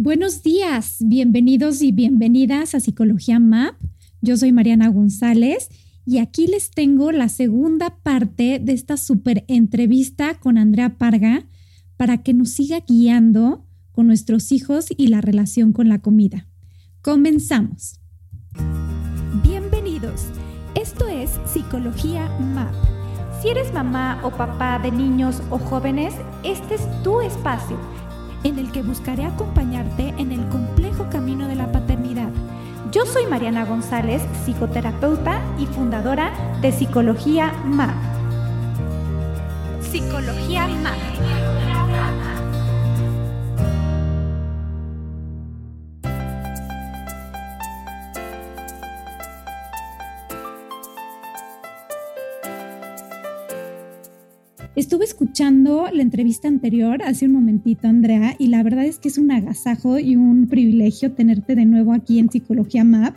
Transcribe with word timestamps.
Buenos 0.00 0.44
días, 0.44 0.98
bienvenidos 1.00 1.82
y 1.82 1.90
bienvenidas 1.90 2.76
a 2.76 2.78
Psicología 2.78 3.40
MAP. 3.40 3.74
Yo 4.20 4.36
soy 4.36 4.52
Mariana 4.52 4.86
González 4.90 5.70
y 6.06 6.18
aquí 6.18 6.46
les 6.46 6.70
tengo 6.70 7.10
la 7.10 7.28
segunda 7.28 7.98
parte 8.04 8.60
de 8.62 8.74
esta 8.74 8.96
super 8.96 9.44
entrevista 9.48 10.34
con 10.38 10.56
Andrea 10.56 10.98
Parga 10.98 11.46
para 11.96 12.18
que 12.18 12.32
nos 12.32 12.50
siga 12.50 12.78
guiando 12.86 13.66
con 13.90 14.06
nuestros 14.06 14.52
hijos 14.52 14.86
y 14.96 15.08
la 15.08 15.20
relación 15.20 15.72
con 15.72 15.88
la 15.88 15.98
comida. 15.98 16.46
Comenzamos. 17.02 17.98
Bienvenidos. 19.42 20.26
Esto 20.76 21.08
es 21.08 21.40
Psicología 21.44 22.28
MAP. 22.38 22.72
Si 23.42 23.48
eres 23.48 23.74
mamá 23.74 24.20
o 24.22 24.30
papá 24.30 24.78
de 24.78 24.92
niños 24.92 25.42
o 25.50 25.58
jóvenes, 25.58 26.14
este 26.44 26.76
es 26.76 27.02
tu 27.02 27.20
espacio 27.20 27.76
en 28.44 28.58
el 28.58 28.72
que 28.72 28.82
buscaré 28.82 29.24
acompañarte 29.24 30.14
en 30.18 30.32
el 30.32 30.46
complejo 30.48 31.08
camino 31.10 31.48
de 31.48 31.56
la 31.56 31.70
paternidad. 31.72 32.30
Yo 32.92 33.04
soy 33.04 33.26
Mariana 33.26 33.64
González, 33.64 34.22
psicoterapeuta 34.44 35.42
y 35.58 35.66
fundadora 35.66 36.32
de 36.62 36.72
Psicología 36.72 37.52
MAP. 37.64 37.94
Psicología 39.82 40.66
MAP. 40.68 41.67
Estuve 54.78 55.06
escuchando 55.06 55.88
la 55.92 56.02
entrevista 56.02 56.46
anterior 56.46 57.02
hace 57.02 57.26
un 57.26 57.32
momentito, 57.32 57.88
Andrea, 57.88 58.36
y 58.38 58.46
la 58.46 58.62
verdad 58.62 58.84
es 58.84 59.00
que 59.00 59.08
es 59.08 59.18
un 59.18 59.32
agasajo 59.32 59.98
y 59.98 60.14
un 60.14 60.46
privilegio 60.46 61.10
tenerte 61.10 61.56
de 61.56 61.66
nuevo 61.66 61.92
aquí 61.92 62.20
en 62.20 62.30
Psicología 62.30 62.84
MAP. 62.84 63.16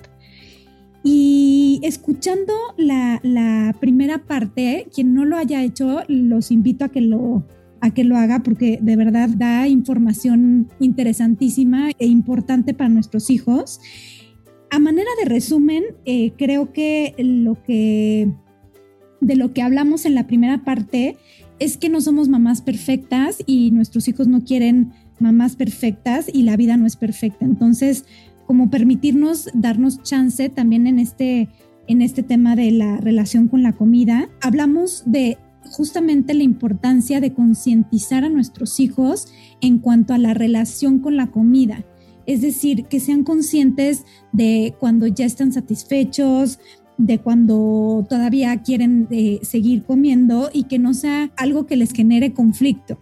Y 1.04 1.80
escuchando 1.84 2.52
la, 2.78 3.76
primera 3.80 4.26
parte, 4.26 4.88
quien 4.92 5.14
no 5.14 5.24
lo 5.24 5.38
haya 5.38 5.64
hecho, 5.64 6.00
los 6.08 6.50
invito 6.50 6.86
a 6.86 6.90
que 6.90 7.02
lo, 7.02 7.46
a 7.80 7.94
que 7.94 8.06
lo 8.06 8.18
haga 8.18 8.42
porque 8.42 8.80
de 8.82 8.96
verdad 8.96 9.30
da 9.30 9.68
información 9.68 10.68
interesantísima 10.80 11.92
e 12.00 12.08
importante 12.08 12.74
para 12.74 12.90
nuestros 12.90 13.30
hijos. 13.30 13.80
A 14.72 14.80
manera 14.80 15.10
de 15.22 15.30
resumen, 15.30 15.84
eh, 16.06 16.32
creo 16.36 16.74
que 16.74 17.14
lo 17.20 17.62
que 17.62 18.32
de 19.22 19.36
lo 19.36 19.54
que 19.54 19.62
hablamos 19.62 20.06
en 20.06 20.16
la 20.16 20.28
primera 20.28 20.64
parte 20.66 21.16
es 21.62 21.78
que 21.78 21.90
no 21.90 22.02
somos 22.02 22.28
mamás 22.28 22.60
perfectas 22.64 23.38
y 23.46 23.70
nuestros 23.70 24.08
hijos 24.08 24.28
no 24.28 24.44
quieren 24.44 24.94
mamás 25.20 25.56
perfectas 25.56 26.26
y 26.34 26.42
la 26.42 26.58
vida 26.58 26.76
no 26.76 26.88
es 26.88 26.96
perfecta. 26.96 27.46
Entonces, 27.46 28.06
como 28.48 28.72
permitirnos 28.72 29.48
darnos 29.54 30.02
chance 30.02 30.50
también 30.50 30.88
en 30.88 30.98
este, 30.98 31.50
en 31.86 32.02
este 32.02 32.24
tema 32.24 32.56
de 32.56 32.72
la 32.72 32.98
relación 32.98 33.48
con 33.48 33.62
la 33.62 33.74
comida, 33.74 34.28
hablamos 34.42 35.04
de 35.06 35.38
justamente 35.70 36.34
la 36.34 36.42
importancia 36.42 37.22
de 37.22 37.32
concientizar 37.32 38.24
a 38.24 38.30
nuestros 38.30 38.80
hijos 38.80 39.32
en 39.62 39.78
cuanto 39.78 40.16
a 40.16 40.18
la 40.18 40.34
relación 40.34 40.98
con 40.98 41.16
la 41.16 41.28
comida. 41.28 41.86
Es 42.26 42.42
decir, 42.42 42.86
que 42.86 43.00
sean 43.00 43.24
conscientes 43.24 44.04
de 44.32 44.74
cuando 44.80 45.06
ya 45.06 45.26
están 45.26 45.54
satisfechos, 45.54 46.58
de 47.06 47.18
cuando 47.20 48.06
todavía 48.08 48.56
quieren 48.62 49.08
eh, 49.10 49.40
seguir 49.42 49.84
comiendo 49.84 50.50
y 50.54 50.64
que 50.64 50.78
no 50.78 50.94
sea 50.94 51.32
algo 51.36 51.66
que 51.66 51.76
les 51.76 51.94
genere 51.94 52.34
conflicto. 52.34 53.00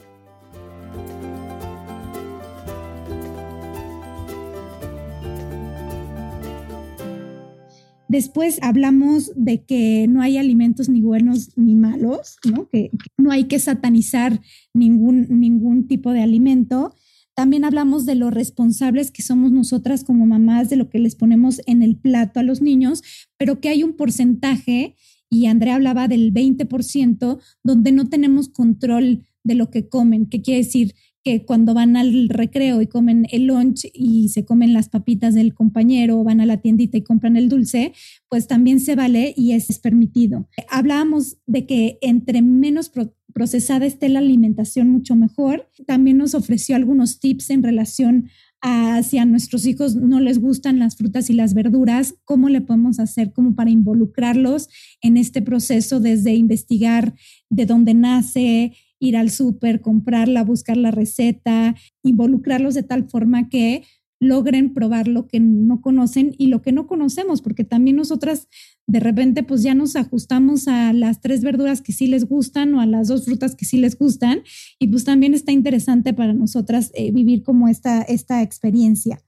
Después 8.07 8.57
hablamos 8.63 9.31
de 9.35 9.63
que 9.63 10.07
no 10.09 10.21
hay 10.21 10.37
alimentos 10.37 10.89
ni 10.89 11.01
buenos 11.01 11.55
ni 11.55 11.75
malos, 11.75 12.37
¿no? 12.49 12.67
Que, 12.69 12.89
no 13.17 13.31
hay 13.31 13.43
que 13.43 13.59
satanizar 13.59 14.41
ningún, 14.73 15.27
ningún 15.29 15.87
tipo 15.87 16.11
de 16.11 16.23
alimento 16.23 16.95
también 17.39 17.63
hablamos 17.63 18.05
de 18.05 18.15
lo 18.15 18.31
responsables 18.31 19.11
que 19.11 19.21
somos 19.21 19.53
nosotras 19.53 20.03
como 20.03 20.25
mamás, 20.25 20.69
de 20.69 20.75
lo 20.75 20.89
que 20.89 20.99
les 20.99 21.15
ponemos 21.15 21.61
en 21.67 21.81
el 21.81 21.95
plato 21.95 22.41
a 22.41 22.43
los 22.43 22.61
niños, 22.61 23.01
pero 23.37 23.61
que 23.61 23.69
hay 23.69 23.81
un 23.81 23.93
porcentaje, 23.93 24.97
y 25.29 25.45
Andrea 25.45 25.75
hablaba 25.75 26.09
del 26.09 26.33
20%, 26.33 27.39
donde 27.63 27.93
no 27.93 28.09
tenemos 28.09 28.49
control 28.49 29.23
de 29.45 29.55
lo 29.55 29.69
que 29.69 29.87
comen. 29.87 30.25
¿Qué 30.25 30.41
quiere 30.41 30.65
decir? 30.65 30.93
que 31.21 31.43
cuando 31.45 31.73
van 31.73 31.97
al 31.97 32.29
recreo 32.29 32.81
y 32.81 32.87
comen 32.87 33.27
el 33.31 33.47
lunch 33.47 33.85
y 33.93 34.29
se 34.29 34.45
comen 34.45 34.71
las 34.71 34.87
papitas 34.87 35.33
del 35.33 35.53
compañero 35.53 36.17
o 36.17 36.23
van 36.23 36.39
a 36.39 36.45
la 36.45 36.61
tiendita 36.61 36.97
y 36.97 37.03
compran 37.03 37.35
el 37.35 37.49
dulce, 37.49 37.91
pues 38.29 38.47
también 38.47 38.79
se 38.79 38.95
vale 38.95 39.33
y 39.35 39.51
es 39.51 39.79
permitido. 39.79 40.47
Hablábamos 40.69 41.37
de 41.45 41.65
que 41.65 41.97
entre 42.01 42.41
menos 42.41 42.89
procesada 43.33 43.85
esté 43.85 44.09
la 44.09 44.19
alimentación, 44.19 44.89
mucho 44.89 45.15
mejor. 45.15 45.69
También 45.85 46.17
nos 46.17 46.33
ofreció 46.33 46.75
algunos 46.75 47.19
tips 47.19 47.49
en 47.49 47.63
relación 47.63 48.29
a 48.61 49.03
si 49.03 49.17
a 49.17 49.25
nuestros 49.25 49.65
hijos 49.65 49.95
no 49.95 50.19
les 50.19 50.39
gustan 50.39 50.79
las 50.79 50.97
frutas 50.97 51.29
y 51.29 51.33
las 51.33 51.53
verduras, 51.53 52.15
cómo 52.25 52.49
le 52.49 52.61
podemos 52.61 52.99
hacer 52.99 53.31
como 53.31 53.55
para 53.55 53.69
involucrarlos 53.69 54.67
en 55.01 55.17
este 55.17 55.41
proceso 55.41 55.99
desde 55.99 56.35
investigar 56.35 57.15
de 57.49 57.65
dónde 57.65 57.93
nace, 57.93 58.73
ir 58.99 59.15
al 59.15 59.29
súper, 59.29 59.79
comprarla, 59.79 60.43
buscar 60.43 60.75
la 60.75 60.91
receta, 60.91 61.75
involucrarlos 62.03 62.73
de 62.73 62.83
tal 62.83 63.09
forma 63.09 63.47
que 63.47 63.83
logren 64.19 64.73
probar 64.73 65.07
lo 65.07 65.27
que 65.27 65.39
no 65.39 65.81
conocen 65.81 66.35
y 66.37 66.47
lo 66.47 66.61
que 66.61 66.71
no 66.71 66.87
conocemos, 66.87 67.41
porque 67.41 67.63
también 67.63 67.95
nosotras 67.95 68.47
de 68.85 68.99
repente 68.99 69.43
pues 69.43 69.63
ya 69.63 69.75
nos 69.75 69.95
ajustamos 69.95 70.67
a 70.67 70.93
las 70.93 71.21
tres 71.21 71.41
verduras 71.41 71.81
que 71.81 71.93
sí 71.93 72.07
les 72.07 72.25
gustan 72.25 72.73
o 72.73 72.81
a 72.81 72.85
las 72.85 73.07
dos 73.07 73.25
frutas 73.25 73.55
que 73.55 73.65
sí 73.65 73.77
les 73.77 73.97
gustan 73.97 74.41
y 74.77 74.87
pues 74.87 75.05
también 75.05 75.33
está 75.33 75.51
interesante 75.51 76.13
para 76.13 76.33
nosotras 76.33 76.91
eh, 76.95 77.11
vivir 77.11 77.43
como 77.43 77.67
esta, 77.67 78.01
esta 78.01 78.41
experiencia. 78.41 79.21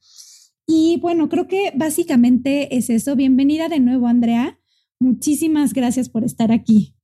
Y 0.67 0.99
bueno, 1.01 1.29
creo 1.29 1.47
que 1.47 1.73
básicamente 1.75 2.75
es 2.75 2.89
eso. 2.89 3.15
Bienvenida 3.15 3.67
de 3.67 3.79
nuevo, 3.79 4.07
Andrea. 4.07 4.59
Muchísimas 4.99 5.73
gracias 5.73 6.09
por 6.09 6.23
estar 6.23 6.51
aquí. 6.51 6.95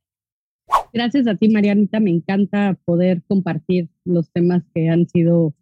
Gracias 0.94 1.28
a 1.28 1.36
ti, 1.36 1.50
Marianita. 1.50 2.00
Me 2.00 2.12
encanta 2.12 2.80
poder 2.86 3.24
compartir 3.28 3.89
los 4.06 4.31
temas 4.31 4.63
que 4.74 4.89
han 4.89 5.07
sido 5.07 5.54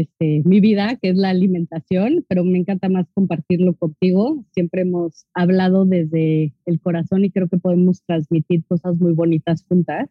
este, 0.00 0.42
mi 0.44 0.60
vida, 0.60 0.96
que 1.00 1.10
es 1.10 1.16
la 1.16 1.30
alimentación, 1.30 2.24
pero 2.28 2.44
me 2.44 2.58
encanta 2.58 2.88
más 2.88 3.06
compartirlo 3.14 3.74
contigo. 3.74 4.44
Siempre 4.52 4.82
hemos 4.82 5.26
hablado 5.34 5.84
desde 5.84 6.52
el 6.66 6.80
corazón 6.80 7.24
y 7.24 7.30
creo 7.30 7.48
que 7.48 7.58
podemos 7.58 8.02
transmitir 8.04 8.64
cosas 8.66 8.98
muy 8.98 9.12
bonitas 9.12 9.64
juntas. 9.68 10.08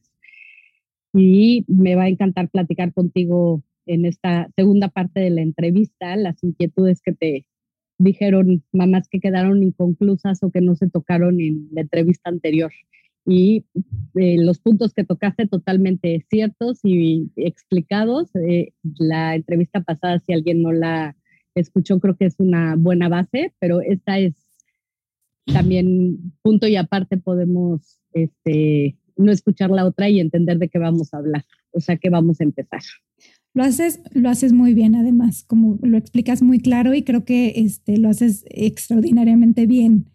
Y 1.14 1.66
me 1.68 1.96
va 1.96 2.04
a 2.04 2.10
encantar 2.10 2.50
platicar 2.50 2.94
contigo 2.94 3.64
en 3.86 4.06
esta 4.06 4.50
segunda 4.56 4.90
parte 4.90 5.20
de 5.20 5.30
la 5.30 5.42
entrevista, 5.42 6.16
las 6.16 6.44
inquietudes 6.44 7.02
que 7.02 7.14
te 7.14 7.46
dijeron 7.98 8.64
mamás 8.74 9.08
que 9.08 9.20
quedaron 9.20 9.64
inconclusas 9.64 10.44
o 10.44 10.52
que 10.52 10.62
no 10.62 10.76
se 10.76 10.90
tocaron 10.90 11.40
en 11.40 11.70
la 11.72 11.82
entrevista 11.82 12.30
anterior 12.30 12.72
Y 13.26 13.66
eh, 14.16 14.38
los 14.38 14.60
puntos 14.60 14.94
que 14.94 15.04
tocaste 15.04 15.48
totalmente 15.48 16.26
ciertos 16.30 16.80
y 16.84 17.32
explicados. 17.36 18.30
Eh, 18.36 18.74
la 19.00 19.36
entrevista 19.36 19.82
pasada, 19.82 20.20
si 20.20 20.34
alguien 20.34 20.62
no 20.62 20.72
la 20.72 21.16
escuchó, 21.56 22.00
creo 22.00 22.16
que 22.16 22.26
es 22.26 22.36
una 22.40 22.76
buena 22.76 23.10
base, 23.10 23.54
pero 23.60 23.82
esta 23.82 24.20
es 24.20 24.36
también 25.46 26.34
punto 26.42 26.68
y 26.68 26.76
aparte 26.76 27.18
podemos 27.18 28.00
este, 28.14 28.98
no 29.18 29.32
escuchar 29.32 29.70
la 29.70 29.86
otra 29.86 30.10
y 30.10 30.20
entender 30.20 30.58
de 30.58 30.70
qué 30.70 30.80
vamos 30.80 31.14
a 31.14 31.18
hablar, 31.18 31.46
o 31.72 31.80
sea, 31.80 31.98
que 31.98 32.10
vamos 32.10 32.42
a 32.42 32.44
empezar. 32.44 32.82
Lo 33.54 33.64
haces, 33.64 34.02
lo 34.12 34.30
haces 34.30 34.52
muy 34.52 34.74
bien, 34.74 34.96
además, 34.96 35.44
como 35.44 35.80
lo 35.82 35.98
explicas 35.98 36.42
muy 36.42 36.60
claro 36.60 36.94
y 36.94 37.04
creo 37.04 37.24
que 37.24 37.54
este, 37.56 37.98
lo 37.98 38.10
haces 38.10 38.44
extraordinariamente 38.50 39.66
bien. 39.66 40.08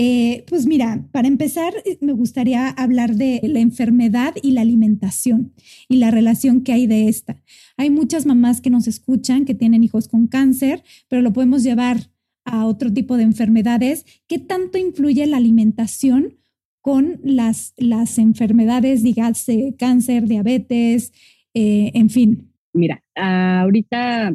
Eh, 0.00 0.44
pues 0.46 0.64
mira, 0.64 1.04
para 1.10 1.26
empezar, 1.26 1.74
eh, 1.84 1.98
me 2.00 2.12
gustaría 2.12 2.68
hablar 2.68 3.16
de 3.16 3.40
la 3.42 3.58
enfermedad 3.58 4.32
y 4.40 4.52
la 4.52 4.60
alimentación 4.60 5.54
y 5.88 5.96
la 5.96 6.12
relación 6.12 6.62
que 6.62 6.72
hay 6.72 6.86
de 6.86 7.08
esta. 7.08 7.42
Hay 7.76 7.90
muchas 7.90 8.24
mamás 8.24 8.60
que 8.60 8.70
nos 8.70 8.86
escuchan 8.86 9.44
que 9.44 9.54
tienen 9.54 9.82
hijos 9.82 10.06
con 10.06 10.28
cáncer, 10.28 10.84
pero 11.08 11.20
lo 11.20 11.32
podemos 11.32 11.64
llevar 11.64 12.12
a 12.44 12.64
otro 12.64 12.92
tipo 12.92 13.16
de 13.16 13.24
enfermedades. 13.24 14.04
¿Qué 14.28 14.38
tanto 14.38 14.78
influye 14.78 15.26
la 15.26 15.38
alimentación 15.38 16.38
con 16.80 17.18
las, 17.24 17.74
las 17.76 18.18
enfermedades, 18.18 19.02
dígase 19.02 19.74
cáncer, 19.76 20.28
diabetes, 20.28 21.12
eh, 21.54 21.90
en 21.94 22.08
fin? 22.08 22.52
Mira, 22.72 23.02
ahorita 23.16 24.32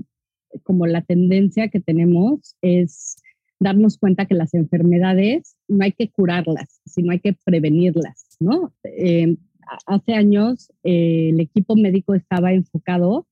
como 0.64 0.88
la 0.88 1.04
tendencia 1.04 1.70
que 1.70 1.80
tenemos 1.80 2.58
es 2.62 3.16
darnos 3.64 3.98
cuenta 3.98 4.26
que 4.26 4.36
las 4.36 4.54
enfermedades 4.54 5.56
no 5.68 5.84
hay 5.84 5.94
que 5.94 6.10
curarlas, 6.10 6.82
sino 6.86 7.12
hay 7.12 7.20
que 7.20 7.36
prevenirlas, 7.46 8.38
¿no? 8.40 8.74
Eh, 8.84 9.38
hace 9.88 10.14
años 10.14 10.72
eh, 10.84 11.30
el 11.30 11.40
equipo 11.40 11.76
médico 11.76 12.14
estaba 12.14 12.54
enfocado 12.54 13.28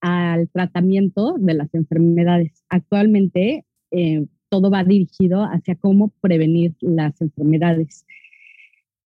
al 0.00 0.48
tratamiento 0.50 1.36
de 1.38 1.54
las 1.54 1.72
enfermedades. 1.74 2.64
Actualmente 2.68 3.64
eh, 3.90 4.26
todo 4.48 4.70
va 4.70 4.84
dirigido 4.84 5.44
hacia 5.44 5.76
cómo 5.76 6.12
prevenir 6.20 6.74
las 6.80 7.20
enfermedades. 7.20 8.04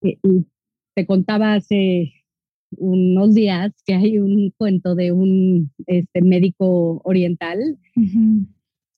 te 0.01 1.07
contaba 1.07 1.55
hace 1.55 2.13
unos 2.77 3.35
días 3.35 3.73
que 3.87 3.95
hay 3.95 4.19
un 4.19 4.53
cuento 4.57 4.95
de 4.95 5.13
un 5.13 5.71
este, 5.87 6.23
médico 6.23 7.01
oriental 7.05 7.79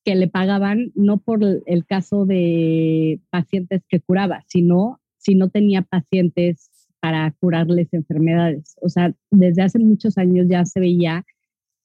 que 0.07 0.15
le 0.15 0.29
pagaban 0.29 0.93
no 0.95 1.19
por 1.19 1.41
el 1.43 1.85
caso 1.85 2.27
de 2.27 3.21
pacientes 3.29 3.83
que 3.89 3.99
curaba, 3.99 4.45
sino 4.47 5.01
si 5.19 5.35
no 5.35 5.51
tenía 5.51 5.83
pacientes 5.83 6.71
para 7.01 7.33
curarles 7.33 7.93
enfermedades. 7.93 8.77
O 8.81 8.89
sea, 8.89 9.13
desde 9.33 9.63
hace 9.63 9.81
muchos 9.81 10.17
años 10.17 10.47
ya 10.49 10.65
se 10.65 10.79
veía 10.79 11.25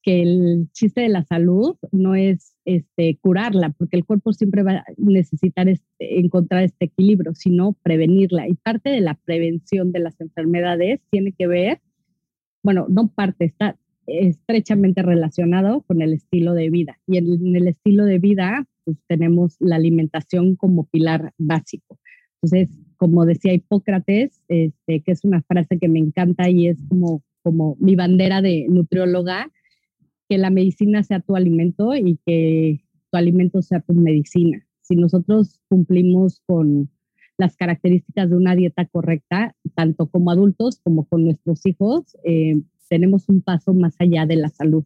que 0.04 0.22
el 0.22 0.68
chiste 0.72 1.00
de 1.00 1.08
la 1.08 1.24
salud 1.24 1.74
no 1.90 2.14
es 2.14 2.54
este, 2.64 3.18
curarla, 3.20 3.70
porque 3.70 3.96
el 3.96 4.04
cuerpo 4.04 4.32
siempre 4.32 4.62
va 4.62 4.72
a 4.72 4.84
necesitar 4.98 5.68
este, 5.68 6.20
encontrar 6.20 6.62
este 6.62 6.84
equilibrio, 6.84 7.34
sino 7.34 7.72
prevenirla. 7.82 8.46
Y 8.46 8.54
parte 8.54 8.90
de 8.90 9.00
la 9.00 9.14
prevención 9.14 9.90
de 9.90 9.98
las 9.98 10.20
enfermedades 10.20 11.00
tiene 11.10 11.32
que 11.32 11.48
ver, 11.48 11.80
bueno, 12.62 12.86
no 12.88 13.08
parte, 13.08 13.46
está 13.46 13.76
estrechamente 14.06 15.02
relacionado 15.02 15.82
con 15.82 16.02
el 16.02 16.12
estilo 16.12 16.54
de 16.54 16.70
vida. 16.70 16.98
Y 17.06 17.18
en, 17.18 17.56
el 17.56 17.68
estilo 17.68 18.04
de 18.04 18.18
vida, 18.18 18.66
pues 18.84 18.98
tenemos 19.06 19.56
la 19.60 19.76
alimentación 19.76 20.56
como 20.56 20.86
pilar 20.86 21.32
básico. 21.38 21.98
Entonces, 22.42 22.76
como 22.96 23.24
decía 23.24 23.54
Hipócrates, 23.54 24.42
este, 24.48 25.02
que 25.02 25.12
es 25.12 25.24
una 25.24 25.42
frase 25.42 25.78
que 25.78 25.88
me 25.88 26.00
encanta 26.00 26.50
y 26.50 26.68
es 26.68 26.78
como, 26.88 27.22
como 27.42 27.76
mi 27.78 27.94
bandera 27.94 28.42
de 28.42 28.66
nutrióloga, 28.68 29.50
que 30.28 30.38
la 30.38 30.50
medicina 30.50 31.02
sea 31.02 31.20
tu 31.20 31.36
alimento 31.36 31.94
y 31.94 32.18
que 32.26 32.84
tu 33.10 33.18
alimento 33.18 33.62
sea 33.62 33.80
tu 33.80 33.92
medicina. 33.92 34.66
Si 34.80 34.96
nosotros 34.96 35.60
cumplimos 35.68 36.40
con 36.46 36.90
las 37.38 37.56
características 37.56 38.30
de 38.30 38.36
una 38.36 38.54
dieta 38.54 38.86
correcta, 38.86 39.54
tanto 39.74 40.06
como 40.08 40.30
adultos 40.30 40.80
como 40.82 41.04
con 41.06 41.24
nuestros 41.24 41.64
hijos, 41.66 42.16
eh, 42.24 42.60
tenemos 42.92 43.26
un 43.30 43.40
paso 43.40 43.72
más 43.72 43.94
allá 43.98 44.26
de 44.26 44.36
la 44.36 44.50
salud. 44.50 44.84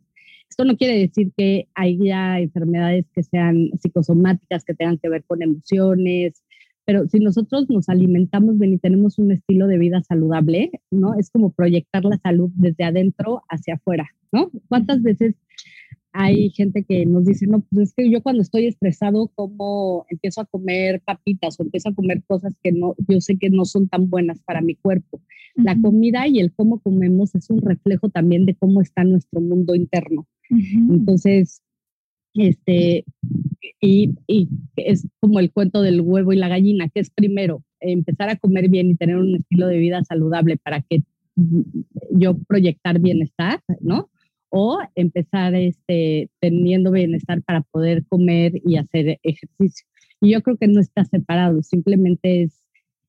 Esto 0.49 0.65
no 0.65 0.77
quiere 0.77 0.97
decir 0.97 1.33
que 1.37 1.67
haya 1.75 2.39
enfermedades 2.39 3.05
que 3.13 3.25
sean 3.25 3.71
psicosomáticas, 3.83 4.65
que 4.65 4.75
tengan 4.75 4.99
que 4.99 5.09
ver 5.09 5.25
con 5.25 5.43
emociones, 5.43 6.45
pero 6.85 7.09
si 7.09 7.19
nosotros 7.19 7.69
nos 7.69 7.89
alimentamos 7.89 8.61
bien 8.61 8.75
y 8.75 8.79
tenemos 8.79 9.19
un 9.19 9.33
estilo 9.33 9.67
de 9.67 9.79
vida 9.79 10.03
saludable, 10.03 10.71
¿no? 10.93 11.15
Es 11.19 11.31
como 11.31 11.51
proyectar 11.51 12.05
la 12.05 12.17
salud 12.19 12.49
desde 12.55 12.85
adentro 12.85 13.43
hacia 13.49 13.75
afuera, 13.75 14.09
¿no? 14.31 14.53
¿Cuántas 14.69 15.03
veces 15.03 15.35
hay 16.19 16.49
gente 16.49 16.83
que 16.83 17.05
nos 17.05 17.27
dice, 17.27 17.47
no, 17.47 17.61
pues 17.71 17.89
es 17.89 17.95
que 17.95 18.11
yo 18.11 18.23
cuando 18.23 18.41
estoy 18.41 18.67
estresado, 18.67 19.29
como 19.35 20.07
empiezo 20.09 20.41
a 20.41 20.47
comer 20.47 21.03
papitas 21.03 21.61
o 21.61 21.63
empiezo 21.63 21.91
a 21.91 21.95
comer 21.95 22.23
cosas 22.27 22.55
que 22.63 22.73
no, 22.73 22.95
yo 23.07 23.21
sé 23.21 23.37
que 23.37 23.51
no 23.51 23.67
son 23.67 23.87
tan 23.89 24.09
buenas 24.09 24.41
para 24.43 24.63
mi 24.63 24.77
cuerpo. 24.77 25.21
La 25.57 25.79
comida 25.79 26.27
y 26.27 26.39
el 26.39 26.55
cómo 26.55 26.81
comemos 26.81 27.35
es 27.35 27.51
un 27.51 27.61
reflejo 27.61 28.09
también 28.09 28.47
de 28.47 28.55
cómo 28.55 28.81
está 28.81 29.05
nuestro 29.05 29.43
mundo 29.43 29.75
interno. 29.75 30.27
Entonces, 30.51 31.61
este, 32.33 33.05
y, 33.81 34.15
y, 34.27 34.49
es 34.77 35.07
como 35.21 35.39
el 35.39 35.53
cuento 35.53 35.83
del 35.83 36.01
huevo 36.01 36.33
y 36.33 36.37
la 36.37 36.49
gallina, 36.49 36.89
que 36.89 37.01
es 37.01 37.11
primero 37.11 37.63
empezar 37.81 38.31
a 38.31 38.37
comer 38.37 38.71
bien 38.71 38.91
y 38.91 38.97
tener 38.97 39.17
un 39.17 39.37
estilo 39.37 39.67
de 39.67 39.79
vida 39.79 40.03
saludable 40.05 40.57
para 40.57 40.81
que 40.81 41.03
yo 42.11 42.39
proyectar 42.49 42.99
bienestar, 43.01 43.61
¿no? 43.81 44.09
O 44.51 44.79
empezar 44.95 45.55
este, 45.55 46.31
teniendo 46.41 46.91
bienestar 46.93 47.43
para 47.43 47.63
poder 47.63 48.05
comer 48.07 48.61
y 48.65 48.77
hacer 48.77 49.19
ejercicio. 49.23 49.87
Y 50.21 50.33
yo 50.33 50.43
creo 50.43 50.57
que 50.57 50.69
no 50.69 50.81
está 50.81 51.05
separado, 51.05 51.63
simplemente 51.63 52.43
es 52.43 52.67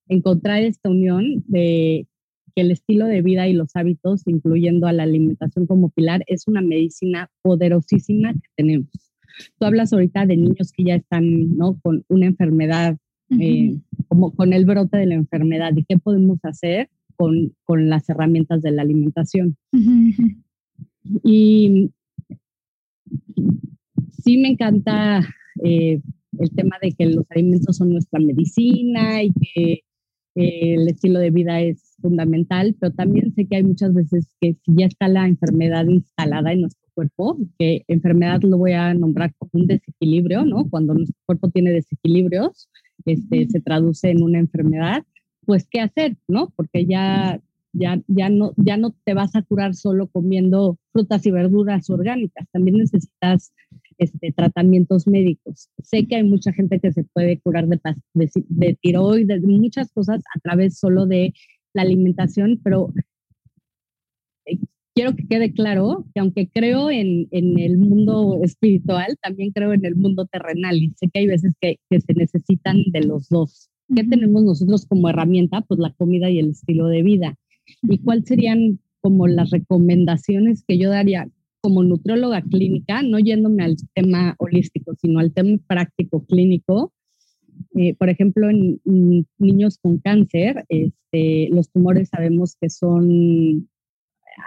encontrar 0.07 0.63
esta 0.63 0.89
unión 0.89 1.43
de 1.47 2.07
que 2.55 2.61
el 2.61 2.71
estilo 2.71 3.05
de 3.05 3.21
vida 3.21 3.47
y 3.47 3.53
los 3.53 3.75
hábitos, 3.75 4.23
incluyendo 4.25 4.87
a 4.87 4.93
la 4.93 5.03
alimentación 5.03 5.67
como 5.67 5.89
pilar, 5.89 6.23
es 6.27 6.47
una 6.47 6.61
medicina 6.61 7.29
poderosísima 7.43 8.33
que 8.33 8.49
tenemos. 8.55 8.89
Tú 9.59 9.65
hablas 9.65 9.93
ahorita 9.93 10.25
de 10.25 10.37
niños 10.37 10.71
que 10.71 10.83
ya 10.83 10.95
están 10.95 11.55
¿no? 11.55 11.79
con 11.81 12.03
una 12.07 12.25
enfermedad, 12.25 12.97
eh, 13.39 13.77
como 14.07 14.33
con 14.33 14.53
el 14.53 14.65
brote 14.65 14.97
de 14.97 15.05
la 15.05 15.15
enfermedad, 15.15 15.73
y 15.75 15.83
qué 15.83 15.97
podemos 15.99 16.39
hacer 16.43 16.89
con, 17.15 17.53
con 17.63 17.89
las 17.89 18.09
herramientas 18.09 18.61
de 18.61 18.71
la 18.71 18.81
alimentación. 18.81 19.55
Y 21.23 21.91
sí 24.23 24.37
me 24.37 24.49
encanta 24.49 25.21
eh, 25.63 26.01
el 26.39 26.51
tema 26.51 26.77
de 26.81 26.91
que 26.91 27.05
los 27.07 27.25
alimentos 27.29 27.77
son 27.77 27.91
nuestra 27.91 28.19
medicina 28.19 29.23
y 29.23 29.31
que 29.31 29.83
eh, 30.35 30.75
el 30.75 30.87
estilo 30.87 31.19
de 31.19 31.31
vida 31.31 31.61
es 31.61 31.95
fundamental, 31.99 32.75
pero 32.79 32.93
también 32.93 33.33
sé 33.33 33.47
que 33.47 33.57
hay 33.57 33.63
muchas 33.63 33.93
veces 33.93 34.27
que 34.39 34.53
si 34.53 34.71
ya 34.77 34.85
está 34.85 35.07
la 35.07 35.27
enfermedad 35.27 35.85
instalada 35.87 36.53
en 36.53 36.61
nuestro 36.61 36.87
cuerpo, 36.93 37.37
que 37.57 37.83
enfermedad 37.87 38.41
lo 38.43 38.57
voy 38.57 38.73
a 38.73 38.93
nombrar 38.93 39.33
como 39.37 39.49
un 39.53 39.67
desequilibrio, 39.67 40.45
¿no? 40.45 40.69
Cuando 40.69 40.93
nuestro 40.93 41.19
cuerpo 41.25 41.49
tiene 41.49 41.71
desequilibrios, 41.71 42.69
este, 43.05 43.47
se 43.49 43.61
traduce 43.61 44.09
en 44.09 44.21
una 44.21 44.39
enfermedad, 44.39 45.03
pues 45.45 45.67
qué 45.69 45.81
hacer, 45.81 46.17
¿no? 46.27 46.53
Porque 46.55 46.85
ya 46.85 47.41
ya, 47.77 48.01
ya, 48.07 48.29
no, 48.29 48.53
ya 48.57 48.77
no 48.77 48.95
te 49.03 49.13
vas 49.13 49.35
a 49.35 49.43
curar 49.43 49.75
solo 49.75 50.07
comiendo 50.07 50.77
frutas 50.91 51.25
y 51.25 51.31
verduras 51.31 51.89
orgánicas, 51.89 52.47
también 52.51 52.77
necesitas 52.77 53.53
este, 53.97 54.31
tratamientos 54.31 55.07
médicos. 55.07 55.69
Sé 55.83 56.07
que 56.07 56.17
hay 56.17 56.23
mucha 56.23 56.53
gente 56.53 56.79
que 56.79 56.91
se 56.91 57.03
puede 57.03 57.39
curar 57.39 57.67
de, 57.67 57.79
de, 58.13 58.29
de 58.33 58.77
tiroides, 58.81 59.41
de 59.41 59.47
muchas 59.47 59.91
cosas 59.91 60.21
a 60.35 60.39
través 60.39 60.77
solo 60.77 61.05
de 61.05 61.33
la 61.73 61.83
alimentación, 61.83 62.59
pero 62.63 62.93
eh, 64.45 64.57
quiero 64.93 65.15
que 65.15 65.27
quede 65.27 65.53
claro 65.53 66.05
que 66.13 66.19
aunque 66.19 66.49
creo 66.49 66.89
en, 66.89 67.27
en, 67.31 67.59
el 67.59 67.77
mundo 67.77 68.39
espiritual, 68.43 69.17
también 69.21 69.51
creo 69.51 69.73
en 69.73 69.85
el 69.85 69.95
mundo 69.95 70.25
terrenal 70.25 70.77
y 70.77 70.93
sé 70.95 71.07
que 71.11 71.19
hay 71.19 71.27
veces 71.27 71.53
que, 71.61 71.79
que 71.89 72.01
se 72.01 72.13
necesitan 72.13 72.83
de 72.87 73.01
los 73.01 73.29
dos. 73.29 73.69
¿Qué 73.95 74.03
tenemos 74.03 74.43
nosotros 74.43 74.85
como 74.85 75.09
herramienta? 75.09 75.61
Pues 75.61 75.79
la 75.79 75.93
comida 75.93 76.29
y 76.29 76.39
el 76.39 76.49
estilo 76.49 76.87
de 76.87 77.03
vida 77.03 77.37
y 77.81 77.97
cuáles 77.99 78.25
serían 78.25 78.79
como 79.01 79.27
las 79.27 79.51
recomendaciones 79.51 80.63
que 80.67 80.77
yo 80.77 80.89
daría 80.89 81.29
como 81.61 81.83
nutrióloga 81.83 82.41
clínica, 82.41 83.01
no 83.01 83.19
yéndome 83.19 83.63
al 83.63 83.75
tema 83.93 84.35
holístico, 84.37 84.95
sino 84.95 85.19
al 85.19 85.33
tema 85.33 85.57
práctico 85.67 86.25
clínico. 86.25 86.93
Eh, 87.75 87.95
por 87.95 88.09
ejemplo, 88.09 88.49
en, 88.49 88.79
niños 89.37 89.77
con 89.81 89.97
cáncer, 89.97 90.65
este, 90.69 91.49
los 91.49 91.71
tumores 91.71 92.09
sabemos 92.09 92.55
que 92.59 92.69
son 92.69 93.67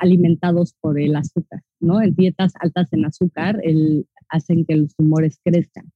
alimentados 0.00 0.74
por 0.80 1.00
el 1.00 1.16
azúcar, 1.16 1.62
¿no? 1.80 2.00
En 2.00 2.14
dietas 2.14 2.52
altas 2.60 2.92
en 2.92 3.04
azúcar 3.04 3.60
el, 3.64 4.06
hacen 4.30 4.64
que 4.64 4.76
los 4.76 4.94
tumores 4.94 5.40
crezcan. 5.44 5.92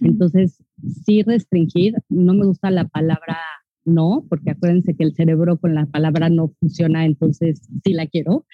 Entonces, 0.00 0.62
sí 1.04 1.22
restringir, 1.22 1.94
no 2.08 2.34
me 2.34 2.46
gusta 2.46 2.70
la 2.70 2.88
palabra 2.88 3.38
no, 3.84 4.24
porque 4.28 4.50
acuérdense 4.50 4.94
que 4.94 5.04
el 5.04 5.14
cerebro 5.14 5.58
con 5.58 5.74
la 5.74 5.86
palabra 5.86 6.30
no 6.30 6.52
funciona, 6.60 7.04
entonces 7.04 7.62
sí 7.84 7.92
la 7.92 8.06
quiero, 8.06 8.46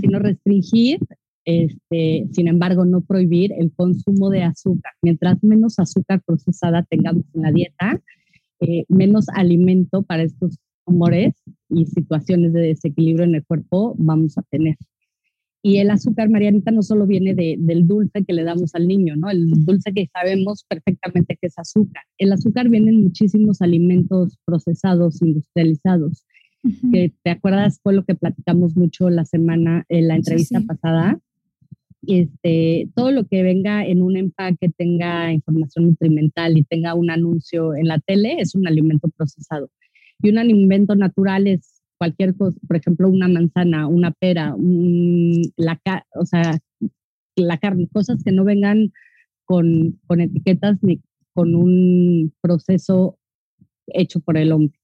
sino 0.00 0.18
restringir, 0.18 1.00
este, 1.44 2.26
sin 2.32 2.48
embargo, 2.48 2.84
no 2.84 3.00
prohibir 3.02 3.52
el 3.52 3.72
consumo 3.72 4.30
de 4.30 4.42
azúcar. 4.42 4.92
Mientras 5.02 5.42
menos 5.42 5.78
azúcar 5.78 6.22
procesada 6.24 6.84
tengamos 6.84 7.24
en 7.34 7.42
la 7.42 7.52
dieta, 7.52 8.00
eh, 8.60 8.84
menos 8.88 9.26
alimento 9.34 10.02
para 10.02 10.22
estos 10.22 10.58
tumores 10.86 11.34
y 11.68 11.86
situaciones 11.86 12.52
de 12.52 12.60
desequilibrio 12.60 13.24
en 13.24 13.34
el 13.34 13.44
cuerpo 13.44 13.94
vamos 13.98 14.36
a 14.38 14.42
tener. 14.42 14.76
Y 15.62 15.76
el 15.76 15.90
azúcar, 15.90 16.30
Marianita, 16.30 16.70
no 16.70 16.82
solo 16.82 17.06
viene 17.06 17.34
del 17.34 17.86
dulce 17.86 18.24
que 18.24 18.32
le 18.32 18.44
damos 18.44 18.74
al 18.74 18.88
niño, 18.88 19.14
¿no? 19.16 19.28
El 19.28 19.50
dulce 19.66 19.92
que 19.92 20.08
sabemos 20.12 20.64
perfectamente 20.66 21.36
que 21.38 21.48
es 21.48 21.58
azúcar. 21.58 22.02
El 22.16 22.32
azúcar 22.32 22.70
viene 22.70 22.90
en 22.90 23.02
muchísimos 23.02 23.60
alimentos 23.60 24.38
procesados, 24.46 25.20
industrializados. 25.20 26.24
que 26.92 27.12
¿Te 27.22 27.30
acuerdas? 27.30 27.78
Fue 27.82 27.92
lo 27.92 28.04
que 28.04 28.14
platicamos 28.14 28.74
mucho 28.74 29.10
la 29.10 29.26
semana, 29.26 29.84
en 29.90 30.08
la 30.08 30.16
entrevista 30.16 30.62
pasada. 30.66 31.20
Este, 32.06 32.88
todo 32.94 33.10
lo 33.12 33.26
que 33.26 33.42
venga 33.42 33.84
en 33.84 34.00
un 34.00 34.16
empaque, 34.16 34.70
tenga 34.70 35.30
información 35.30 35.88
nutrimental 35.88 36.56
y 36.56 36.64
tenga 36.64 36.94
un 36.94 37.10
anuncio 37.10 37.74
en 37.74 37.86
la 37.86 37.98
tele, 37.98 38.36
es 38.38 38.54
un 38.54 38.66
alimento 38.66 39.08
procesado. 39.14 39.70
Y 40.22 40.30
un 40.30 40.38
alimento 40.38 40.94
natural 40.94 41.46
es 41.46 41.79
cualquier 42.00 42.34
cosa, 42.34 42.58
por 42.66 42.76
ejemplo, 42.76 43.10
una 43.10 43.28
manzana, 43.28 43.86
una 43.86 44.10
pera, 44.10 44.56
la, 45.56 45.78
o 46.14 46.24
sea, 46.24 46.58
la 47.36 47.58
carne, 47.58 47.88
cosas 47.92 48.24
que 48.24 48.32
no 48.32 48.42
vengan 48.42 48.90
con, 49.44 50.00
con 50.06 50.22
etiquetas 50.22 50.78
ni 50.82 51.02
con 51.34 51.54
un 51.54 52.32
proceso 52.40 53.18
hecho 53.88 54.20
por 54.20 54.38
el 54.38 54.50
hombre. 54.50 54.80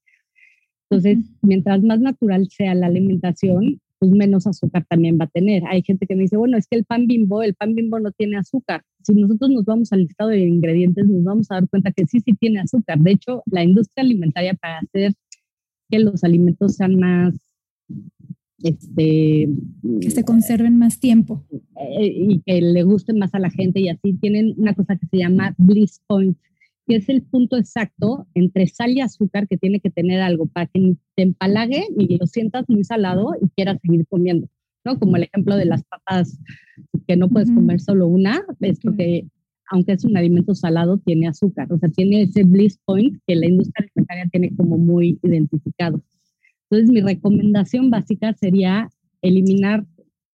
Entonces, 0.90 1.18
mientras 1.40 1.82
más 1.82 2.00
natural 2.00 2.49
sea 2.50 2.75
la 2.75 2.88
alimentación, 2.88 3.80
pues 3.99 4.11
menos 4.11 4.46
azúcar 4.46 4.85
también 4.87 5.16
va 5.18 5.25
a 5.25 5.28
tener. 5.28 5.62
Hay 5.68 5.82
gente 5.82 6.06
que 6.06 6.16
me 6.16 6.25
dice, 6.25 6.37
bueno, 6.37 6.58
es 6.58 6.66
que 6.66 6.76
el 6.76 6.85
pan 6.85 7.06
bimbo, 7.06 7.42
el 7.42 7.54
pan 7.54 7.75
bimbo 7.75 7.99
no 7.99 8.12
tiene 8.12 8.37
azúcar. 8.37 8.82
Si 9.02 9.14
nosotros 9.14 9.50
nos 9.50 9.64
vamos 9.64 9.90
al 9.94 10.00
listado 10.00 10.28
de 10.28 10.40
ingredientes, 10.40 11.06
nos 11.08 11.25
vamos 11.25 11.50
a 11.50 11.54
dar 11.54 11.68
cuenta 11.70 11.92
que 11.92 12.04
sí, 12.04 12.20
sí 12.20 12.35
tiene 12.35 12.61
azúcar. 12.61 12.99
De 12.99 13.12
hecho, 13.12 13.42
la 13.46 13.64
industria 13.64 14.04
alimentaria 14.04 14.52
para 14.52 14.80
hacer 14.80 15.14
que 15.88 15.99
los 15.99 16.25
alimentos 16.25 16.76
sean 16.76 16.97
más, 16.97 17.35
este, 18.62 19.49
que 20.00 20.11
se 20.11 20.25
conserven 20.25 20.78
más 20.78 20.99
tiempo 20.99 21.45
eh, 21.76 22.07
y 22.07 22.40
que 22.40 22.61
le 22.61 22.83
gusten 22.83 23.19
más 23.19 23.35
a 23.35 23.38
la 23.38 23.50
gente 23.50 23.81
y 23.81 23.88
así 23.88 24.14
tienen 24.14 24.55
una 24.57 24.75
cosa 24.75 24.97
que 24.97 25.07
se 25.07 25.19
llama 25.19 25.55
bliss 25.59 26.00
point, 26.07 26.37
que 26.87 26.97
es 26.97 27.09
el 27.09 27.23
punto 27.23 27.57
exacto 27.57 28.26
entre 28.35 28.66
sal 28.66 28.93
y 28.93 29.00
azúcar 29.00 29.49
que 29.49 29.57
tiene 29.57 29.81
que 29.81 29.90
tener 29.90 30.21
algo 30.21 30.47
para 30.47 30.66
que 30.66 30.81
ni 30.81 30.97
te 31.14 31.23
empalague 31.23 31.87
ni 31.97 32.16
lo 32.16 32.26
sientas 32.26 32.69
muy 32.69 32.85
salado 32.85 33.35
y 33.40 33.49
quieras 33.50 33.78
seguir 33.83 34.07
comiendo. 34.07 34.49
¿no? 34.85 34.99
Como 34.99 35.16
el 35.16 35.25
ejemplo 35.25 35.57
de 35.57 35.64
las 35.64 35.83
papas 35.85 36.38
que 37.07 37.16
no 37.16 37.28
puedes 37.28 37.50
comer 37.50 37.81
solo 37.81 38.07
una, 38.07 38.45
es 38.61 38.78
porque 38.81 39.26
aunque 39.70 39.92
es 39.92 40.04
un 40.04 40.16
alimento 40.16 40.54
salado, 40.54 40.99
tiene 40.99 41.28
azúcar, 41.28 41.73
o 41.73 41.78
sea, 41.78 41.88
tiene 41.88 42.23
ese 42.23 42.44
bliss 42.44 42.78
point 42.85 43.18
que 43.26 43.37
la 43.37 43.46
industria 43.46 43.87
alimentaria 43.87 44.28
tiene 44.30 44.54
como 44.56 44.78
muy 44.78 45.18
identificado. 45.23 46.02
Entonces, 46.70 46.90
mi 46.90 47.00
recomendación 47.00 47.90
básica 47.90 48.35
sería 48.35 48.90
eliminar 49.23 49.85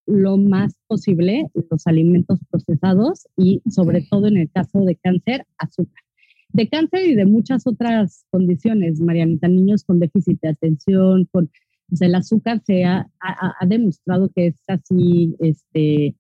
lo 0.07 0.37
más 0.37 0.75
posible 0.87 1.47
los 1.71 1.87
alimentos 1.87 2.41
procesados 2.51 3.29
y 3.37 3.63
sobre 3.71 4.03
todo 4.03 4.27
en 4.27 4.37
el 4.37 4.51
caso 4.51 4.81
de 4.81 4.97
cáncer, 4.97 5.47
azúcar. 5.59 6.03
De 6.49 6.69
cáncer 6.69 7.09
y 7.09 7.15
de 7.15 7.25
muchas 7.25 7.67
otras 7.67 8.27
condiciones, 8.31 9.01
Marianita, 9.01 9.49
niños 9.49 9.85
con 9.85 10.01
déficit 10.01 10.41
de 10.43 10.49
atención, 10.51 11.27
con 11.31 11.51
el 12.01 12.15
azúcar 12.15 12.63
se 12.65 12.85
ha, 12.85 13.09
ha, 13.21 13.67
demostrado 13.67 14.31
que 14.35 14.49
es 14.49 14.57
así, 14.67 15.37
este, 15.41 16.15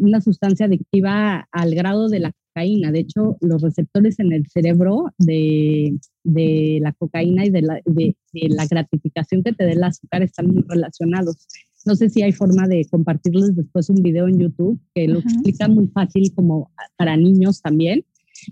una 0.00 0.20
sustancia 0.20 0.66
adictiva 0.66 1.48
al 1.50 1.74
grado 1.74 2.08
de 2.08 2.20
la 2.20 2.32
cocaína. 2.32 2.92
De 2.92 3.00
hecho, 3.00 3.36
los 3.40 3.62
receptores 3.62 4.18
en 4.18 4.32
el 4.32 4.46
cerebro 4.48 5.06
de, 5.18 5.96
de 6.24 6.78
la 6.82 6.92
cocaína 6.92 7.46
y 7.46 7.50
de 7.50 7.62
la, 7.62 7.80
de, 7.84 8.14
la, 8.32 8.66
gratificación 8.66 9.42
que 9.42 9.52
te 9.52 9.64
dé 9.64 9.72
el 9.72 9.84
azúcar 9.84 10.22
están 10.22 10.48
muy 10.48 10.64
relacionados. 10.68 11.46
No 11.86 11.94
sé 11.96 12.10
si 12.10 12.22
hay 12.22 12.32
forma 12.32 12.68
de 12.68 12.86
compartirles 12.90 13.56
después 13.56 13.88
un 13.88 14.02
video 14.02 14.28
en 14.28 14.38
YouTube 14.38 14.78
que 14.94 15.08
lo 15.08 15.20
explica 15.20 15.68
muy 15.68 15.88
fácil 15.88 16.32
como 16.34 16.70
para 16.96 17.16
niños 17.16 17.62
también, 17.62 18.04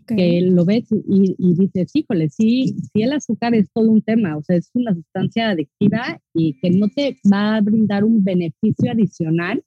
que 0.06 0.40
lo 0.42 0.64
ves 0.64 0.90
y, 0.90 1.34
y, 1.38 1.54
dices, 1.54 1.90
híjole, 1.94 2.28
sí, 2.30 2.74
sí 2.92 3.02
el 3.02 3.12
azúcar 3.12 3.54
es 3.54 3.70
todo 3.72 3.90
un 3.90 4.02
tema, 4.02 4.36
o 4.36 4.42
sea, 4.42 4.56
es 4.56 4.70
una 4.74 4.94
sustancia 4.94 5.50
adictiva 5.50 6.20
y 6.34 6.54
que 6.60 6.70
no 6.70 6.88
te 6.88 7.16
va 7.30 7.56
a 7.56 7.60
brindar 7.60 8.04
un 8.04 8.22
beneficio 8.24 8.90
adicional 8.90 9.62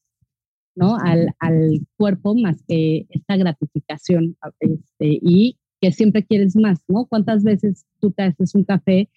¿no? 0.75 0.97
Al, 0.97 1.33
al 1.39 1.81
cuerpo 1.97 2.35
más 2.35 2.63
que 2.67 3.05
esta 3.09 3.37
gratificación 3.37 4.37
este, 4.59 5.19
y 5.21 5.57
que 5.81 5.91
siempre 5.91 6.23
quieres 6.23 6.55
más, 6.55 6.79
¿no? 6.87 7.05
¿Cuántas 7.05 7.43
veces 7.43 7.85
tú 7.99 8.11
te 8.11 8.23
haces 8.23 8.53
un 8.55 8.63
café 8.63 9.09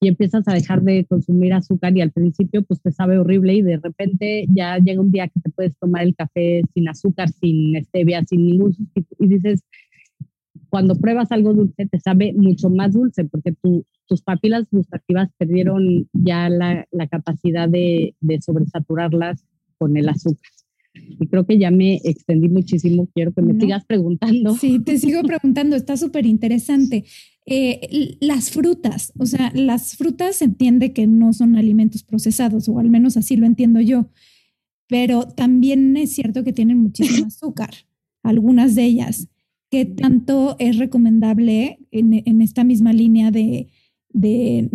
y 0.00 0.08
empiezas 0.08 0.46
a 0.46 0.54
dejar 0.54 0.82
de 0.82 1.04
consumir 1.06 1.52
azúcar 1.52 1.96
y 1.96 2.00
al 2.00 2.12
principio 2.12 2.62
pues 2.62 2.80
te 2.80 2.92
sabe 2.92 3.18
horrible 3.18 3.54
y 3.54 3.62
de 3.62 3.78
repente 3.78 4.46
ya 4.54 4.78
llega 4.78 5.00
un 5.00 5.10
día 5.10 5.28
que 5.28 5.40
te 5.40 5.50
puedes 5.50 5.76
tomar 5.78 6.02
el 6.02 6.14
café 6.14 6.62
sin 6.74 6.88
azúcar, 6.88 7.30
sin 7.30 7.82
stevia, 7.84 8.24
sin 8.24 8.46
ningún 8.46 8.74
sustituto 8.74 9.24
y 9.24 9.28
dices, 9.28 9.64
cuando 10.68 10.94
pruebas 10.96 11.32
algo 11.32 11.54
dulce 11.54 11.86
te 11.86 11.98
sabe 12.00 12.32
mucho 12.34 12.70
más 12.70 12.92
dulce 12.92 13.24
porque 13.24 13.52
tu, 13.52 13.84
tus 14.06 14.22
papilas 14.22 14.68
gustativas 14.70 15.30
perdieron 15.36 16.08
ya 16.12 16.48
la, 16.48 16.86
la 16.90 17.06
capacidad 17.08 17.68
de, 17.68 18.14
de 18.20 18.40
sobresaturarlas 18.40 19.44
con 19.78 19.96
el 19.96 20.08
azúcar. 20.08 20.50
Y 21.20 21.26
creo 21.26 21.46
que 21.46 21.58
ya 21.58 21.70
me 21.70 21.96
extendí 22.04 22.48
muchísimo. 22.48 23.08
Quiero 23.14 23.32
que 23.32 23.42
me 23.42 23.58
sigas 23.58 23.84
preguntando. 23.84 24.54
Sí, 24.56 24.78
te 24.80 24.98
sigo 24.98 25.22
preguntando. 25.22 25.76
Está 25.76 25.96
súper 25.96 26.26
interesante. 26.26 27.04
Eh, 27.50 28.18
las 28.20 28.50
frutas, 28.50 29.14
o 29.18 29.24
sea, 29.24 29.50
las 29.54 29.96
frutas 29.96 30.36
se 30.36 30.44
entiende 30.44 30.92
que 30.92 31.06
no 31.06 31.32
son 31.32 31.56
alimentos 31.56 32.02
procesados, 32.02 32.68
o 32.68 32.78
al 32.78 32.90
menos 32.90 33.16
así 33.16 33.36
lo 33.36 33.46
entiendo 33.46 33.80
yo. 33.80 34.10
Pero 34.86 35.22
también 35.22 35.96
es 35.96 36.12
cierto 36.12 36.44
que 36.44 36.52
tienen 36.52 36.76
muchísimo 36.76 37.26
azúcar, 37.28 37.70
algunas 38.22 38.74
de 38.74 38.84
ellas. 38.84 39.28
¿Qué 39.70 39.86
tanto 39.86 40.56
es 40.58 40.76
recomendable 40.76 41.78
en, 41.90 42.42
esta 42.42 42.64
misma 42.64 42.92
línea 42.92 43.30
de, 43.30 43.68
de 44.10 44.68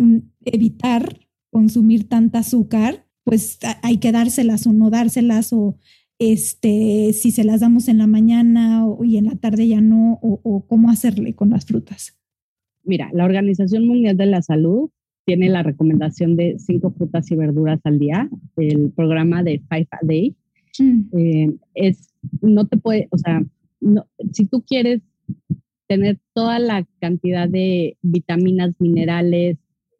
evitar 0.44 1.20
consumir 1.50 2.08
tanta 2.08 2.40
azúcar? 2.40 3.06
Pues 3.22 3.58
hay 3.82 3.98
que 3.98 4.10
dárselas 4.10 4.66
o 4.66 4.72
no 4.72 4.90
dárselas 4.90 5.52
o 5.52 5.78
este, 6.32 7.12
si 7.12 7.30
se 7.30 7.44
las 7.44 7.60
damos 7.60 7.88
en 7.88 7.98
la 7.98 8.06
mañana 8.06 8.86
y 9.02 9.16
en 9.16 9.26
la 9.26 9.36
tarde 9.36 9.68
ya 9.68 9.80
no, 9.80 10.18
o, 10.22 10.64
cómo 10.66 10.90
hacerle 10.90 11.34
con 11.34 11.50
las 11.50 11.66
frutas? 11.66 12.18
Mira, 12.84 13.10
la 13.12 13.24
Organización 13.24 13.86
Mundial 13.86 14.16
de 14.16 14.26
la 14.26 14.42
Salud 14.42 14.90
tiene 15.24 15.48
la 15.48 15.62
recomendación 15.62 16.36
de 16.36 16.58
cinco 16.58 16.90
frutas 16.90 17.30
y 17.30 17.36
verduras 17.36 17.80
al 17.84 17.98
día, 17.98 18.28
el 18.56 18.90
programa 18.90 19.42
de 19.42 19.62
Five 19.70 19.88
a 19.90 19.98
Day. 20.02 20.36
Mm. 20.78 21.00
Eh, 21.16 21.54
es, 21.74 22.08
no 22.42 22.66
te 22.66 22.76
puede, 22.76 23.08
o 23.10 23.18
sea, 23.18 23.42
si 24.32 24.46
tú 24.46 24.62
quieres 24.62 25.00
tener 25.86 26.18
toda 26.34 26.58
la 26.58 26.86
cantidad 27.00 27.48
de 27.48 27.96
vitaminas, 28.02 28.74
minerales 28.78 29.58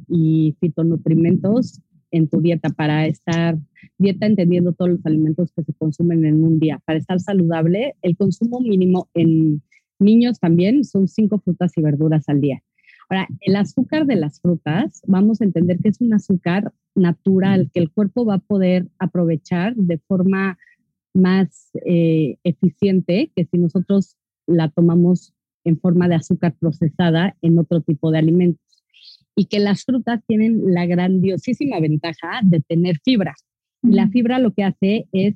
y 0.08 0.56
fitonutrimentos, 0.60 1.80
en 2.14 2.28
tu 2.28 2.40
dieta 2.40 2.70
para 2.70 3.06
estar, 3.06 3.58
dieta 3.98 4.26
entendiendo 4.26 4.72
todos 4.72 4.92
los 4.92 5.06
alimentos 5.06 5.52
que 5.52 5.62
se 5.62 5.72
consumen 5.74 6.24
en 6.24 6.44
un 6.44 6.58
día, 6.58 6.80
para 6.84 6.98
estar 6.98 7.20
saludable, 7.20 7.94
el 8.02 8.16
consumo 8.16 8.60
mínimo 8.60 9.08
en 9.14 9.62
niños 9.98 10.40
también 10.40 10.84
son 10.84 11.08
cinco 11.08 11.38
frutas 11.38 11.72
y 11.76 11.82
verduras 11.82 12.28
al 12.28 12.40
día. 12.40 12.62
Ahora, 13.08 13.28
el 13.40 13.56
azúcar 13.56 14.06
de 14.06 14.16
las 14.16 14.40
frutas, 14.40 15.02
vamos 15.06 15.40
a 15.40 15.44
entender 15.44 15.78
que 15.78 15.90
es 15.90 16.00
un 16.00 16.14
azúcar 16.14 16.72
natural 16.94 17.70
que 17.72 17.80
el 17.80 17.90
cuerpo 17.90 18.24
va 18.24 18.34
a 18.34 18.38
poder 18.38 18.88
aprovechar 18.98 19.74
de 19.76 19.98
forma 19.98 20.58
más 21.12 21.70
eh, 21.84 22.38
eficiente 22.44 23.30
que 23.36 23.44
si 23.44 23.58
nosotros 23.58 24.16
la 24.46 24.68
tomamos 24.70 25.32
en 25.64 25.78
forma 25.78 26.08
de 26.08 26.16
azúcar 26.16 26.54
procesada 26.58 27.36
en 27.40 27.58
otro 27.58 27.80
tipo 27.80 28.10
de 28.10 28.18
alimentos 28.18 28.60
y 29.36 29.46
que 29.46 29.58
las 29.58 29.84
frutas 29.84 30.20
tienen 30.26 30.72
la 30.72 30.86
grandiosísima 30.86 31.80
ventaja 31.80 32.40
de 32.42 32.60
tener 32.60 32.98
fibra. 33.04 33.34
La 33.84 34.08
fibra 34.08 34.38
lo 34.38 34.52
que 34.52 34.64
hace 34.64 35.06
es 35.12 35.34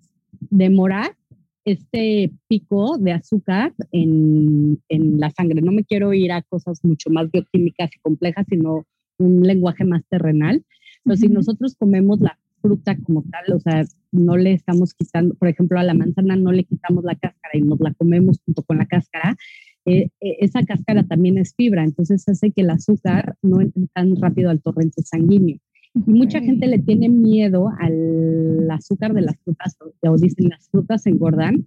demorar 0.51 1.17
este 1.65 2.33
pico 2.49 2.97
de 2.99 3.13
azúcar 3.13 3.75
en, 3.93 4.81
en, 4.89 5.21
la 5.21 5.31
sangre. 5.31 5.61
No 5.61 5.73
me 5.73 5.85
quiero 5.85 6.15
ir 6.15 6.33
a 6.33 6.43
cosas 6.43 6.83
mucho 6.83 7.11
más 7.11 7.31
bioquímicas 7.31 7.91
y 7.95 8.01
complejas, 8.01 8.47
sino 8.49 8.87
un 9.19 9.43
lenguaje 9.43 9.85
más 9.85 10.03
terrenal. 10.09 10.65
Pero 11.05 11.17
si 11.17 11.29
nosotros 11.29 11.75
comemos 11.77 12.21
la 12.21 12.39
fruta 12.63 12.97
como 12.97 13.23
tal, 13.31 13.55
o 13.55 13.61
sea, 13.61 13.85
no 14.13 14.37
le 14.37 14.53
estamos 14.53 14.95
quitando, 14.95 15.35
por 15.35 15.49
ejemplo, 15.49 15.79
a 15.79 15.85
la 15.85 15.95
manzana 15.95 16.37
no 16.37 16.53
le 16.53 16.65
quitamos 16.65 17.05
la 17.05 17.15
cáscara 17.15 17.55
y 17.55 17.61
nos 17.61 17.81
la 17.81 17.93
comemos 17.95 18.41
junto 18.45 18.63
con 18.63 18.79
la 18.79 18.87
cáscara, 18.87 19.37
eh, 19.85 20.11
eh, 20.21 20.37
esa 20.41 20.63
cáscara 20.65 21.05
también 21.05 21.39
es 21.39 21.55
fibra, 21.55 21.85
entonces 21.85 22.29
hace 22.29 22.51
que 22.51 22.63
el 22.63 22.71
azúcar 22.71 23.37
no 23.43 23.61
entre 23.61 23.87
tan 23.95 24.17
rápido 24.17 24.51
al 24.51 24.61
torrente 24.61 25.03
sanguíneo. 25.03 25.59
Y 25.95 26.11
mucha 26.11 26.41
gente 26.41 26.67
le 26.67 26.79
tiene 26.79 27.09
miedo 27.09 27.71
al 27.79 28.71
azúcar 28.71 29.15
de 29.15 29.23
las 29.23 29.37
frutas, 29.45 29.77
o 30.03 30.17
dicen 30.17 30.49
las 30.49 30.69
frutas 30.69 31.07
engordan, 31.07 31.67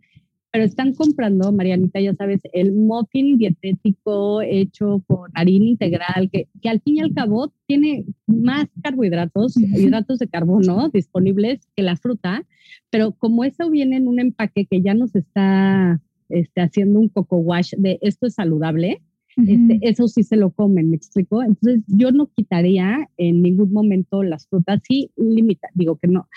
pero 0.51 0.65
están 0.65 0.93
comprando, 0.93 1.51
Marianita, 1.53 2.01
ya 2.01 2.13
sabes, 2.13 2.41
el 2.51 2.73
muffin 2.73 3.37
dietético 3.37 4.41
hecho 4.41 5.01
con 5.07 5.31
harina 5.33 5.65
integral, 5.65 6.29
que, 6.29 6.49
que 6.61 6.69
al 6.69 6.81
fin 6.81 6.97
y 6.97 6.99
al 6.99 7.13
cabo 7.13 7.53
tiene 7.67 8.05
más 8.27 8.67
carbohidratos, 8.83 9.55
hidratos 9.55 10.19
de 10.19 10.27
carbono 10.27 10.89
disponibles 10.89 11.67
que 11.75 11.83
la 11.83 11.95
fruta, 11.95 12.45
pero 12.89 13.13
como 13.13 13.45
eso 13.45 13.69
viene 13.69 13.95
en 13.95 14.09
un 14.09 14.19
empaque 14.19 14.65
que 14.65 14.81
ya 14.81 14.93
nos 14.93 15.15
está 15.15 16.01
este, 16.27 16.61
haciendo 16.61 16.99
un 16.99 17.07
coco 17.07 17.37
wash 17.37 17.73
de 17.77 17.97
esto 18.01 18.27
es 18.27 18.33
saludable, 18.33 19.01
este, 19.37 19.79
eso 19.81 20.07
sí 20.07 20.23
se 20.23 20.35
lo 20.35 20.51
comen, 20.51 20.89
¿me 20.89 20.95
explico? 20.95 21.41
Entonces 21.41 21.81
yo 21.87 22.11
no 22.11 22.29
quitaría 22.35 23.09
en 23.17 23.41
ningún 23.41 23.71
momento 23.71 24.23
las 24.23 24.47
frutas, 24.47 24.81
sí 24.87 25.11
limita, 25.15 25.69
digo 25.73 25.97
que 25.97 26.07
no, 26.07 26.27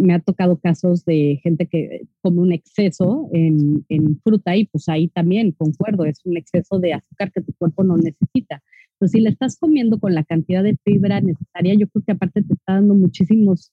me 0.00 0.14
ha 0.14 0.20
tocado 0.20 0.58
casos 0.58 1.04
de 1.04 1.40
gente 1.42 1.66
que 1.66 2.06
come 2.20 2.40
un 2.40 2.52
exceso 2.52 3.28
en, 3.32 3.84
fruta 4.22 4.56
y 4.56 4.66
pues 4.66 4.88
ahí 4.88 5.08
también 5.08 5.52
concuerdo, 5.52 6.04
es 6.04 6.20
un 6.24 6.36
exceso 6.36 6.78
de 6.78 6.94
azúcar 6.94 7.32
que 7.32 7.42
tu 7.42 7.52
cuerpo 7.54 7.82
no 7.82 7.96
necesita. 7.96 8.62
Pero 8.98 9.08
si 9.08 9.20
le 9.20 9.30
estás 9.30 9.58
comiendo 9.58 9.98
con 9.98 10.14
la 10.14 10.24
cantidad 10.24 10.62
de 10.62 10.76
fibra 10.84 11.20
necesaria, 11.20 11.74
yo 11.74 11.88
creo 11.88 12.04
que 12.04 12.12
aparte 12.12 12.42
te 12.42 12.54
está 12.54 12.74
dando 12.74 12.94
muchísimos 12.94 13.72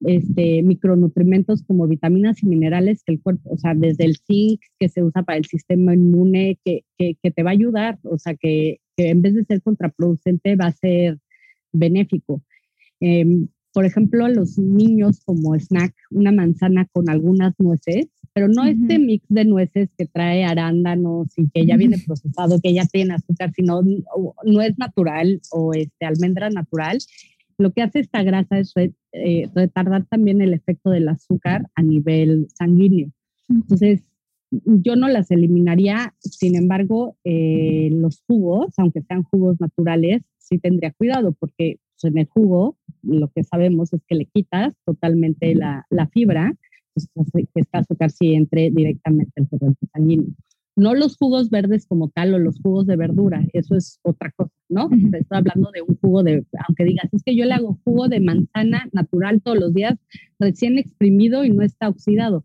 este, 0.00 0.62
micronutrimentos 0.62 1.62
como 1.62 1.86
vitaminas 1.88 2.42
y 2.42 2.46
minerales 2.46 3.02
que 3.04 3.12
el 3.14 3.20
cuerpo, 3.20 3.50
o 3.50 3.58
sea, 3.58 3.74
desde 3.74 4.04
el 4.04 4.16
zinc 4.16 4.60
que 4.78 4.88
se 4.88 5.02
usa 5.02 5.22
para 5.22 5.38
el 5.38 5.44
sistema 5.44 5.94
inmune, 5.94 6.58
que, 6.64 6.84
te 6.98 7.42
va 7.42 7.50
a 7.50 7.52
ayudar, 7.52 7.98
o 8.02 8.18
sea, 8.18 8.34
que, 8.34 8.80
en 8.96 9.22
vez 9.22 9.34
de 9.34 9.44
ser 9.44 9.62
contraproducente 9.62 10.56
va 10.56 10.66
a 10.66 10.72
ser 10.72 11.18
benéfico. 11.72 12.42
Em, 13.00 13.48
por 13.72 13.84
ejemplo, 13.84 14.24
a 14.24 14.28
los 14.28 14.58
niños 14.58 15.20
como 15.24 15.54
snack, 15.54 15.94
una 16.10 16.32
manzana 16.32 16.86
con 16.92 17.08
algunas 17.08 17.54
nueces, 17.58 18.08
pero 18.32 18.48
no 18.48 18.64
este 18.64 18.98
mix 18.98 19.24
de 19.28 19.44
nueces 19.44 19.88
que 19.96 20.06
trae 20.06 20.44
arándanos 20.44 21.26
y 21.36 21.48
que 21.50 21.66
ya 21.66 21.76
viene 21.76 21.98
procesado, 22.04 22.60
que 22.60 22.72
ya 22.72 22.86
tiene 22.86 23.14
azúcar, 23.14 23.52
sino 23.52 23.80
no 23.82 24.62
es 24.62 24.78
natural 24.78 25.40
o 25.50 25.72
este 25.74 26.06
almendra 26.06 26.48
natural. 26.50 26.98
Lo 27.58 27.72
que 27.72 27.82
hace 27.82 28.00
esta 28.00 28.22
grasa 28.22 28.58
es 28.58 28.72
eh, 28.76 29.48
retardar 29.54 30.06
también 30.06 30.40
el 30.40 30.54
efecto 30.54 30.90
del 30.90 31.08
azúcar 31.08 31.66
a 31.74 31.82
nivel 31.82 32.46
sanguíneo. 32.56 33.10
Entonces, 33.48 34.04
yo 34.50 34.96
no 34.96 35.08
las 35.08 35.30
eliminaría, 35.30 36.14
sin 36.20 36.56
embargo, 36.56 37.16
eh, 37.24 37.88
los 37.92 38.22
jugos, 38.26 38.72
aunque 38.78 39.02
sean 39.02 39.24
jugos 39.24 39.60
naturales, 39.60 40.22
sí 40.38 40.58
tendría 40.58 40.92
cuidado 40.92 41.32
porque 41.32 41.80
pues, 42.00 42.12
en 42.12 42.18
el 42.18 42.26
jugo 42.26 42.76
lo 43.02 43.28
que 43.28 43.44
sabemos 43.44 43.92
es 43.92 44.02
que 44.06 44.14
le 44.14 44.26
quitas 44.26 44.74
totalmente 44.84 45.54
la, 45.54 45.84
la 45.90 46.06
fibra, 46.08 46.54
pues, 46.94 47.08
que 47.32 47.60
este 47.60 47.78
azúcar 47.78 48.10
sí 48.10 48.34
entre 48.34 48.70
directamente 48.70 49.32
al 49.36 49.48
torrente 49.48 49.86
sanguíneo. 49.92 50.28
No 50.78 50.94
los 50.94 51.16
jugos 51.16 51.50
verdes 51.50 51.86
como 51.86 52.08
tal 52.08 52.34
o 52.34 52.38
los 52.38 52.60
jugos 52.60 52.86
de 52.86 52.96
verdura, 52.96 53.44
eso 53.52 53.74
es 53.74 53.98
otra 54.02 54.30
cosa, 54.32 54.52
¿no? 54.68 54.88
Estoy 54.92 55.38
hablando 55.38 55.70
de 55.72 55.82
un 55.82 55.96
jugo 55.96 56.22
de, 56.22 56.46
aunque 56.66 56.84
digas, 56.84 57.12
es 57.12 57.22
que 57.22 57.36
yo 57.36 57.44
le 57.44 57.52
hago 57.52 57.78
jugo 57.84 58.08
de 58.08 58.20
manzana 58.20 58.88
natural 58.92 59.42
todos 59.42 59.58
los 59.58 59.74
días, 59.74 59.98
recién 60.38 60.78
exprimido 60.78 61.44
y 61.44 61.50
no 61.50 61.62
está 61.62 61.88
oxidado. 61.88 62.44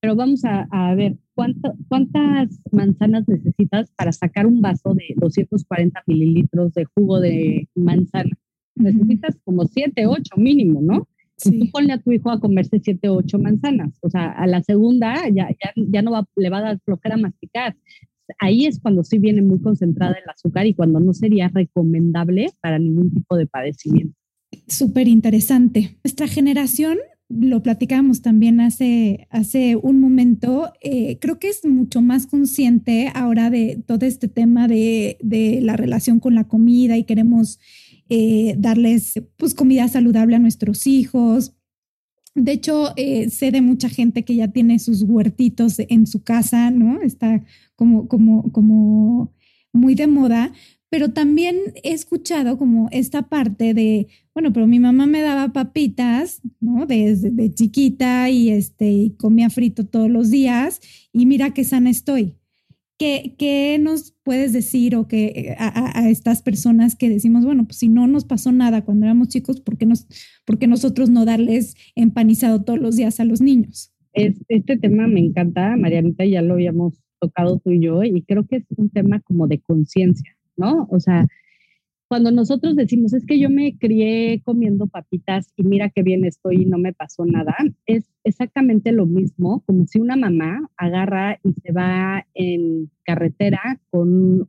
Pero 0.00 0.14
vamos 0.14 0.44
a, 0.44 0.68
a 0.70 0.94
ver, 0.94 1.16
¿cuánto, 1.34 1.74
¿cuántas 1.88 2.60
manzanas 2.70 3.26
necesitas 3.28 3.90
para 3.96 4.12
sacar 4.12 4.46
un 4.46 4.60
vaso 4.60 4.94
de 4.94 5.14
240 5.16 6.02
mililitros 6.06 6.74
de 6.74 6.84
jugo 6.84 7.20
de 7.20 7.68
manzana? 7.74 8.36
necesitas 8.78 9.36
como 9.44 9.64
siete, 9.66 10.06
ocho 10.06 10.36
mínimo, 10.36 10.80
¿no? 10.80 11.08
Sí. 11.38 11.58
tú 11.58 11.70
ponle 11.70 11.92
a 11.92 11.98
tu 11.98 12.10
hijo 12.10 12.30
a 12.30 12.40
comerse 12.40 12.80
siete, 12.80 13.08
ocho 13.08 13.38
manzanas, 13.38 13.96
o 14.00 14.10
sea, 14.10 14.32
a 14.32 14.46
la 14.46 14.62
segunda 14.62 15.28
ya, 15.28 15.48
ya, 15.50 15.72
ya 15.76 16.02
no 16.02 16.10
va, 16.10 16.26
le 16.36 16.50
va 16.50 16.58
a 16.58 16.62
dar 16.62 16.80
flojera 16.84 17.16
masticar. 17.16 17.76
Ahí 18.40 18.66
es 18.66 18.80
cuando 18.80 19.04
sí 19.04 19.18
viene 19.18 19.40
muy 19.40 19.60
concentrada 19.60 20.16
el 20.22 20.28
azúcar 20.28 20.66
y 20.66 20.74
cuando 20.74 21.00
no 21.00 21.14
sería 21.14 21.48
recomendable 21.48 22.50
para 22.60 22.78
ningún 22.78 23.12
tipo 23.14 23.36
de 23.36 23.46
padecimiento. 23.46 24.14
Súper 24.66 25.08
interesante. 25.08 25.96
Nuestra 26.04 26.26
generación 26.26 26.98
lo 27.28 27.62
platicábamos 27.62 28.22
también 28.22 28.60
hace, 28.60 29.28
hace 29.30 29.76
un 29.76 30.00
momento, 30.00 30.72
eh, 30.80 31.18
creo 31.20 31.38
que 31.38 31.48
es 31.48 31.64
mucho 31.64 32.00
más 32.00 32.26
consciente 32.26 33.10
ahora 33.14 33.50
de 33.50 33.82
todo 33.86 34.06
este 34.06 34.28
tema 34.28 34.66
de, 34.66 35.18
de 35.22 35.60
la 35.60 35.76
relación 35.76 36.20
con 36.20 36.34
la 36.34 36.44
comida 36.44 36.96
y 36.96 37.04
queremos 37.04 37.60
eh, 38.08 38.54
darles 38.58 39.14
pues 39.36 39.54
comida 39.54 39.88
saludable 39.88 40.36
a 40.36 40.38
nuestros 40.38 40.86
hijos. 40.86 41.54
De 42.34 42.52
hecho, 42.52 42.92
eh, 42.96 43.30
sé 43.30 43.50
de 43.50 43.62
mucha 43.62 43.88
gente 43.88 44.24
que 44.24 44.36
ya 44.36 44.48
tiene 44.48 44.78
sus 44.78 45.02
huertitos 45.02 45.78
en 45.78 46.06
su 46.06 46.22
casa, 46.22 46.70
¿no? 46.70 47.02
Está 47.02 47.44
como, 47.74 48.08
como, 48.08 48.52
como 48.52 49.34
muy 49.72 49.94
de 49.94 50.06
moda, 50.06 50.52
pero 50.90 51.12
también 51.12 51.56
he 51.82 51.92
escuchado 51.92 52.56
como 52.56 52.88
esta 52.92 53.28
parte 53.28 53.74
de, 53.74 54.08
bueno, 54.34 54.52
pero 54.52 54.66
mi 54.66 54.78
mamá 54.78 55.06
me 55.06 55.20
daba 55.20 55.52
papitas, 55.52 56.40
¿no? 56.60 56.86
Desde 56.86 57.30
de 57.30 57.52
chiquita 57.52 58.30
y 58.30 58.50
este, 58.50 58.90
y 58.90 59.10
comía 59.10 59.50
frito 59.50 59.84
todos 59.84 60.08
los 60.08 60.30
días 60.30 60.80
y 61.12 61.26
mira 61.26 61.52
qué 61.52 61.64
sana 61.64 61.90
estoy. 61.90 62.37
¿Qué, 62.98 63.78
nos 63.80 64.16
puedes 64.24 64.52
decir 64.52 64.96
o 64.96 65.06
que 65.06 65.54
a, 65.56 66.08
estas 66.08 66.42
personas 66.42 66.96
que 66.96 67.08
decimos, 67.08 67.44
bueno, 67.44 67.64
pues 67.64 67.76
si 67.78 67.88
no 67.88 68.08
nos 68.08 68.24
pasó 68.24 68.50
nada 68.50 68.84
cuando 68.84 69.06
éramos 69.06 69.28
chicos, 69.28 69.60
¿por 69.60 69.78
qué, 69.78 69.86
nos, 69.86 70.08
por 70.44 70.66
nosotros 70.66 71.08
no 71.08 71.24
darles 71.24 71.76
empanizado 71.94 72.64
todos 72.64 72.80
los 72.80 72.96
días 72.96 73.20
a 73.20 73.24
los 73.24 73.40
niños? 73.40 73.92
este 74.14 74.76
tema 74.78 75.06
me 75.06 75.20
encanta, 75.20 75.76
Marianita, 75.76 76.24
ya 76.24 76.42
lo 76.42 76.54
habíamos 76.54 77.00
tocado 77.20 77.60
tú 77.60 77.70
y 77.70 77.80
yo, 77.80 78.02
y 78.02 78.22
creo 78.22 78.46
que 78.46 78.56
es 78.56 78.64
un 78.76 78.90
tema 78.90 79.20
como 79.20 79.46
de 79.46 79.60
conciencia, 79.60 80.36
¿no? 80.56 80.88
O 80.90 80.98
sea, 80.98 81.28
cuando 82.08 82.30
nosotros 82.30 82.74
decimos, 82.74 83.12
es 83.12 83.26
que 83.26 83.38
yo 83.38 83.50
me 83.50 83.76
crié 83.76 84.40
comiendo 84.42 84.86
papitas 84.86 85.52
y 85.56 85.62
mira 85.62 85.90
qué 85.90 86.02
bien 86.02 86.24
estoy 86.24 86.62
y 86.62 86.64
no 86.64 86.78
me 86.78 86.94
pasó 86.94 87.26
nada, 87.26 87.54
es 87.86 88.10
exactamente 88.24 88.92
lo 88.92 89.04
mismo 89.04 89.62
como 89.66 89.86
si 89.86 90.00
una 90.00 90.16
mamá 90.16 90.70
agarra 90.78 91.38
y 91.44 91.52
se 91.60 91.70
va 91.72 92.26
en 92.34 92.90
carretera 93.04 93.80
con 93.90 94.48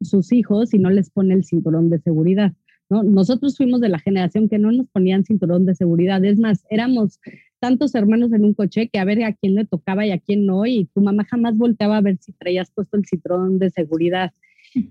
sus 0.00 0.32
hijos 0.32 0.74
y 0.74 0.78
no 0.78 0.90
les 0.90 1.10
pone 1.10 1.34
el 1.34 1.44
cinturón 1.44 1.90
de 1.90 1.98
seguridad. 1.98 2.52
¿no? 2.88 3.02
Nosotros 3.02 3.56
fuimos 3.56 3.80
de 3.80 3.88
la 3.88 3.98
generación 3.98 4.48
que 4.48 4.58
no 4.58 4.70
nos 4.70 4.86
ponían 4.88 5.24
cinturón 5.24 5.66
de 5.66 5.74
seguridad. 5.74 6.24
Es 6.24 6.38
más, 6.38 6.64
éramos 6.70 7.18
tantos 7.58 7.94
hermanos 7.94 8.32
en 8.32 8.44
un 8.44 8.54
coche 8.54 8.88
que 8.92 8.98
a 9.00 9.04
ver 9.04 9.24
a 9.24 9.32
quién 9.32 9.56
le 9.56 9.64
tocaba 9.64 10.06
y 10.06 10.12
a 10.12 10.18
quién 10.18 10.46
no, 10.46 10.66
y 10.66 10.88
tu 10.94 11.00
mamá 11.00 11.24
jamás 11.24 11.56
volteaba 11.56 11.96
a 11.96 12.00
ver 12.00 12.18
si 12.20 12.32
traías 12.32 12.70
puesto 12.70 12.96
el 12.96 13.06
cinturón 13.06 13.58
de 13.58 13.70
seguridad. 13.70 14.32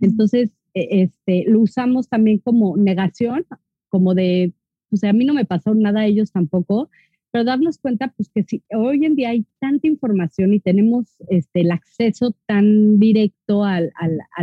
Entonces, 0.02 0.52
este, 0.73 1.45
lo 1.47 1.62
usamos 1.62 2.07
también 2.10 2.39
como 2.39 2.77
negación, 2.77 3.45
como 3.89 4.13
de, 4.15 4.53
o 4.91 4.97
sea, 4.97 5.12
a 5.12 5.13
mí 5.13 5.25
no 5.25 5.34
me 5.34 5.45
pasó 5.45 5.73
nada, 5.73 6.01
a 6.01 6.05
ellos 6.05 6.31
tampoco, 6.31 6.89
pero 7.31 7.45
darnos 7.45 7.77
cuenta, 7.77 8.13
pues 8.15 8.29
que 8.29 8.43
si 8.43 8.63
hoy 8.75 9.05
en 9.05 9.15
día 9.15 9.29
hay 9.29 9.45
tanta 9.60 9.88
información 9.88 10.53
y 10.53 10.60
tenemos 10.60 11.15
este, 11.29 11.62
el 11.62 11.71
acceso 11.71 12.36
tan 12.45 12.99
directo 12.99 13.63
a 13.63 13.81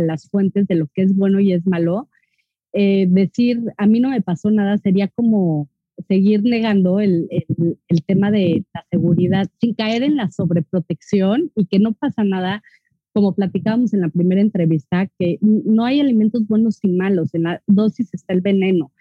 las 0.01 0.29
fuentes 0.29 0.67
de 0.67 0.75
lo 0.75 0.87
que 0.87 1.03
es 1.03 1.15
bueno 1.15 1.39
y 1.39 1.53
es 1.53 1.67
malo, 1.67 2.09
eh, 2.73 3.07
decir, 3.09 3.61
a 3.77 3.85
mí 3.87 3.99
no 3.99 4.09
me 4.09 4.21
pasó 4.21 4.51
nada 4.51 4.77
sería 4.77 5.07
como 5.07 5.69
seguir 6.07 6.43
negando 6.43 6.99
el, 6.99 7.27
el, 7.31 7.77
el, 7.87 8.03
tema 8.03 8.31
de 8.31 8.63
la 8.73 8.85
seguridad 8.89 9.47
sin 9.59 9.73
caer 9.73 10.03
en 10.03 10.15
la 10.15 10.31
sobreprotección 10.31 11.51
y 11.55 11.65
que 11.65 11.79
no 11.79 11.93
pasa 11.93 12.23
nada 12.23 12.63
como 13.19 13.35
platicábamos 13.35 13.93
en 13.93 13.99
la 13.99 14.07
primera 14.07 14.39
entrevista, 14.39 15.05
que 15.19 15.39
no 15.41 15.83
hay 15.83 15.99
alimentos 15.99 16.47
buenos 16.47 16.79
y 16.83 16.87
malos, 16.87 17.35
en 17.35 17.43
la 17.43 17.61
dosis 17.67 18.13
está 18.13 18.33
el 18.33 18.39
veneno, 18.39 18.93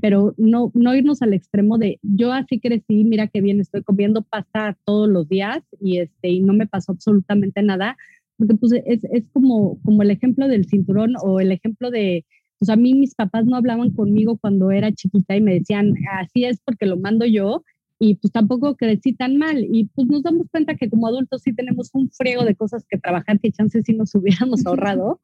pero 0.00 0.32
no, 0.38 0.70
no 0.74 0.94
irnos 0.94 1.22
al 1.22 1.34
extremo 1.34 1.76
de 1.76 1.98
yo 2.02 2.32
así 2.32 2.60
crecí, 2.60 3.02
mira 3.02 3.26
qué 3.26 3.40
bien 3.40 3.60
estoy 3.60 3.82
comiendo 3.82 4.22
pasta 4.22 4.78
todos 4.84 5.08
los 5.08 5.28
días 5.28 5.64
y, 5.80 5.98
este, 5.98 6.28
y 6.28 6.40
no 6.40 6.52
me 6.52 6.68
pasó 6.68 6.92
absolutamente 6.92 7.64
nada, 7.64 7.96
porque 8.36 8.54
pues 8.54 8.74
es, 8.86 9.02
es 9.10 9.24
como, 9.32 9.80
como 9.82 10.04
el 10.04 10.12
ejemplo 10.12 10.46
del 10.46 10.66
cinturón 10.66 11.14
o 11.20 11.40
el 11.40 11.50
ejemplo 11.50 11.90
de, 11.90 12.24
pues 12.60 12.68
a 12.68 12.76
mí 12.76 12.94
mis 12.94 13.16
papás 13.16 13.44
no 13.44 13.56
hablaban 13.56 13.90
conmigo 13.90 14.38
cuando 14.38 14.70
era 14.70 14.92
chiquita 14.92 15.34
y 15.34 15.40
me 15.40 15.54
decían, 15.54 15.94
así 16.20 16.44
es 16.44 16.60
porque 16.64 16.86
lo 16.86 16.96
mando 16.96 17.26
yo, 17.26 17.64
y 17.98 18.16
pues 18.16 18.32
tampoco 18.32 18.76
crecí 18.76 19.12
tan 19.14 19.36
mal 19.36 19.64
y 19.70 19.86
pues 19.94 20.08
nos 20.08 20.22
damos 20.22 20.48
cuenta 20.50 20.74
que 20.74 20.90
como 20.90 21.06
adultos 21.06 21.42
sí 21.42 21.54
tenemos 21.54 21.90
un 21.94 22.10
friego 22.10 22.44
de 22.44 22.54
cosas 22.56 22.84
que 22.88 22.98
trabajar 22.98 23.40
que 23.40 23.52
chances 23.52 23.84
si 23.86 23.94
nos 23.94 24.14
hubiéramos 24.14 24.66
ahorrado, 24.66 25.20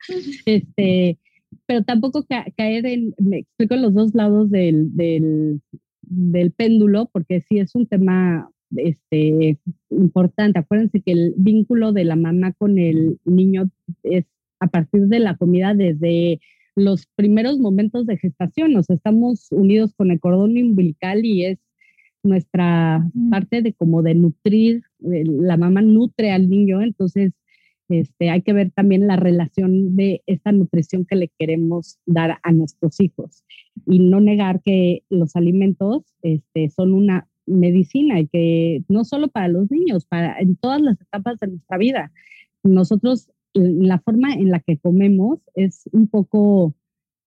este, 0.47 1.19
pero 1.67 1.83
tampoco 1.83 2.25
caer 2.57 2.87
en, 2.87 3.15
me 3.19 3.39
explico 3.39 3.75
en 3.75 3.83
los 3.83 3.95
dos 3.95 4.15
lados 4.15 4.51
del, 4.51 4.95
del, 4.97 5.61
del 6.03 6.53
péndulo, 6.53 7.09
porque 7.13 7.41
sí 7.41 7.59
es 7.59 7.75
un 7.75 7.87
tema 7.87 8.51
este, 8.77 9.59
importante. 9.91 10.59
Acuérdense 10.59 11.01
que 11.01 11.13
el 11.13 11.35
vínculo 11.37 11.93
de 11.93 12.05
la 12.05 12.17
mamá 12.17 12.53
con 12.53 12.79
el 12.79 13.19
niño 13.25 13.71
es 14.03 14.27
a 14.61 14.69
partir 14.69 15.07
de 15.09 15.19
la 15.19 15.37
comida 15.37 15.75
desde 15.75 16.41
los 16.77 17.07
primeros 17.17 17.59
momentos 17.59 18.07
de 18.07 18.17
gestación. 18.17 18.77
O 18.77 18.83
sea, 18.83 18.97
estamos 18.97 19.49
unidos 19.51 19.95
con 19.95 20.11
el 20.11 20.21
cordón 20.21 20.57
umbilical 20.57 21.25
y 21.25 21.47
es 21.47 21.59
nuestra 22.23 23.05
parte 23.31 23.63
de 23.63 23.73
como 23.73 24.03
de 24.03 24.15
nutrir, 24.15 24.83
la 24.99 25.57
mamá 25.57 25.83
nutre 25.83 26.31
al 26.31 26.49
niño, 26.49 26.83
entonces 26.83 27.33
este, 27.91 28.31
hay 28.31 28.43
que 28.43 28.53
ver 28.53 28.71
también 28.71 29.07
la 29.09 29.17
relación 29.17 29.97
de 29.97 30.23
esta 30.27 30.53
nutrición 30.53 31.05
que 31.05 31.17
le 31.17 31.29
queremos 31.39 31.99
dar 32.07 32.39
a 32.43 32.53
nuestros 32.53 33.01
hijos 33.01 33.45
y 33.87 33.99
no 33.99 34.21
negar 34.21 34.63
que 34.63 35.03
los 35.11 35.35
alimentos 35.35 36.05
este, 36.23 36.71
son 36.71 36.93
una 36.93 37.29
medicina 37.47 38.21
y 38.21 38.29
que 38.29 38.85
no 38.89 39.05
solo 39.05 39.29
para 39.29 39.49
los 39.49 39.71
niños, 39.71 40.07
para 40.07 40.39
en 40.39 40.57
todas 40.57 40.81
las 40.81 41.01
etapas 41.01 41.39
de 41.41 41.49
nuestra 41.49 41.79
vida. 41.79 42.13
Nosotros, 42.63 43.31
la 43.55 43.99
forma 43.99 44.35
en 44.35 44.51
la 44.51 44.61
que 44.61 44.79
comemos 44.79 45.41
es 45.55 45.89
un 45.93 46.07
poco 46.07 46.75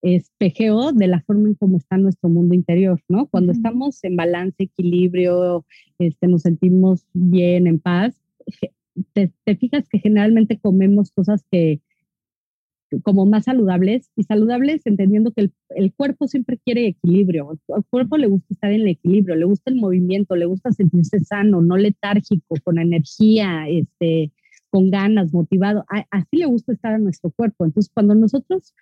espejeo 0.04 0.92
de 0.92 1.08
la 1.08 1.22
forma 1.22 1.48
en 1.48 1.56
cómo 1.56 1.78
está 1.78 1.98
nuestro 1.98 2.30
mundo 2.30 2.54
interior, 2.54 3.02
¿no? 3.08 3.28
Cuando 3.28 3.54
estamos 3.54 4.04
en 4.04 4.18
balance, 4.18 4.64
equilibrio, 4.64 5.66
este, 5.98 6.28
nos 6.28 6.42
sentimos 6.42 7.06
bien, 7.14 7.68
en 7.68 7.80
paz, 7.80 8.22
te, 9.14 9.32
fijas 9.56 9.88
que 9.90 10.00
generalmente 10.00 10.60
comemos 10.60 11.12
cosas 11.12 11.44
que 11.50 11.82
como 13.02 13.26
más 13.26 13.46
saludables 13.46 14.12
y 14.16 14.24
saludables 14.24 14.86
entendiendo 14.86 15.32
que 15.32 15.50
el, 15.70 15.94
cuerpo 15.94 16.28
siempre 16.28 16.60
quiere 16.64 16.86
equilibrio, 16.86 17.58
al 17.76 17.84
cuerpo 17.86 18.18
le 18.18 18.28
gusta 18.28 18.54
estar 18.54 18.72
en 18.72 18.82
el 18.82 18.90
equilibrio, 18.90 19.36
le 19.36 19.46
gusta 19.46 19.72
el 19.72 19.78
movimiento, 19.78 20.36
le 20.36 20.46
gusta 20.46 20.72
sentirse 20.72 21.20
sano, 21.22 21.62
no 21.62 21.76
letárgico, 21.76 22.56
con 22.64 22.78
energía, 22.78 23.68
este, 23.68 24.32
con 24.70 24.92
ganas, 24.92 25.34
motivado, 25.34 25.86
así 26.12 26.38
le 26.38 26.46
gusta 26.46 26.74
estar 26.74 26.94
a 26.94 27.00
nuestro 27.00 27.32
cuerpo. 27.32 27.66
Entonces, 27.66 27.92
cuando 27.92 28.14
nosotros 28.14 28.76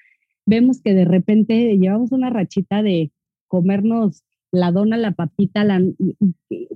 vemos 0.46 0.82
que 0.82 0.94
de 0.94 1.06
repente 1.06 1.78
llevamos 1.78 2.12
una 2.12 2.30
rachita 2.30 2.82
de 2.84 3.12
comernos 3.48 4.24
la 4.52 4.72
dona, 4.72 4.98
la 4.98 5.14
papita, 5.14 5.64
la, 5.64 5.82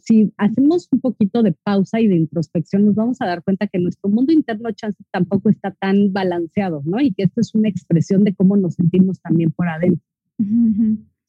si 0.01 0.31
hacemos 0.37 0.87
un 0.91 1.01
poquito 1.01 1.43
de 1.43 1.51
pausa 1.51 1.99
y 1.99 2.07
de 2.07 2.15
introspección, 2.15 2.85
nos 2.85 2.95
vamos 2.95 3.17
a 3.19 3.25
dar 3.25 3.43
cuenta 3.43 3.67
que 3.67 3.79
nuestro 3.79 4.09
mundo 4.09 4.31
interno 4.31 4.71
chance 4.71 5.03
tampoco 5.11 5.49
está 5.49 5.71
tan 5.71 6.13
balanceado, 6.13 6.81
¿no? 6.85 7.01
Y 7.01 7.13
que 7.13 7.23
esto 7.23 7.41
es 7.41 7.53
una 7.53 7.67
expresión 7.67 8.23
de 8.23 8.33
cómo 8.33 8.55
nos 8.55 8.75
sentimos 8.75 9.19
también 9.19 9.51
por 9.51 9.67
adentro. 9.67 10.01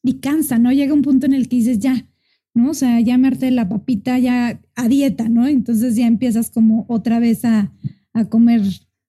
Y 0.03 0.13
cansa, 0.19 0.57
¿no? 0.57 0.71
Llega 0.71 0.93
un 0.93 1.01
punto 1.01 1.25
en 1.25 1.33
el 1.33 1.49
que 1.49 1.57
dices, 1.57 1.79
ya, 1.79 2.07
¿no? 2.53 2.71
O 2.71 2.73
sea, 2.73 3.01
ya 3.01 3.17
me 3.17 3.29
la 3.51 3.67
papita 3.67 4.17
ya 4.17 4.61
a 4.75 4.87
dieta, 4.87 5.27
¿no? 5.27 5.47
Entonces 5.47 5.97
ya 5.97 6.07
empiezas 6.07 6.49
como 6.49 6.85
otra 6.87 7.19
vez 7.19 7.43
a, 7.43 7.73
comer 8.29 8.61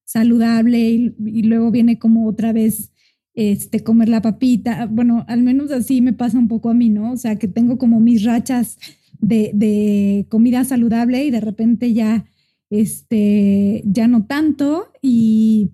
saludable 0.04 0.78
y 0.78 1.42
luego 1.44 1.70
viene 1.70 1.98
como 1.98 2.26
otra 2.26 2.52
vez 2.52 2.92
este, 3.38 3.84
comer 3.84 4.08
la 4.08 4.20
papita. 4.20 4.86
Bueno, 4.86 5.24
al 5.28 5.44
menos 5.44 5.70
así 5.70 6.00
me 6.00 6.12
pasa 6.12 6.36
un 6.36 6.48
poco 6.48 6.70
a 6.70 6.74
mí, 6.74 6.88
¿no? 6.88 7.12
O 7.12 7.16
sea, 7.16 7.36
que 7.38 7.46
tengo 7.46 7.78
como 7.78 8.00
mis 8.00 8.24
rachas 8.24 8.78
de, 9.20 10.26
comida 10.28 10.64
saludable 10.64 11.24
y 11.24 11.30
de 11.30 11.40
repente 11.40 11.92
ya, 11.92 12.26
este, 12.68 13.82
ya 13.84 14.08
no 14.08 14.26
tanto. 14.26 14.90
Y, 15.02 15.70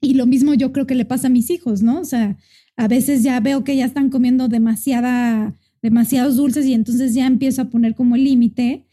y 0.00 0.14
lo 0.14 0.26
mismo 0.26 0.54
yo 0.54 0.72
creo 0.72 0.86
que 0.86 0.94
le 0.94 1.04
pasa 1.04 1.26
a 1.26 1.30
mis 1.30 1.50
hijos, 1.50 1.82
¿no? 1.82 1.98
O 1.98 2.04
sea, 2.04 2.36
a 2.76 2.86
veces 2.86 3.24
ya 3.24 3.40
veo 3.40 3.64
que 3.64 3.74
ya 3.74 3.84
están 3.84 4.08
comiendo 4.08 4.46
demasiada, 4.46 5.54
demasiados 5.82 6.36
dulces 6.36 6.64
y 6.64 6.74
entonces 6.74 7.12
ya 7.12 7.26
empiezo 7.26 7.62
a 7.62 7.70
poner 7.70 7.96
como 7.96 8.14
el 8.14 8.22
límite 8.22 8.86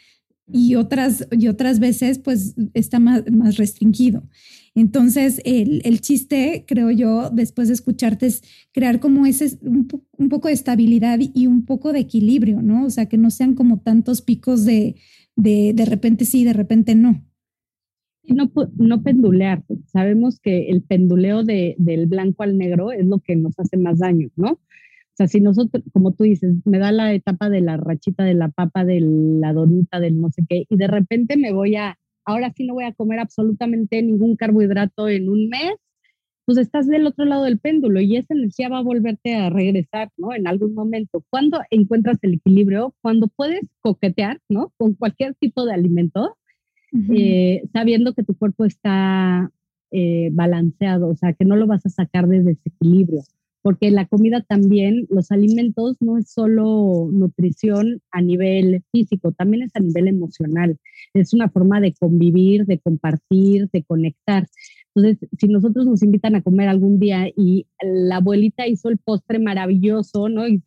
y 0.51 0.73
otras, 0.73 1.27
y 1.29 1.49
otras 1.49 1.77
veces 1.77 2.17
pues 2.17 2.55
está 2.73 2.97
más, 2.99 3.31
más 3.31 3.57
restringido. 3.57 4.23
Entonces, 4.75 5.41
el, 5.45 6.01
chiste, 6.01 6.65
creo 6.67 6.91
yo, 6.91 7.29
después 7.29 7.69
de 7.69 7.73
escucharte, 7.73 8.25
es 8.25 8.43
crear 8.73 8.99
como 8.99 9.25
ese, 9.25 9.57
un, 9.61 9.87
poco 10.29 10.49
de 10.49 10.53
estabilidad 10.53 11.19
y 11.21 11.47
un 11.47 11.65
poco 11.65 11.93
de 11.93 11.99
equilibrio, 11.99 12.61
¿no? 12.61 12.85
O 12.85 12.89
sea, 12.89 13.07
que 13.07 13.17
no 13.17 13.29
sean 13.29 13.55
como 13.55 13.79
tantos 13.79 14.21
picos 14.21 14.65
de 14.65 14.95
de, 15.35 15.73
de 15.75 15.85
repente 15.85 16.25
sí, 16.25 16.43
de 16.43 16.53
repente 16.53 16.95
no. 16.95 17.23
No, 18.27 18.51
no 18.77 19.03
pendulear. 19.03 19.63
Sabemos 19.85 20.39
que 20.39 20.69
el 20.69 20.81
penduleo 20.81 21.43
de, 21.43 21.75
del 21.77 22.07
blanco 22.07 22.43
al 22.43 22.57
negro 22.57 22.91
es 22.91 23.05
lo 23.05 23.19
que 23.19 23.35
nos 23.35 23.59
hace 23.59 23.77
más 23.77 23.99
daño, 23.99 24.29
¿no? 24.35 24.53
O 24.53 25.17
sea, 25.17 25.27
si 25.27 25.39
nosotros, 25.39 25.83
como 25.93 26.13
tú 26.13 26.23
dices, 26.23 26.55
me 26.65 26.79
da 26.79 26.91
la 26.91 27.13
etapa 27.13 27.49
de 27.49 27.61
la 27.61 27.77
rachita 27.77 28.23
de 28.23 28.33
la 28.33 28.49
papa, 28.49 28.83
de 28.83 28.99
la 28.99 29.53
donita, 29.53 29.99
del 29.99 30.19
no 30.19 30.29
sé 30.31 30.43
qué, 30.49 30.65
y 30.69 30.75
de 30.75 30.87
repente 30.87 31.37
me 31.37 31.53
voy 31.53 31.75
a 31.75 31.97
ahora 32.25 32.51
sí 32.55 32.65
no 32.65 32.73
voy 32.73 32.85
a 32.85 32.93
comer 32.93 33.19
absolutamente 33.19 34.01
ningún 34.01 34.35
carbohidrato 34.35 35.07
en 35.07 35.29
un 35.29 35.49
mes, 35.49 35.75
pues 36.45 36.57
estás 36.57 36.87
del 36.87 37.07
otro 37.07 37.25
lado 37.25 37.43
del 37.43 37.59
péndulo 37.59 37.99
y 38.01 38.17
esa 38.17 38.33
energía 38.33 38.69
va 38.69 38.79
a 38.79 38.83
volverte 38.83 39.35
a 39.35 39.49
regresar, 39.49 40.11
¿no? 40.17 40.33
En 40.33 40.47
algún 40.47 40.75
momento. 40.75 41.23
Cuando 41.29 41.59
encuentras 41.71 42.17
el 42.21 42.35
equilibrio, 42.35 42.93
cuando 43.01 43.27
puedes 43.27 43.61
coquetear, 43.81 44.39
¿no? 44.47 44.71
Con 44.77 44.93
cualquier 44.93 45.33
tipo 45.35 45.65
de 45.65 45.73
alimento, 45.73 46.37
eh, 47.09 47.63
sabiendo 47.73 48.13
que 48.13 48.23
tu 48.23 48.37
cuerpo 48.37 48.63
está 48.63 49.51
eh, 49.91 50.29
balanceado, 50.31 51.09
o 51.09 51.15
sea, 51.15 51.33
que 51.33 51.45
no 51.45 51.55
lo 51.55 51.67
vas 51.67 51.85
a 51.85 51.89
sacar 51.89 52.27
de 52.27 52.43
desequilibrio 52.43 53.21
porque 53.65 53.89
la 53.89 54.05
comida 54.05 54.45
también, 54.47 55.07
los 55.09 55.31
alimentos 55.31 55.97
no 55.99 56.19
es 56.19 56.29
solo 56.29 57.09
nutrición 57.11 57.99
a 58.11 58.21
nivel 58.21 58.83
físico, 58.91 59.31
también 59.31 59.63
es 59.63 59.71
a 59.75 59.79
nivel 59.79 60.07
emocional. 60.07 60.77
Es 61.15 61.33
una 61.33 61.49
forma 61.49 61.81
de 61.81 61.95
convivir, 61.99 62.67
de 62.67 62.77
compartir, 62.77 63.67
de 63.73 63.81
conectar. 63.81 64.47
Entonces, 64.93 65.27
si 65.39 65.47
nosotros 65.47 65.87
nos 65.87 66.03
invitan 66.03 66.35
a 66.35 66.43
comer 66.43 66.69
algún 66.69 66.99
día 66.99 67.27
y 67.35 67.65
la 67.81 68.17
abuelita 68.17 68.67
hizo 68.67 68.89
el 68.89 68.99
postre 68.99 69.39
maravilloso, 69.39 70.29
¿no? 70.29 70.47
Y, 70.47 70.61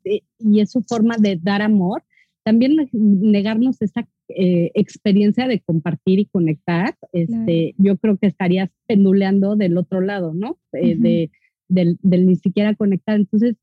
es 0.59 0.73
su 0.73 0.83
forma 0.83 1.19
de 1.21 1.39
dar 1.41 1.63
amor, 1.63 2.03
también 2.43 2.89
negarnos 2.93 3.81
esa 3.81 4.09
eh, 4.29 4.73
experiencia 4.75 5.47
de 5.47 5.61
compartir 5.61 6.19
y 6.19 6.25
conectar, 6.25 6.97
este, 7.13 7.77
yo 7.79 7.97
creo 7.97 8.17
que 8.19 8.27
estarías 8.27 8.71
penduleando 8.89 9.55
del 9.55 9.79
otro 9.79 10.01
lado, 10.01 10.35
¿no? 10.35 10.59
Eh, 10.73 10.97
de 10.97 11.31
del, 11.69 11.99
ni 12.03 12.37
siquiera 12.37 12.75
conectar. 12.75 13.17
Entonces, 13.17 13.57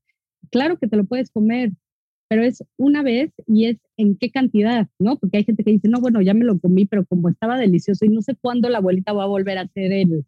claro 0.50 0.78
que 0.78 0.88
te 0.88 0.96
lo 0.96 1.04
puedes 1.04 1.30
comer, 1.30 1.72
pero 2.28 2.42
es 2.42 2.64
una 2.76 3.02
vez 3.02 3.32
y 3.46 3.66
es 3.66 3.78
en 3.96 4.16
qué 4.16 4.30
cantidad, 4.30 4.88
¿no? 4.98 5.16
Porque 5.18 5.38
hay 5.38 5.44
gente 5.44 5.64
que 5.64 5.72
dice, 5.72 5.88
no, 5.88 6.00
bueno, 6.00 6.20
ya 6.22 6.34
me 6.34 6.44
lo 6.44 6.58
comí, 6.58 6.86
pero 6.86 7.04
como 7.06 7.28
estaba 7.28 7.58
delicioso 7.58 8.04
y 8.04 8.08
no 8.08 8.22
sé 8.22 8.34
cuándo 8.40 8.68
la 8.68 8.78
abuelita 8.78 9.12
va 9.12 9.24
a 9.24 9.28
volver 9.28 9.58
a 9.58 9.62
hacer 9.62 9.92
el 9.92 10.24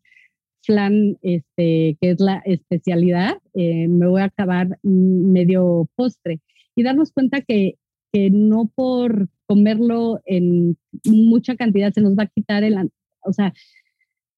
flan, 0.62 1.16
este, 1.22 1.96
que 2.00 2.10
es 2.10 2.20
la 2.20 2.42
especialidad, 2.44 3.38
eh, 3.54 3.88
me 3.88 4.06
voy 4.06 4.20
a 4.20 4.26
acabar 4.26 4.78
medio 4.82 5.88
postre. 5.96 6.40
Y 6.76 6.82
darnos 6.82 7.12
cuenta 7.12 7.40
que, 7.40 7.76
que 8.12 8.30
no 8.30 8.70
por 8.74 9.28
comerlo 9.46 10.20
en 10.26 10.76
mucha 11.04 11.56
cantidad 11.56 11.92
se 11.92 12.02
nos 12.02 12.16
va 12.16 12.24
a 12.24 12.26
quitar 12.28 12.64
el, 12.64 12.90
o 13.22 13.32
sea, 13.32 13.52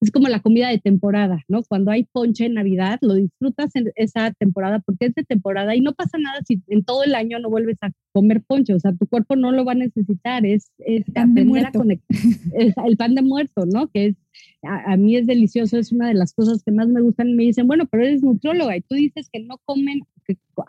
es 0.01 0.11
como 0.11 0.29
la 0.29 0.41
comida 0.41 0.69
de 0.69 0.79
temporada, 0.79 1.45
¿no? 1.47 1.63
Cuando 1.63 1.91
hay 1.91 2.05
ponche 2.05 2.47
en 2.47 2.55
Navidad, 2.55 2.99
lo 3.03 3.15
disfrutas 3.15 3.77
en 3.77 3.93
esa 3.97 4.33
temporada 4.33 4.79
porque 4.81 5.07
es 5.07 5.15
de 5.15 5.25
temporada 5.25 5.77
y 5.77 5.83
no 5.83 5.93
pasa 5.93 6.17
nada 6.19 6.41
si 6.47 6.63
en 6.69 6.85
todo 6.85 7.05
el 7.05 7.15
año 7.15 7.39
no 7.39 7.51
vuelves 7.51 7.77
a 7.83 7.91
comer 8.13 8.43
ponche, 8.43 8.73
o 8.73 8.81
sea, 8.81 8.95
tu 8.95 9.07
cuerpo 9.07 9.37
no 9.37 9.53
lo 9.53 9.65
va 9.65 9.73
a 9.73 9.77
necesitar, 9.77 10.47
es, 10.47 10.71
es 10.79 11.05
aprender 11.15 11.67
a 11.67 11.73
conectar, 11.73 12.09
es 12.55 12.75
el 12.85 12.97
pan 12.97 13.15
de 13.15 13.23
muerto, 13.23 13.67
¿no? 13.67 13.89
Que 13.89 14.07
es, 14.07 14.17
a, 14.63 14.97
mí 14.97 15.17
es 15.17 15.27
delicioso, 15.27 15.77
es 15.77 15.93
una 15.93 16.09
de 16.09 16.15
las 16.15 16.33
cosas 16.33 16.63
que 16.65 16.73
más 16.73 16.89
me 16.89 17.03
gustan, 17.03 17.37
me 17.37 17.45
dicen, 17.45 17.67
bueno, 17.67 17.87
pero 17.91 18.05
eres 18.05 18.23
nutrióloga 18.23 18.77
y 18.77 18.81
tú 18.81 18.95
dices 18.95 19.29
que 19.31 19.41
no 19.41 19.59
comen 19.67 20.01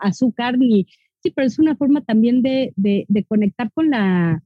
azúcar 0.00 0.58
ni, 0.58 0.86
sí, 1.22 1.30
pero 1.30 1.46
es 1.46 1.58
una 1.58 1.74
forma 1.76 2.02
también 2.02 2.42
de, 2.42 2.74
de, 2.76 3.06
de 3.08 3.24
conectar 3.24 3.70
con 3.72 3.88
la 3.88 4.42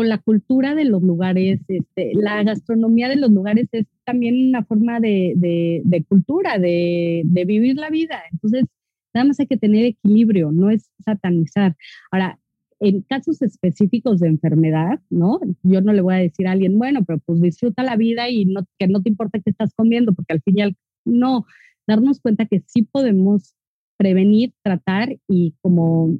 con 0.00 0.08
la 0.08 0.16
cultura 0.16 0.74
de 0.74 0.86
los 0.86 1.02
lugares, 1.02 1.60
este, 1.68 2.12
la 2.14 2.42
gastronomía 2.42 3.06
de 3.06 3.16
los 3.16 3.30
lugares 3.30 3.68
es 3.72 3.84
también 4.06 4.48
una 4.48 4.64
forma 4.64 4.98
de, 4.98 5.34
de, 5.36 6.04
cultura, 6.04 6.58
de, 6.58 7.20
de, 7.26 7.44
vivir 7.44 7.76
la 7.76 7.90
vida. 7.90 8.22
Entonces, 8.32 8.64
nada 9.12 9.26
más 9.26 9.38
hay 9.40 9.46
que 9.46 9.58
tener 9.58 9.84
equilibrio, 9.84 10.52
no 10.52 10.70
es 10.70 10.90
satanizar. 11.04 11.76
Ahora, 12.10 12.38
en 12.78 13.02
casos 13.02 13.42
específicos 13.42 14.20
de 14.20 14.28
enfermedad, 14.28 15.00
¿no? 15.10 15.38
Yo 15.64 15.82
no 15.82 15.92
le 15.92 16.00
voy 16.00 16.14
a 16.14 16.18
decir 16.18 16.48
a 16.48 16.52
alguien, 16.52 16.78
bueno, 16.78 17.04
pero 17.04 17.18
pues 17.18 17.42
disfruta 17.42 17.82
la 17.82 17.96
vida 17.96 18.30
y 18.30 18.46
no, 18.46 18.62
que 18.78 18.88
no 18.88 19.02
te 19.02 19.10
importa 19.10 19.38
qué 19.38 19.50
estás 19.50 19.74
comiendo, 19.74 20.14
porque 20.14 20.32
al 20.32 20.40
final, 20.40 20.78
no, 21.04 21.44
darnos 21.86 22.20
cuenta 22.20 22.46
que 22.46 22.62
sí 22.64 22.84
podemos 22.84 23.54
prevenir, 24.00 24.54
tratar 24.62 25.18
y 25.28 25.54
como 25.60 26.18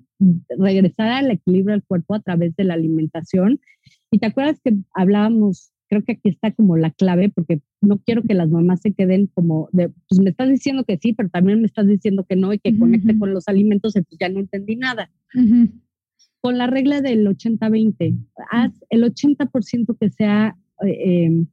regresar 0.51 1.13
al 1.13 1.31
equilibrio 1.31 1.73
del 1.73 1.83
cuerpo 1.83 2.15
a 2.15 2.21
través 2.21 2.55
de 2.57 2.65
la 2.65 2.75
alimentación. 2.75 3.59
Y 4.11 4.19
te 4.19 4.27
acuerdas 4.27 4.61
que 4.63 4.77
hablábamos, 4.93 5.73
creo 5.89 6.05
que 6.05 6.13
aquí 6.13 6.29
está 6.29 6.53
como 6.53 6.77
la 6.77 6.91
clave, 6.91 7.31
porque 7.35 7.63
no 7.81 7.97
quiero 8.01 8.23
que 8.23 8.35
las 8.35 8.51
mamás 8.51 8.83
se 8.83 8.93
queden 8.93 9.29
como 9.29 9.71
de, 9.73 9.89
pues 10.11 10.21
me 10.21 10.29
estás 10.29 10.51
diciendo 10.51 10.85
que 10.85 10.99
sí, 10.99 11.15
pero 11.15 11.31
también 11.31 11.63
me 11.63 11.69
estás 11.69 11.87
diciendo 11.87 12.27
que 12.29 12.37
no 12.37 12.53
y 12.53 12.59
que 12.59 12.79
conecte 12.79 13.19
con 13.19 13.33
los 13.33 13.49
alimentos, 13.49 13.95
pues 13.95 14.19
ya 14.21 14.29
no 14.29 14.41
entendí 14.41 14.77
nada. 14.77 15.11
Con 16.43 16.59
la 16.59 16.67
regla 16.67 17.01
del 17.01 17.27
80-20, 17.27 18.15
haz 18.51 18.73
el 18.91 19.05
80% 19.05 19.97
que 19.99 20.11
sea... 20.11 20.55
Eh, 20.85 21.25
em, 21.25 21.47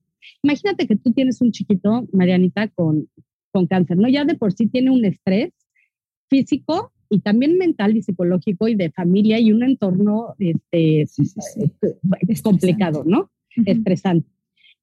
imagínate 0.44 0.88
que 0.88 0.98
tú 0.98 1.13
tienes 1.13 1.40
un 1.40 1.54
chiquito, 1.54 2.06
Marianita, 2.12 2.68
con, 2.68 3.08
con 3.54 3.66
cáncer, 3.66 3.96
¿no? 3.96 4.10
Ya 4.10 4.26
de 4.26 4.36
por 4.36 4.52
sí 4.52 4.68
tiene 4.68 4.92
un 4.92 5.06
estrés 5.06 5.54
físico 6.30 6.92
y 7.10 7.20
también 7.20 7.58
mental 7.58 7.96
y 7.96 8.02
psicológico 8.02 8.68
y 8.68 8.76
de 8.76 8.92
familia 8.92 9.40
y 9.40 9.52
un 9.52 9.63
entorno 9.63 10.36
este, 10.40 11.02
eh, 11.02 12.42
complicado, 12.44 13.04
¿no? 13.06 13.32
Estresante. 13.66 14.30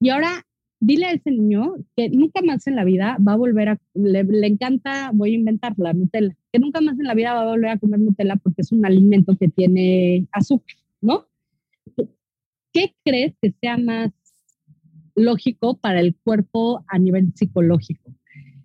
Y 0.01 0.09
ahora 0.11 0.45
dile 0.81 1.07
a 1.07 1.13
ese 1.13 1.31
niño 1.31 1.75
que 1.97 2.09
nunca 2.11 2.43
más 2.43 2.67
en 2.67 2.77
la 2.77 2.85
vida 2.85 3.17
va 3.27 3.33
a 3.33 3.37
volver 3.37 3.69
a, 3.71 3.79
le, 3.95 4.25
le, 4.25 4.47
encanta, 4.47 5.11
voy 5.15 5.33
a 5.33 5.37
inventar 5.37 5.75
la 5.79 5.93
Nutella, 5.93 6.37
que 6.53 6.59
nunca 6.59 6.81
más 6.81 6.99
en 6.99 7.07
la 7.07 7.15
vida 7.15 7.35
va 7.35 7.43
a 7.43 7.51
volver 7.51 7.71
a 7.71 7.79
comer 7.79 8.01
Nutella 8.01 8.37
porque 8.37 8.63
es 8.63 8.73
un 8.73 8.85
alimento 8.85 9.37
que 9.37 9.49
tiene 9.49 10.27
azúcar, 10.33 10.77
¿no? 11.01 11.27
¿Qué 12.73 12.95
crees 13.05 13.35
que 13.41 13.55
sea 13.61 13.77
más 13.79 14.11
lógico 15.15 15.77
para 15.77 16.01
el 16.01 16.17
cuerpo 16.17 16.85
a 16.89 16.99
nivel 16.99 17.33
psicológico? 17.35 18.13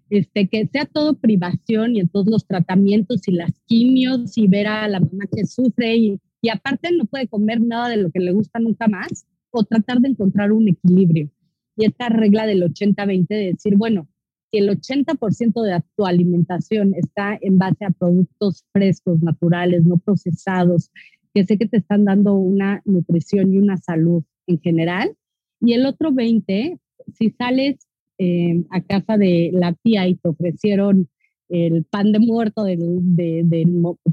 Este, 0.09 0.47
que 0.47 0.67
sea 0.67 0.85
todo 0.85 1.15
privación 1.15 1.95
y 1.95 2.05
todos 2.07 2.27
los 2.27 2.47
tratamientos 2.47 3.27
y 3.27 3.31
las 3.31 3.51
quimios 3.65 4.37
y 4.37 4.47
ver 4.47 4.67
a 4.67 4.87
la 4.87 4.99
mamá 4.99 5.25
que 5.31 5.45
sufre 5.45 5.95
y, 5.97 6.19
y 6.41 6.49
aparte 6.49 6.89
no 6.91 7.05
puede 7.05 7.27
comer 7.27 7.61
nada 7.61 7.89
de 7.89 7.97
lo 7.97 8.11
que 8.11 8.19
le 8.19 8.31
gusta 8.31 8.59
nunca 8.59 8.87
más 8.87 9.25
o 9.51 9.63
tratar 9.63 9.99
de 9.99 10.09
encontrar 10.09 10.51
un 10.51 10.67
equilibrio. 10.67 11.29
Y 11.75 11.85
esta 11.85 12.09
regla 12.09 12.45
del 12.45 12.63
80-20 12.63 13.27
de 13.27 13.51
decir, 13.51 13.77
bueno, 13.77 14.07
si 14.51 14.57
el 14.57 14.69
80% 14.69 15.61
de 15.61 15.83
tu 15.95 16.05
alimentación 16.05 16.93
está 16.95 17.37
en 17.39 17.57
base 17.57 17.85
a 17.85 17.91
productos 17.91 18.65
frescos, 18.73 19.21
naturales, 19.21 19.85
no 19.85 19.97
procesados, 19.97 20.91
que 21.33 21.45
sé 21.45 21.57
que 21.57 21.67
te 21.67 21.77
están 21.77 22.05
dando 22.05 22.33
una 22.35 22.81
nutrición 22.85 23.53
y 23.53 23.59
una 23.59 23.77
salud 23.77 24.23
en 24.47 24.59
general. 24.59 25.15
Y 25.61 25.73
el 25.73 25.85
otro 25.85 26.11
20, 26.11 26.79
si 27.13 27.29
sales 27.31 27.77
eh, 28.19 28.63
a 28.69 28.81
casa 28.81 29.17
de 29.17 29.49
la 29.53 29.73
tía 29.73 30.07
y 30.07 30.15
te 30.15 30.29
ofrecieron 30.29 31.07
el 31.49 31.83
pan 31.85 32.11
de 32.11 32.19
muerto 32.19 32.63
del, 32.63 33.15
de, 33.15 33.65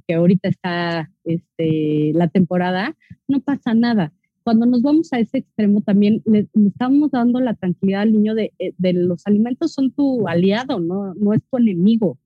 que 0.06 0.14
ahorita 0.14 0.48
está 0.48 1.10
este, 1.24 2.12
la 2.14 2.28
temporada, 2.28 2.96
no 3.28 3.40
pasa 3.40 3.74
nada. 3.74 4.12
Cuando 4.42 4.64
nos 4.64 4.80
vamos 4.80 5.12
a 5.12 5.18
ese 5.18 5.38
extremo 5.38 5.82
también 5.82 6.22
le, 6.24 6.48
estamos 6.54 7.10
dando 7.10 7.40
la 7.40 7.54
tranquilidad 7.54 8.02
al 8.02 8.12
niño 8.12 8.34
de, 8.34 8.52
eh, 8.58 8.72
de, 8.78 8.92
los 8.92 9.26
alimentos 9.26 9.72
son 9.72 9.90
tu 9.90 10.28
aliado, 10.28 10.80
no, 10.80 11.14
no 11.14 11.32
es 11.34 11.42
tu 11.50 11.58
enemigo. 11.58 12.18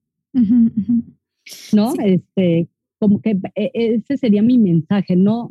¿No? 1.73 1.93
Este, 2.03 2.69
como 2.99 3.19
que 3.21 3.39
e, 3.55 3.71
ese 3.73 4.17
sería 4.17 4.43
mi 4.43 4.59
mensaje, 4.59 5.15
no, 5.15 5.49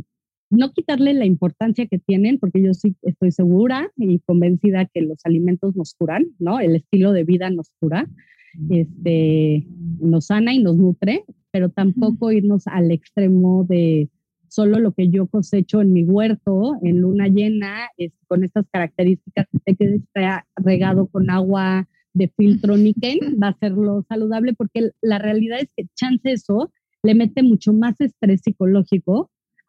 no 0.51 0.73
quitarle 0.73 1.15
la 1.15 1.27
importancia 1.27 1.87
que 1.87 1.99
tienen, 1.99 2.39
porque 2.39 2.63
yo 2.63 2.75
sí 2.75 2.97
estoy 3.03 3.31
segura 3.31 3.91
y 3.97 4.19
convencida 4.21 4.85
que 4.87 5.01
los 5.03 5.19
alimentos 5.25 5.77
nos 5.77 5.95
curan, 5.95 6.27
¿no? 6.39 6.59
El 6.59 6.77
estilo 6.77 7.13
de 7.13 7.25
vida 7.25 7.51
nos 7.51 7.71
cura, 7.79 8.09
este, 8.69 9.65
nos 10.01 10.27
sana 10.27 10.53
y 10.53 10.59
nos 10.59 10.77
nutre, 10.77 11.25
pero 11.53 11.69
tampoco 11.69 12.33
irnos 12.33 12.67
al 12.67 12.91
extremo 12.91 13.65
de 13.69 14.09
solo 14.49 14.81
lo 14.81 14.93
que 14.93 15.09
yo 15.09 15.29
cosecho 15.29 15.81
en 15.81 15.93
mi 15.93 16.03
huerto, 16.03 16.75
en 16.83 17.01
luna 17.01 17.29
llena, 17.29 17.89
es, 17.97 18.13
con 18.27 18.43
estas 18.43 18.67
características, 18.73 19.47
que 19.65 19.77
está 19.79 20.47
regado 20.57 21.07
con 21.07 21.31
agua 21.31 21.89
de 22.13 22.29
filtro 22.37 22.77
níquel, 22.77 23.37
va 23.41 23.49
a 23.49 23.59
ser 23.59 23.71
lo 23.73 24.05
saludable, 24.09 24.55
porque 24.55 24.91
la 25.01 25.21
realidad 25.21 25.61
es 25.61 25.69
que 25.77 25.87
chance 25.95 26.33
eso 26.33 26.73
le 27.05 27.15
mete 27.15 27.45
mucho 27.45 27.73
más 27.73 27.95
estrés 28.01 28.41
psicológico 28.43 29.31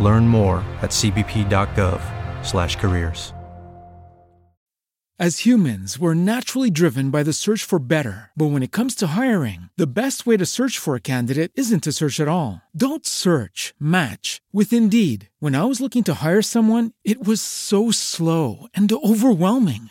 Learn 0.00 0.28
more 0.28 0.64
at 0.80 0.90
cbp.gov/careers. 0.90 3.32
As 5.22 5.44
humans, 5.44 6.00
we're 6.00 6.14
naturally 6.14 6.68
driven 6.68 7.10
by 7.10 7.22
the 7.22 7.32
search 7.32 7.62
for 7.62 7.78
better. 7.78 8.32
But 8.34 8.46
when 8.46 8.64
it 8.64 8.72
comes 8.72 8.96
to 8.96 9.08
hiring, 9.08 9.68
the 9.76 9.86
best 9.86 10.26
way 10.26 10.36
to 10.36 10.44
search 10.44 10.78
for 10.78 10.96
a 10.96 11.00
candidate 11.00 11.52
isn't 11.54 11.84
to 11.84 11.92
search 11.92 12.18
at 12.18 12.26
all. 12.26 12.60
Don't 12.74 13.06
search, 13.06 13.72
match 13.78 14.40
with 14.52 14.72
Indeed. 14.72 15.28
When 15.38 15.54
I 15.54 15.62
was 15.66 15.80
looking 15.80 16.02
to 16.04 16.14
hire 16.14 16.42
someone, 16.42 16.90
it 17.04 17.22
was 17.22 17.40
so 17.40 17.92
slow 17.92 18.66
and 18.74 18.90
overwhelming. 18.90 19.90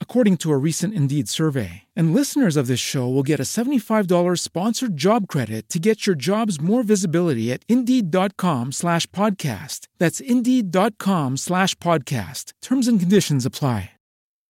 according 0.00 0.38
to 0.38 0.50
a 0.50 0.56
recent 0.56 0.94
Indeed 0.94 1.28
survey. 1.28 1.82
And 1.94 2.14
listeners 2.14 2.56
of 2.56 2.68
this 2.68 2.80
show 2.80 3.06
will 3.06 3.22
get 3.22 3.38
a 3.38 3.42
$75 3.42 4.38
sponsored 4.38 4.96
job 4.96 5.28
credit 5.28 5.68
to 5.68 5.78
get 5.78 6.06
your 6.06 6.16
jobs 6.16 6.58
more 6.58 6.82
visibility 6.82 7.52
at 7.52 7.62
Indeed.com 7.68 8.72
slash 8.72 9.06
podcast. 9.08 9.88
That's 9.98 10.18
Indeed.com 10.18 11.36
slash 11.36 11.74
podcast. 11.74 12.54
Terms 12.62 12.88
and 12.88 12.98
conditions 12.98 13.44
apply. 13.44 13.90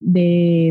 De, 0.01 0.71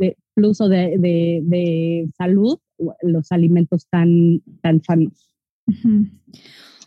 de 0.00 0.16
plus 0.34 0.60
o 0.60 0.68
de, 0.68 0.96
de, 0.98 1.42
de 1.48 2.10
salud, 2.18 2.58
los 3.02 3.30
alimentos 3.30 3.86
tan, 3.92 4.42
tan 4.62 4.80
sanos. 4.82 5.28
Uh 5.68 6.06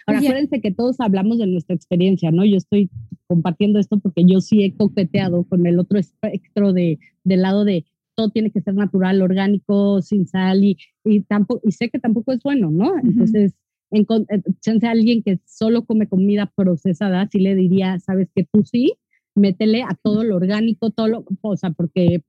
Ahora, 0.06 0.20
acuérdense 0.20 0.62
que 0.62 0.72
todos 0.72 1.00
hablamos 1.00 1.38
de 1.38 1.48
nuestra 1.48 1.76
experiencia, 1.76 2.32
¿no? 2.32 2.44
Yo 2.46 2.58
estoy 2.58 2.90
compartiendo 3.28 3.80
esto 3.80 4.00
porque 4.00 4.24
yo 4.26 4.42
sí 4.42 4.64
he 4.64 4.76
coqueteado 4.76 5.44
con 5.46 5.66
el 5.66 5.80
otro 5.80 5.98
espectro 6.00 6.74
de, 6.74 7.00
del 7.24 7.42
lado 7.42 7.64
de 7.66 7.86
todo 8.16 8.30
tiene 8.30 8.52
que 8.52 8.62
ser 8.62 8.76
natural, 8.76 9.22
orgánico, 9.22 10.02
sin 10.02 10.28
sal 10.28 10.64
y, 10.64 10.78
y, 11.04 11.22
tampoco, 11.22 11.62
y 11.64 11.72
sé 11.72 11.90
que 11.90 12.00
tampoco 12.00 12.32
es 12.32 12.44
bueno, 12.44 12.70
¿no? 12.70 12.94
Entonces, 13.00 13.56
en, 13.92 14.06
eh, 14.30 14.42
chance 14.62 14.88
a 14.88 14.92
alguien 14.92 15.24
que 15.24 15.40
solo 15.46 15.86
come 15.86 16.08
comida 16.08 16.52
procesada, 16.56 17.28
sí 17.32 17.40
le 17.40 17.56
diría, 17.56 18.00
sabes 18.00 18.30
que 18.36 18.44
tú 18.44 18.64
sí, 18.64 18.94
métele 19.36 19.84
a 19.84 19.98
todo 20.02 20.24
lo 20.24 20.36
orgánico, 20.36 20.92
todo 20.92 21.08
lo, 21.08 21.26
o 21.42 21.58
sea, 21.58 21.72
porque, 21.72 22.24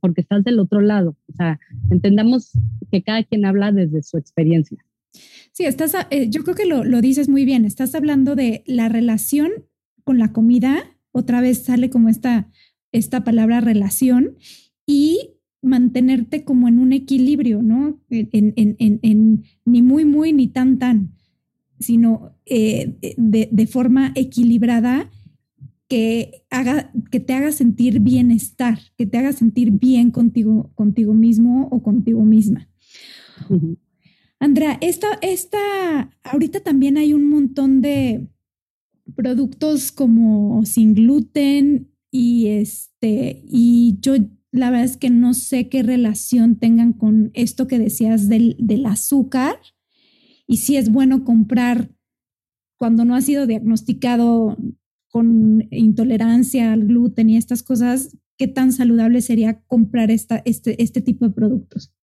porque 0.00 0.20
estás 0.20 0.44
del 0.44 0.60
otro 0.60 0.80
lado. 0.80 1.16
O 1.28 1.32
sea, 1.32 1.58
entendamos 1.90 2.52
que 2.90 3.02
cada 3.02 3.24
quien 3.24 3.44
habla 3.44 3.72
desde 3.72 4.02
su 4.02 4.18
experiencia. 4.18 4.84
Sí, 5.52 5.64
estás, 5.64 5.94
eh, 6.10 6.28
yo 6.28 6.42
creo 6.42 6.54
que 6.54 6.66
lo, 6.66 6.84
lo, 6.84 7.00
dices 7.00 7.28
muy 7.28 7.44
bien. 7.44 7.64
Estás 7.64 7.94
hablando 7.94 8.36
de 8.36 8.62
la 8.66 8.88
relación 8.88 9.50
con 10.04 10.18
la 10.18 10.32
comida. 10.32 10.96
Otra 11.12 11.40
vez 11.40 11.64
sale 11.64 11.90
como 11.90 12.08
esta, 12.08 12.50
esta 12.92 13.24
palabra 13.24 13.60
relación 13.60 14.36
y 14.86 15.36
mantenerte 15.62 16.44
como 16.44 16.68
en 16.68 16.78
un 16.78 16.92
equilibrio, 16.92 17.62
¿no? 17.62 18.00
En, 18.10 18.52
en, 18.56 18.76
en, 18.78 19.00
en 19.02 19.44
ni 19.64 19.82
muy, 19.82 20.04
muy, 20.04 20.32
ni 20.32 20.48
tan, 20.48 20.78
tan, 20.78 21.12
sino 21.80 22.36
eh, 22.46 22.96
de, 23.16 23.48
de, 23.50 23.66
forma 23.66 24.12
equilibrada 24.14 25.10
que, 25.88 26.44
haga, 26.50 26.92
que 27.10 27.20
te 27.20 27.32
haga 27.32 27.52
sentir 27.52 28.00
bienestar, 28.00 28.78
que 28.96 29.06
te 29.06 29.18
haga 29.18 29.32
sentir 29.32 29.72
bien 29.72 30.10
contigo, 30.10 30.70
contigo 30.74 31.14
mismo 31.14 31.68
o 31.70 31.82
contigo 31.82 32.22
misma. 32.24 32.68
Andrea, 34.38 34.78
esta, 34.80 35.06
esta, 35.22 36.10
ahorita 36.22 36.60
también 36.60 36.98
hay 36.98 37.14
un 37.14 37.28
montón 37.30 37.80
de 37.80 38.28
productos 39.14 39.92
como 39.92 40.64
sin 40.64 40.94
gluten 40.94 41.90
y 42.10 42.48
este, 42.48 43.42
y 43.48 43.98
yo 44.00 44.14
la 44.52 44.70
verdad 44.70 44.84
es 44.84 44.96
que 44.96 45.10
no 45.10 45.34
sé 45.34 45.68
qué 45.68 45.82
relación 45.82 46.56
tengan 46.56 46.92
con 46.92 47.30
esto 47.34 47.66
que 47.66 47.78
decías 47.78 48.28
del, 48.28 48.56
del 48.58 48.86
azúcar 48.86 49.58
y 50.46 50.58
si 50.58 50.76
es 50.76 50.90
bueno 50.90 51.24
comprar 51.24 51.90
cuando 52.78 53.04
no 53.04 53.14
ha 53.14 53.22
sido 53.22 53.46
diagnosticado 53.46 54.56
con 55.10 55.66
intolerancia 55.70 56.72
al 56.72 56.86
gluten 56.86 57.30
y 57.30 57.36
estas 57.36 57.62
cosas, 57.62 58.16
qué 58.36 58.48
tan 58.48 58.72
saludable 58.72 59.22
sería 59.22 59.62
comprar 59.66 60.10
esta, 60.10 60.42
este, 60.44 60.82
este 60.82 61.00
tipo 61.00 61.26
de 61.26 61.32
productos? 61.32 61.95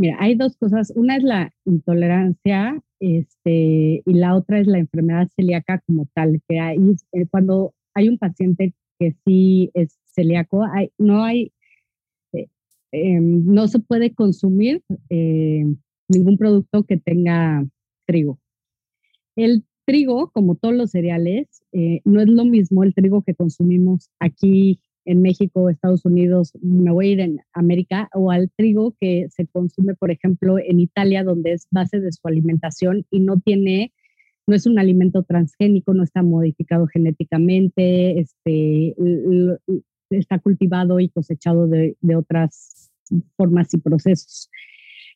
Mira, 0.00 0.16
hay 0.18 0.34
dos 0.34 0.56
cosas. 0.56 0.90
Una 0.96 1.16
es 1.16 1.22
la 1.22 1.52
intolerancia 1.66 2.82
este, 3.00 4.02
y 4.06 4.14
la 4.14 4.34
otra 4.34 4.58
es 4.58 4.66
la 4.66 4.78
enfermedad 4.78 5.28
celíaca 5.36 5.82
como 5.86 6.06
tal, 6.14 6.40
que 6.48 6.58
hay, 6.58 6.78
eh, 7.12 7.26
cuando 7.30 7.74
hay 7.92 8.08
un 8.08 8.16
paciente 8.16 8.72
que 8.98 9.14
sí 9.26 9.70
es 9.74 9.98
celíaco, 10.06 10.64
hay, 10.64 10.90
no 10.96 11.22
hay, 11.22 11.52
eh, 12.32 12.48
em, 12.92 13.44
no 13.44 13.68
se 13.68 13.78
puede 13.78 14.14
consumir 14.14 14.82
eh, 15.10 15.66
ningún 16.08 16.38
producto 16.38 16.84
que 16.84 16.96
tenga 16.96 17.66
trigo. 18.06 18.40
El 19.36 19.64
trigo, 19.84 20.30
como 20.30 20.54
todos 20.54 20.74
los 20.74 20.92
cereales, 20.92 21.62
no 22.06 22.22
es 22.22 22.28
lo 22.28 22.46
mismo 22.46 22.84
el 22.84 22.94
trigo 22.94 23.22
que 23.22 23.34
consumimos 23.34 24.08
aquí 24.18 24.80
en 25.10 25.22
México, 25.22 25.68
Estados 25.68 26.04
Unidos, 26.04 26.52
me 26.62 26.92
voy 26.92 27.08
a 27.08 27.12
ir 27.12 27.20
en 27.20 27.40
América, 27.52 28.08
o 28.14 28.30
al 28.30 28.48
trigo 28.56 28.94
que 29.00 29.26
se 29.30 29.44
consume, 29.48 29.96
por 29.96 30.12
ejemplo, 30.12 30.56
en 30.60 30.78
Italia, 30.78 31.24
donde 31.24 31.52
es 31.52 31.66
base 31.72 31.98
de 31.98 32.12
su 32.12 32.20
alimentación 32.28 33.04
y 33.10 33.18
no 33.18 33.40
tiene, 33.40 33.92
no 34.46 34.54
es 34.54 34.66
un 34.66 34.78
alimento 34.78 35.24
transgénico, 35.24 35.94
no 35.94 36.04
está 36.04 36.22
modificado 36.22 36.86
genéticamente, 36.86 38.20
este, 38.20 38.94
está 40.10 40.38
cultivado 40.38 41.00
y 41.00 41.08
cosechado 41.08 41.66
de, 41.66 41.96
otras 42.16 42.92
formas 43.36 43.74
y 43.74 43.78
procesos. 43.78 44.48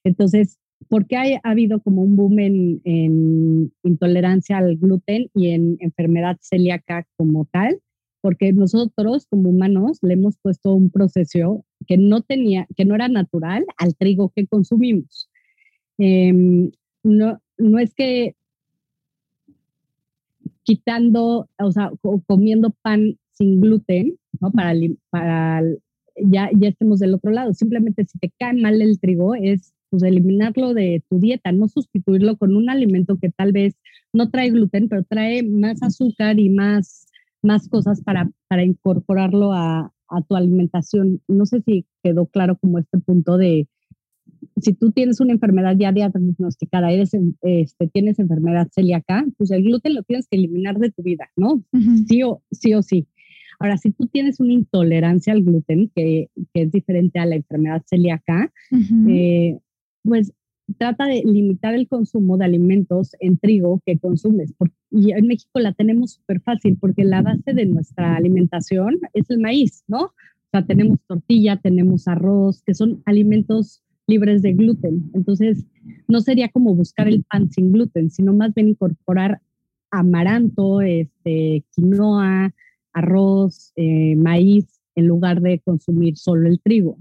Entonces, 0.03 0.59
¿por 0.89 1.07
qué 1.07 1.39
ha 1.41 1.41
habido 1.49 1.81
como 1.81 2.03
un 2.03 2.17
boom 2.17 2.41
en 2.41 3.73
intolerancia 3.85 4.59
al 4.59 4.77
gluten 4.77 5.31
y 5.35 5.51
en 5.51 5.77
enfermedad 5.79 6.37
celíaca 6.41 7.07
como 7.17 7.45
tal? 7.45 7.79
Porque 8.25 8.55
nosotros 8.55 9.27
como 9.29 9.51
humanos 9.51 9.99
le 10.01 10.15
hemos 10.15 10.39
puesto 10.39 10.73
un 10.73 10.89
proceso 10.89 11.63
que 11.87 11.99
no 11.99 12.23
tenía, 12.23 12.67
que 12.75 12.87
no 12.87 12.95
era 12.95 13.07
natural 13.07 13.67
al 13.77 13.95
trigo 13.97 14.33
que 14.35 14.47
consumimos. 14.47 15.29
Em, 15.99 16.71
no, 17.03 17.39
no 17.59 17.79
es 17.79 17.93
que 17.95 18.35
quitando, 20.63 21.51
o 21.59 21.71
sea, 21.71 21.93
comiendo 22.27 22.71
pan 22.81 23.19
sin 23.33 23.61
gluten, 23.61 24.17
¿no? 24.41 24.51
Para, 24.53 24.73
para 25.11 25.63
ya, 26.17 26.49
ya 26.59 26.69
estemos 26.69 27.01
del 27.01 27.13
otro 27.13 27.31
lado. 27.31 27.53
Simplemente 27.53 28.07
si 28.07 28.19
te 28.19 28.33
cae 28.39 28.55
mal 28.55 28.81
el 28.81 28.99
trigo 29.01 29.35
es 29.35 29.75
pues 29.91 30.03
eliminarlo 30.03 30.73
de 30.73 31.03
tu 31.11 31.21
dieta, 31.21 31.53
no 31.53 31.69
sustituirlo 31.69 32.39
con 32.39 32.57
un 32.57 32.71
alimento 32.71 33.19
que 33.19 33.29
tal 33.29 33.53
vez 33.53 33.75
no 34.15 34.31
trae 34.31 34.49
gluten, 34.49 34.89
pero 34.89 35.05
trae 35.05 35.43
más 35.43 35.83
azúcar 35.83 36.41
y 36.41 36.49
más 36.49 37.05
más 37.45 37.69
cosas 37.69 38.03
para, 38.03 38.31
para 38.49 38.65
incorporarlo 38.65 39.53
a, 39.53 39.93
a, 40.09 40.23
tu 40.23 40.35
alimentación. 40.35 41.21
No 41.29 41.47
sé 41.47 41.61
si 41.61 41.87
quedó 42.03 42.27
claro 42.27 42.57
como 42.59 42.79
este 42.79 42.99
punto 42.99 43.37
de, 43.37 43.69
si 44.61 44.73
tú 44.75 44.91
tienes 44.93 45.21
una 45.21 45.33
enfermedad 45.33 45.77
ya 45.79 45.93
diagnosticada, 45.93 46.91
eres, 46.91 47.13
este, 47.43 47.89
tienes 47.89 48.19
enfermedad 48.19 48.69
celíaca, 48.73 49.25
pues 49.37 49.51
el 49.51 49.63
gluten 49.63 49.95
lo 49.95 50.03
tienes 50.03 50.27
que 50.29 50.37
eliminar 50.37 50.79
de 50.79 50.91
tu 50.91 51.03
vida, 51.03 51.31
¿no? 51.37 51.63
sí, 52.09 52.23
o, 52.23 52.43
sí 52.51 52.75
o 52.75 52.83
sí. 52.83 53.07
Ahora, 53.61 53.79
si 53.79 53.93
tú 53.93 54.07
tienes 54.07 54.41
una 54.41 54.53
intolerancia 54.53 55.33
al 55.33 55.43
gluten, 55.43 55.91
que, 55.95 56.29
que 56.53 56.63
es 56.63 56.73
diferente 56.73 57.19
a 57.19 57.27
la 57.27 57.37
enfermedad 57.37 57.83
celíaca, 57.87 58.53
eh, 59.09 59.59
pues 60.03 60.33
trata 60.79 61.07
de 61.07 61.23
limitar 61.25 61.75
el 61.75 61.89
consumo 61.89 62.37
de 62.37 62.45
alimentos 62.45 63.15
en 63.21 63.39
trigo 63.39 63.81
que 63.85 63.99
consumes. 63.99 64.55
y 64.91 65.13
en 65.13 65.27
México 65.27 65.61
la 65.61 65.73
tenemos 65.73 66.13
súper 66.13 66.41
fácil 66.41 66.79
porque 66.81 67.05
la 67.05 67.23
base 67.23 67.53
de 67.53 67.67
nuestra 67.67 68.17
alimentación 68.17 68.99
es 69.13 69.29
el 69.31 69.41
maíz, 69.41 69.85
¿no? 69.89 70.05
O 70.05 70.51
sea, 70.51 70.65
tenemos 70.65 70.99
tortilla, 71.07 71.57
tenemos 71.57 72.07
arroz, 72.09 72.63
que 72.63 72.75
son 72.75 73.03
alimentos 73.05 73.83
libres 74.07 74.43
de 74.43 74.53
gluten. 74.53 75.11
Entonces, 75.15 75.67
no 76.09 76.21
sería 76.21 76.49
como 76.49 76.75
buscar 76.75 77.09
el 77.09 77.25
pan 77.25 77.51
sin 77.51 77.73
gluten, 77.73 78.11
sino 78.11 78.33
más 78.33 78.55
bien 78.55 78.69
incorporar 78.69 79.41
amaranto, 79.91 80.81
este, 80.81 81.65
quinoa, 81.75 82.55
arroz, 82.93 83.73
eh, 83.77 84.17
maíz, 84.17 84.81
en 84.95 85.09
lugar 85.09 85.41
de 85.41 85.61
consumir 85.61 86.17
solo 86.17 86.49
el 86.49 86.61
trigo. 86.61 86.97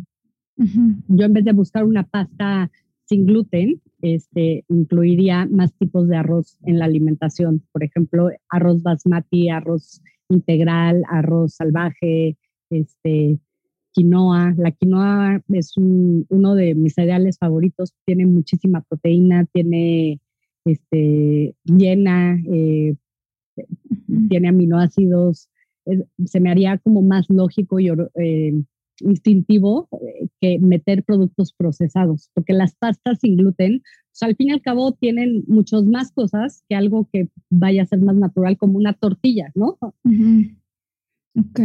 Yo 0.56 1.26
en 1.26 1.34
vez 1.34 1.46
de 1.46 1.52
buscar 1.52 1.84
una 1.84 2.04
pasta 2.04 2.72
sin 3.06 3.26
gluten, 3.26 3.82
este, 4.02 4.66
incluiría 4.70 5.46
más 5.46 5.74
tipos 5.74 6.08
de 6.08 6.18
arroz 6.18 6.58
en 6.66 6.80
la 6.80 6.86
alimentación. 6.86 7.64
Por 7.72 7.84
ejemplo, 7.84 8.30
arroz 8.50 8.82
basmati, 8.82 9.50
arroz 9.50 10.02
integral, 10.30 11.04
arroz 11.10 11.56
salvaje, 11.56 12.38
este, 12.70 13.40
quinoa. 13.94 14.54
La 14.58 14.72
quinoa 14.72 15.42
es 15.50 15.74
uno 15.78 16.56
de 16.56 16.76
mis 16.76 16.94
cereales 16.94 17.38
favoritos, 17.38 17.94
tiene 18.06 18.26
muchísima 18.26 18.82
proteína, 18.82 19.46
tiene 19.52 20.20
este, 20.66 21.56
llena, 21.64 22.42
eh, 22.52 22.96
tiene 24.30 24.50
aminoácidos. 24.50 25.50
se 26.26 26.40
me 26.40 26.50
haría 26.50 26.78
como 26.78 27.02
más 27.02 27.30
lógico 27.30 27.80
y 27.80 27.90
eh, 27.90 28.64
instintivo 29.04 29.88
eh, 29.92 30.28
que 30.40 30.60
meter 30.60 31.04
productos 31.04 31.54
procesados, 31.54 32.30
porque 32.34 32.54
las 32.54 32.76
pastas 32.76 33.20
sin 33.20 33.38
gluten, 33.38 33.82
pues, 34.12 34.24
al 34.24 34.36
fin 34.36 34.50
y 34.50 34.52
al 34.52 34.62
cabo 34.62 34.94
tienen 34.94 35.44
muchas 35.48 35.84
más 35.84 36.12
cosas 36.12 36.64
que 36.70 36.76
algo 36.76 37.10
que 37.12 37.30
vaya 37.50 37.84
a 37.84 37.88
ser 37.88 38.00
más 38.00 38.16
natural 38.16 38.58
como 38.58 38.78
una 38.78 38.94
tortilla, 38.94 39.52
¿no? 39.56 39.78
Ok, 41.36 41.60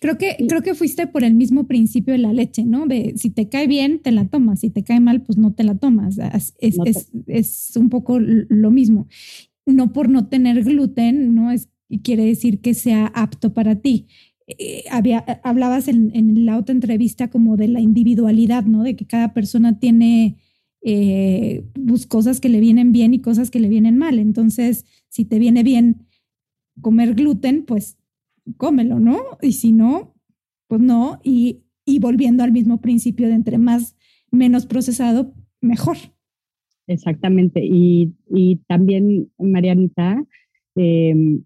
creo 0.00 0.16
que, 0.16 0.36
creo 0.48 0.62
que 0.62 0.74
fuiste 0.74 1.06
por 1.06 1.22
el 1.22 1.34
mismo 1.34 1.66
principio 1.66 2.12
de 2.12 2.18
la 2.18 2.32
leche, 2.32 2.64
¿no? 2.64 2.86
De 2.86 3.12
si 3.16 3.28
te 3.28 3.48
cae 3.50 3.66
bien, 3.66 4.00
te 4.00 4.10
la 4.10 4.26
tomas, 4.26 4.60
si 4.60 4.70
te 4.70 4.84
cae 4.84 5.00
mal, 5.00 5.22
pues 5.22 5.36
no 5.36 5.52
te 5.52 5.64
la 5.64 5.74
tomas. 5.74 6.16
Es, 6.18 6.54
es, 6.58 7.10
es 7.26 7.76
un 7.76 7.90
poco 7.90 8.18
lo 8.18 8.70
mismo. 8.70 9.08
No 9.66 9.92
por 9.92 10.08
no 10.08 10.28
tener 10.28 10.64
gluten, 10.64 11.34
no 11.34 11.50
es 11.50 11.68
quiere 12.02 12.24
decir 12.24 12.60
que 12.60 12.74
sea 12.74 13.06
apto 13.06 13.52
para 13.52 13.76
ti. 13.76 14.06
Eh, 14.58 14.84
había, 14.90 15.24
eh, 15.26 15.40
hablabas 15.42 15.88
en, 15.88 16.46
la 16.46 16.58
otra 16.58 16.74
entrevista 16.74 17.28
como 17.28 17.56
de 17.56 17.68
la 17.68 17.80
individualidad, 17.80 18.64
¿no? 18.64 18.82
De 18.82 18.96
que 18.96 19.06
cada 19.06 19.32
persona 19.32 19.78
tiene 19.78 20.36
eh, 20.82 21.64
pues, 21.86 22.06
cosas 22.06 22.40
que 22.40 22.48
le 22.48 22.60
vienen 22.60 22.92
bien 22.92 23.14
y 23.14 23.20
cosas 23.20 23.50
que 23.50 23.60
le 23.60 23.68
vienen 23.68 23.98
mal. 23.98 24.18
Entonces, 24.18 24.84
si 25.08 25.24
te 25.24 25.38
viene 25.38 25.62
bien 25.62 26.06
comer 26.80 27.14
gluten, 27.14 27.64
pues 27.64 27.98
cómelo, 28.56 28.98
¿no? 28.98 29.18
Y 29.40 29.52
si 29.52 29.72
no, 29.72 30.14
pues 30.68 30.80
no. 30.80 31.20
Y, 31.22 31.60
volviendo 32.00 32.42
al 32.42 32.52
mismo 32.52 32.80
principio 32.80 33.28
de 33.28 33.34
entre 33.34 33.58
más, 33.58 33.96
menos 34.30 34.66
procesado, 34.66 35.34
mejor. 35.60 35.96
Exactamente. 36.86 37.60
Y, 37.64 38.14
y 38.30 38.56
también, 38.66 39.30
Marianita, 39.38 40.24
em, 40.74 41.44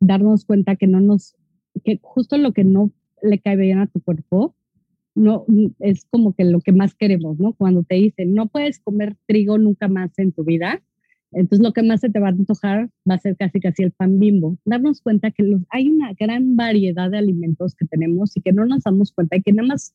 darnos 0.00 0.44
cuenta 0.44 0.76
que 0.76 0.86
no 0.86 1.00
nos 1.00 1.36
que 1.84 1.98
justo 2.02 2.36
lo 2.38 2.52
que 2.52 2.64
no 2.64 2.90
le 3.22 3.38
cae 3.38 3.56
bien 3.56 3.78
a 3.78 3.86
tu 3.86 4.00
cuerpo, 4.00 4.54
no 5.14 5.44
es 5.80 6.04
como 6.10 6.34
que 6.34 6.44
lo 6.44 6.60
que 6.60 6.72
más 6.72 6.94
queremos, 6.94 7.38
¿no? 7.38 7.52
Cuando 7.52 7.82
te 7.82 7.96
dicen, 7.96 8.34
no 8.34 8.46
puedes 8.46 8.78
comer 8.78 9.16
trigo 9.26 9.58
nunca 9.58 9.88
más 9.88 10.18
en 10.18 10.32
tu 10.32 10.44
vida, 10.44 10.82
entonces 11.32 11.64
lo 11.64 11.72
que 11.72 11.82
más 11.82 12.00
se 12.00 12.10
te 12.10 12.18
va 12.18 12.28
a 12.28 12.30
antojar 12.30 12.90
va 13.08 13.14
a 13.14 13.18
ser 13.18 13.36
casi 13.36 13.60
casi 13.60 13.84
el 13.84 13.92
pan 13.92 14.18
bimbo. 14.18 14.58
Darnos 14.64 15.00
cuenta 15.00 15.30
que 15.30 15.44
los, 15.44 15.62
hay 15.70 15.88
una 15.88 16.12
gran 16.18 16.56
variedad 16.56 17.10
de 17.10 17.18
alimentos 17.18 17.74
que 17.76 17.86
tenemos 17.86 18.36
y 18.36 18.40
que 18.40 18.52
no 18.52 18.66
nos 18.66 18.82
damos 18.82 19.12
cuenta 19.12 19.36
y 19.36 19.42
que 19.42 19.52
nada 19.52 19.68
más 19.68 19.94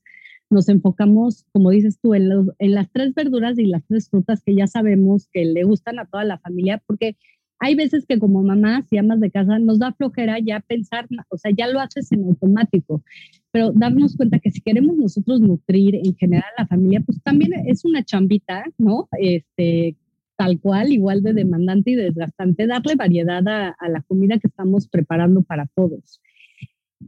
nos 0.49 0.69
enfocamos, 0.69 1.45
como 1.51 1.71
dices 1.71 1.99
tú, 1.99 2.13
en, 2.13 2.29
los, 2.29 2.51
en 2.59 2.73
las 2.73 2.89
tres 2.91 3.13
verduras 3.13 3.57
y 3.57 3.65
las 3.65 3.83
tres 3.85 4.09
frutas 4.09 4.43
que 4.43 4.55
ya 4.55 4.67
sabemos 4.67 5.27
que 5.33 5.43
le 5.43 5.63
gustan 5.63 5.99
a 5.99 6.05
toda 6.05 6.23
la 6.23 6.37
familia, 6.37 6.81
porque 6.85 7.17
hay 7.59 7.75
veces 7.75 8.05
que 8.05 8.19
como 8.19 8.43
mamás 8.43 8.85
y 8.91 8.97
amas 8.97 9.19
de 9.19 9.31
casa 9.31 9.59
nos 9.59 9.79
da 9.79 9.93
flojera 9.93 10.37
ya 10.39 10.59
pensar, 10.59 11.07
o 11.29 11.37
sea, 11.37 11.51
ya 11.55 11.67
lo 11.67 11.79
haces 11.79 12.11
en 12.11 12.23
automático, 12.23 13.03
pero 13.51 13.71
darnos 13.71 14.17
cuenta 14.17 14.39
que 14.39 14.51
si 14.51 14.61
queremos 14.61 14.97
nosotros 14.97 15.39
nutrir 15.39 15.95
en 15.95 16.15
general 16.15 16.49
a 16.57 16.63
la 16.63 16.67
familia, 16.67 17.01
pues 17.05 17.21
también 17.23 17.53
es 17.67 17.85
una 17.85 18.03
chambita, 18.03 18.65
¿no? 18.77 19.07
Este, 19.17 19.95
tal 20.35 20.59
cual, 20.59 20.91
igual 20.91 21.23
de 21.23 21.33
demandante 21.33 21.91
y 21.91 21.95
desgastante, 21.95 22.67
darle 22.67 22.95
variedad 22.95 23.47
a, 23.47 23.69
a 23.69 23.89
la 23.89 24.01
comida 24.01 24.37
que 24.39 24.47
estamos 24.47 24.87
preparando 24.87 25.41
para 25.41 25.67
todos. 25.73 26.21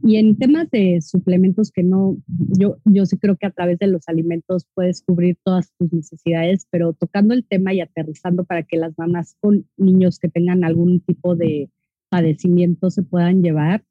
Y 0.02 0.16
en 0.16 0.36
temas 0.36 0.70
de 0.70 1.00
suplementos 1.00 1.70
que 1.72 1.82
no, 1.82 2.16
yo, 2.58 2.76
yo 2.84 3.06
sí 3.06 3.18
creo 3.18 3.36
que 3.36 3.46
a 3.46 3.50
través 3.50 3.78
de 3.78 3.88
los 3.88 4.08
alimentos 4.08 4.66
puedes 4.74 5.02
cubrir 5.02 5.36
todas 5.42 5.72
tus 5.78 5.92
necesidades, 5.92 6.66
pero 6.70 6.92
tocando 6.92 7.34
el 7.34 7.44
tema 7.44 7.74
y 7.74 7.80
aterrizando 7.80 8.44
para 8.44 8.62
que 8.62 8.76
las 8.76 8.96
mamás 8.96 9.36
con 9.40 9.66
niños 9.76 10.18
que 10.18 10.28
tengan 10.28 10.64
algún 10.64 11.00
tipo 11.00 11.34
de 11.36 11.70
padecimiento 12.08 12.90
se 12.90 13.02
puedan 13.02 13.42
llevar, 13.42 13.84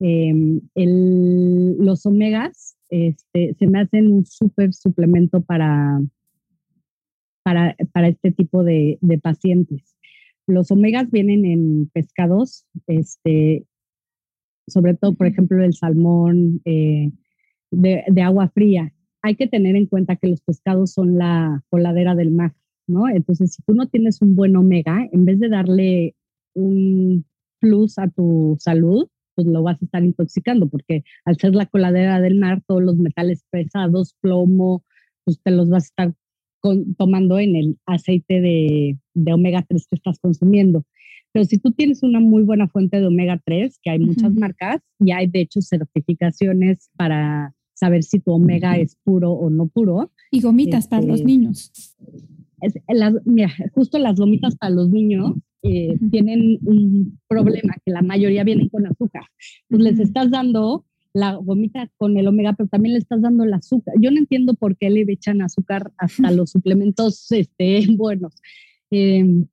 em, 0.00 0.60
los 0.74 2.06
omegas 2.06 2.76
este, 2.92 3.54
se 3.58 3.66
me 3.68 3.80
hacen 3.80 4.12
un 4.12 4.26
súper 4.26 4.74
suplemento 4.74 5.40
para, 5.40 5.98
para, 7.42 7.74
para, 7.90 8.08
este 8.08 8.32
tipo 8.32 8.64
de, 8.64 8.98
de 9.00 9.18
pacientes. 9.18 9.96
Los 10.46 10.70
omegas 10.70 11.10
vienen 11.10 11.46
en 11.46 11.90
pescados, 11.94 12.66
este, 12.86 13.64
sobre 14.66 14.94
todo, 14.94 15.14
por 15.14 15.26
ejemplo, 15.26 15.62
el 15.62 15.74
salmón 15.74 16.60
eh, 16.64 17.10
de, 17.70 18.22
agua 18.22 18.48
fría. 18.48 18.92
Hay 19.22 19.36
que 19.36 19.46
tener 19.46 19.76
en 19.76 19.86
cuenta 19.86 20.16
que 20.16 20.28
los 20.28 20.40
pescados 20.40 20.92
son 20.92 21.18
la 21.18 21.62
coladera 21.70 22.14
del 22.14 22.30
mar, 22.30 22.54
¿no? 22.86 23.08
Entonces, 23.08 23.54
si 23.54 23.62
tú 23.62 23.74
no 23.74 23.88
tienes 23.88 24.20
un 24.22 24.36
buen 24.36 24.56
omega, 24.56 25.08
en 25.12 25.24
vez 25.24 25.38
de 25.40 25.48
darle 25.48 26.16
un 26.54 27.24
plus 27.60 27.98
a 27.98 28.08
tu 28.08 28.56
salud, 28.58 29.08
pues 29.34 29.46
lo 29.46 29.62
vas 29.62 29.80
a 29.80 29.84
estar 29.84 30.04
intoxicando, 30.04 30.68
porque 30.68 31.04
al 31.24 31.36
ser 31.38 31.54
la 31.54 31.66
coladera 31.66 32.20
del 32.20 32.38
mar, 32.38 32.62
todos 32.66 32.82
los 32.82 32.96
metales 32.96 33.44
pesados, 33.50 34.16
plomo, 34.20 34.84
pues 35.24 35.40
te 35.42 35.50
los 35.50 35.70
vas 35.70 35.84
a 35.84 35.86
estar 35.86 36.14
tomando 36.96 37.38
en 37.38 37.56
el 37.56 37.78
aceite 37.86 38.40
de, 38.40 38.98
de 39.14 39.32
omega 39.32 39.64
3 39.66 39.86
que 39.88 39.96
estás 39.96 40.18
consumiendo. 40.18 40.84
Pero 41.32 41.44
si 41.44 41.58
tú 41.58 41.72
tienes 41.72 42.02
una 42.02 42.20
muy 42.20 42.42
buena 42.42 42.68
fuente 42.68 43.00
de 43.00 43.06
omega 43.06 43.40
3, 43.44 43.78
que 43.82 43.90
hay 43.90 43.98
muchas 43.98 44.32
marcas, 44.34 44.80
y 45.00 45.12
hay 45.12 45.26
de 45.26 45.40
hecho 45.40 45.60
certificaciones 45.62 46.90
para 46.96 47.54
saber 47.74 48.04
si 48.04 48.20
tu 48.20 48.32
omega 48.32 48.76
es 48.76 48.96
puro 49.02 49.32
o 49.32 49.50
no 49.50 49.66
puro. 49.66 50.12
Y 50.30 50.40
gomitas 50.40 50.88
para 50.88 51.02
los 51.02 51.20
este, 51.20 51.26
niños. 51.26 51.72
Es, 52.60 52.74
mira, 53.24 53.50
justo 53.74 53.98
las 53.98 54.18
gomitas 54.20 54.56
para 54.56 54.74
los 54.74 54.88
niños 54.90 55.32
eh, 55.62 55.96
tienen 56.10 56.58
un 56.64 57.18
problema, 57.28 57.74
que 57.84 57.92
la 57.92 58.02
mayoría 58.02 58.44
vienen 58.44 58.68
con 58.68 58.86
azúcar. 58.86 59.24
Pues 59.68 59.82
les 59.82 59.98
estás 59.98 60.30
dando 60.30 60.84
la 61.14 61.34
gomita 61.34 61.90
con 61.96 62.16
el 62.16 62.26
omega, 62.26 62.54
pero 62.54 62.68
también 62.68 62.94
le 62.94 62.98
estás 63.00 63.20
dando 63.20 63.44
el 63.44 63.52
azúcar. 63.52 63.94
Yo 64.00 64.10
no 64.10 64.18
entiendo 64.18 64.54
por 64.54 64.76
qué 64.76 64.90
le 64.90 65.04
echan 65.08 65.42
azúcar 65.42 65.92
hasta 65.98 66.30
los 66.30 66.50
suplementos 66.50 67.30
este, 67.32 67.86
buenos. 67.96 68.34
Em, 68.90 69.46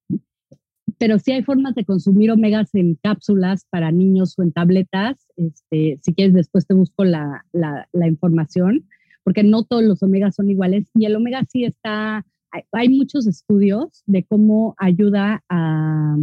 pero 1.00 1.18
sí 1.18 1.32
hay 1.32 1.43
formas 1.43 1.76
de 1.76 1.86
consumir 1.86 2.30
omegas 2.30 2.76
en 2.76 2.95
cápsulas 2.95 3.66
para 3.70 3.91
niños 3.91 4.38
o 4.38 4.43
en 4.43 4.52
tabletas. 4.52 5.28
Este, 5.38 5.97
si 6.04 6.14
quieres, 6.14 6.34
después 6.34 6.68
te 6.68 6.74
busco 6.74 7.06
la, 7.06 7.45
la, 7.54 8.08
información, 8.08 8.86
porque 9.24 9.43
no 9.43 9.64
todos 9.64 9.82
los 9.82 10.04
omegas 10.04 10.36
son 10.36 10.50
iguales. 10.50 10.91
Y 10.93 11.06
el 11.06 11.16
omega 11.16 11.45
sí 11.50 11.64
está, 11.64 12.26
hay, 12.52 12.64
hay 12.74 12.89
muchos 12.89 13.28
estudios 13.28 14.04
de 14.08 14.26
cómo 14.26 14.76
ayuda 14.78 15.41
a, 15.47 16.18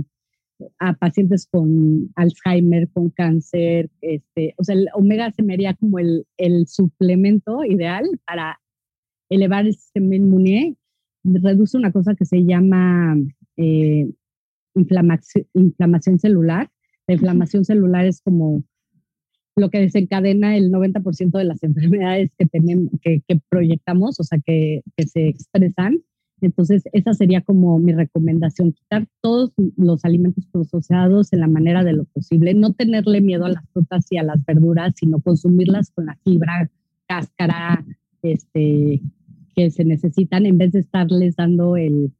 a 0.79 0.93
pacientes 0.95 1.49
con 1.51 2.11
Alzheimer, 2.15 2.91
con 2.91 3.09
cáncer, 3.09 3.91
este, 4.03 4.55
o 4.59 4.65
sea, 4.65 4.75
el 4.75 4.89
omega 4.95 5.33
se 5.33 5.43
me 5.43 5.55
haría 5.55 5.73
como 5.73 5.99
el, 5.99 6.27
el 6.37 6.67
suplemento 6.67 7.65
ideal 7.65 8.05
para 8.27 8.61
elevar 9.31 9.67
el 9.67 9.75
sistema 9.75 10.17
inmune. 10.17 10.77
Reduce 11.25 11.79
una 11.79 11.93
cosa 11.93 12.15
que 12.15 12.27
se 12.27 12.45
llama 12.45 13.17
eh, 13.57 14.11
inflamación, 14.77 15.47
inflamación 15.55 16.19
celular. 16.19 16.71
La 17.07 17.15
inflamación 17.15 17.65
celular 17.65 18.07
es 18.07 18.21
como 18.21 18.65
lo 19.57 19.71
que 19.71 19.81
desencadena 19.81 20.57
el 20.57 20.71
90% 20.71 21.39
de 21.39 21.45
las 21.45 21.63
enfermedades 21.65 22.31
que, 22.39 22.47
tenemos, 22.47 22.93
que, 23.03 23.23
que 23.27 23.41
proyectamos, 23.49 24.21
o 24.21 24.25
sea, 24.25 24.39
que, 24.45 24.83
que 24.97 25.07
se 25.07 25.29
expresan. 25.29 26.03
Entonces, 26.43 26.85
esa 26.93 27.15
sería 27.15 27.41
como 27.41 27.79
mi 27.79 27.95
recomendación, 27.95 28.73
quitar 28.73 29.07
todos 29.23 29.53
los 29.77 30.05
alimentos 30.05 30.47
procesados 30.53 31.33
en 31.33 31.41
la 31.41 31.49
manera 31.49 31.83
de 31.83 31.95
lo 31.95 32.05
posible, 32.05 32.53
no 32.53 32.75
tenerle 32.75 33.23
miedo 33.23 33.47
a 33.47 33.51
las 33.51 33.67
frutas 33.73 34.07
y 34.11 34.19
a 34.19 34.23
las 34.23 34.45
verduras, 34.45 34.93
sino 34.97 35.21
consumirlas 35.21 35.91
con 35.91 36.07
la 36.07 36.19
fibra, 36.25 36.71
cáscara, 37.09 37.87
este, 38.23 39.01
que 39.55 39.71
se 39.71 39.85
necesitan, 39.85 40.45
en 40.45 40.59
vez 40.59 40.73
de 40.73 40.81
estarles 40.81 41.37
dando 41.37 41.79
el 41.79 42.13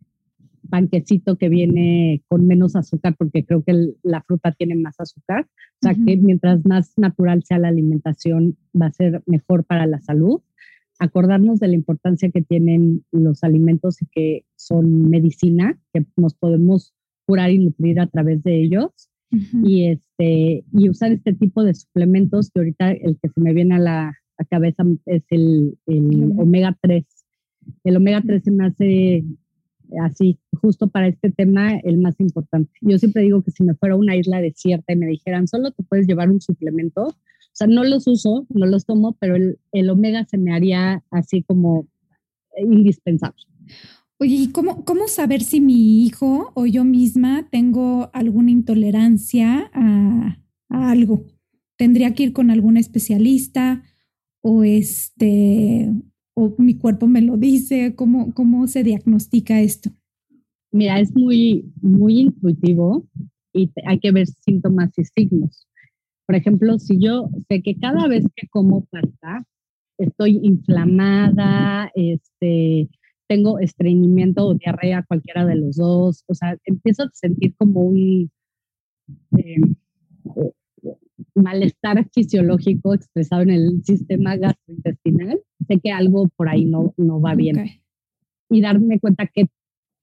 panquecito 0.67 1.37
que 1.37 1.49
viene 1.49 2.23
con 2.29 2.47
menos 2.47 2.77
azúcar, 2.77 3.15
porque 3.19 3.45
creo 3.45 3.63
que 3.65 3.95
la 4.03 4.23
fruta 4.23 4.53
tiene 4.53 4.75
más 4.75 4.99
azúcar. 4.99 5.47
O 5.47 5.79
sea, 5.83 5.95
que 5.95 6.17
mientras 6.17 6.65
más 6.65 6.93
natural 6.97 7.43
sea 7.45 7.59
la 7.59 7.69
alimentación, 7.69 8.57
va 8.81 8.87
a 8.87 8.93
ser 8.93 9.23
mejor 9.27 9.65
para 9.65 9.87
la 9.87 10.01
salud 10.01 10.41
acordarnos 10.99 11.61
de 11.61 11.69
la 11.69 11.75
importancia 11.75 12.31
que 12.31 12.43
tienen 12.43 13.05
los 13.13 13.45
alimentos 13.45 14.01
y 14.03 14.07
que 14.07 14.45
son 14.57 15.11
medicina, 15.11 15.79
que 15.93 16.07
nos 16.17 16.35
podemos 16.35 16.95
curar 17.27 17.51
y 17.51 17.59
nutrir 17.59 18.01
a 18.01 18.07
través 18.07 18.43
de 18.43 18.63
ellos. 18.63 18.91
y, 19.65 19.87
este, 19.87 20.65
y 20.73 20.89
usar 20.89 21.13
este 21.13 21.35
tipo 21.35 21.65
de 21.65 21.75
suplementos, 21.75 22.51
que 22.51 22.61
ahorita 22.61 22.93
el 22.93 23.19
que 23.21 23.29
se 23.29 23.41
me 23.41 23.53
viene 23.53 23.75
a 23.75 23.79
la, 23.79 24.15
cabeza 24.51 24.85
es 25.07 25.25
el, 25.31 25.79
el 25.87 26.33
omega 26.39 26.77
3. 26.81 27.05
El 27.85 27.97
omega 27.97 28.23
3 28.25 28.45
se 28.45 28.51
me 28.51 28.67
hace 28.67 29.25
así, 30.03 30.39
justo 30.61 30.89
para 30.89 31.09
este 31.09 31.31
tema, 31.31 31.77
el 31.77 31.99
más 31.99 32.19
importante. 32.19 32.73
Yo 32.81 32.99
siempre 32.99 33.23
digo 33.23 33.43
que 33.43 33.51
si 33.51 33.63
me 33.63 33.75
fuera 33.75 33.95
a 33.95 33.99
una 33.99 34.17
isla 34.17 34.41
desierta 34.41 34.93
y 34.93 34.97
me 34.97 35.07
dijeran, 35.07 35.49
solo 35.49 35.71
te 35.71 35.83
puedes 35.83 36.07
llevar 36.07 36.31
un 36.31 36.41
suplemento, 36.41 37.07
o 37.07 37.59
sea, 37.59 37.67
no 37.67 37.85
los 37.85 38.07
uso, 38.07 38.47
no 38.51 38.67
los 38.67 38.85
tomo, 38.85 39.17
pero 39.19 39.37
el, 39.37 39.59
el 39.73 39.89
omega 39.89 40.25
se 40.27 40.37
me 40.37 40.53
haría 40.53 41.03
así 41.11 41.43
como 41.43 41.87
indispensable. 42.59 43.43
Oye, 44.19 44.35
¿y 44.35 44.49
cómo, 44.49 44.85
cómo 44.85 45.09
saber 45.09 45.43
si 45.43 45.61
mi 45.61 46.05
hijo 46.05 46.53
o 46.55 46.67
yo 46.67 46.85
misma 46.85 47.49
tengo 47.51 48.11
alguna 48.15 48.51
intolerancia 48.51 49.71
a, 49.75 50.39
a 50.69 50.91
algo? 50.91 51.25
¿Tendría 51.77 52.15
que 52.15 52.25
ir 52.25 52.33
con 52.33 52.51
algún 52.51 52.79
especialista 52.79 53.83
o 54.41 54.65
este 54.65 55.93
o 56.37 56.55
mi 56.59 56.75
cuerpo 56.75 57.07
me 57.07 57.23
lo 57.23 57.37
dice? 57.37 57.95
¿Cómo, 57.97 58.33
cómo 58.35 58.67
se 58.67 58.85
diagnostica 58.85 59.61
esto? 59.61 59.91
Mira, 60.71 61.01
es 61.01 61.15
muy, 61.17 61.73
muy 61.81 62.21
intuitivo 62.21 63.07
y 63.55 63.71
hay 63.87 63.99
que 63.99 64.13
ver 64.13 64.27
síntomas 64.27 64.91
y 64.99 65.05
signos. 65.05 65.67
Por 66.27 66.37
ejemplo, 66.37 66.79
si 66.79 66.99
yo 66.99 67.31
sé 67.49 67.63
que 67.63 67.77
cada 67.77 68.07
vez 68.07 68.27
que 68.37 68.47
como 68.49 68.85
pasta 68.85 69.47
estoy 69.97 70.39
inflamada, 70.43 71.91
este, 71.95 72.91
tengo 73.29 73.59
estreñimiento 73.59 74.47
o 74.47 74.55
diarrea, 74.55 75.05
cualquiera 75.09 75.47
de 75.47 75.57
los 75.57 75.77
dos, 75.77 76.23
o 76.27 76.35
sea, 76.35 76.59
empiezo 76.65 77.05
a 77.05 77.11
sentir 77.15 77.55
como 77.57 77.81
un 77.81 78.31
eh, 79.39 79.61
malestar 81.35 82.09
fisiológico 82.13 82.95
expresado 82.95 83.43
en 83.43 83.51
el 83.51 83.83
sistema 83.85 84.37
gastrointestinal, 84.37 85.41
sé 85.67 85.81
que 85.81 85.91
algo 85.91 86.29
por 86.37 86.49
ahí 86.49 86.65
no, 86.65 86.95
no 86.97 87.21
va 87.21 87.35
bien. 87.35 87.81
Y 88.49 88.61
darme 88.61 89.01
cuenta 89.01 89.27
qué 89.27 89.49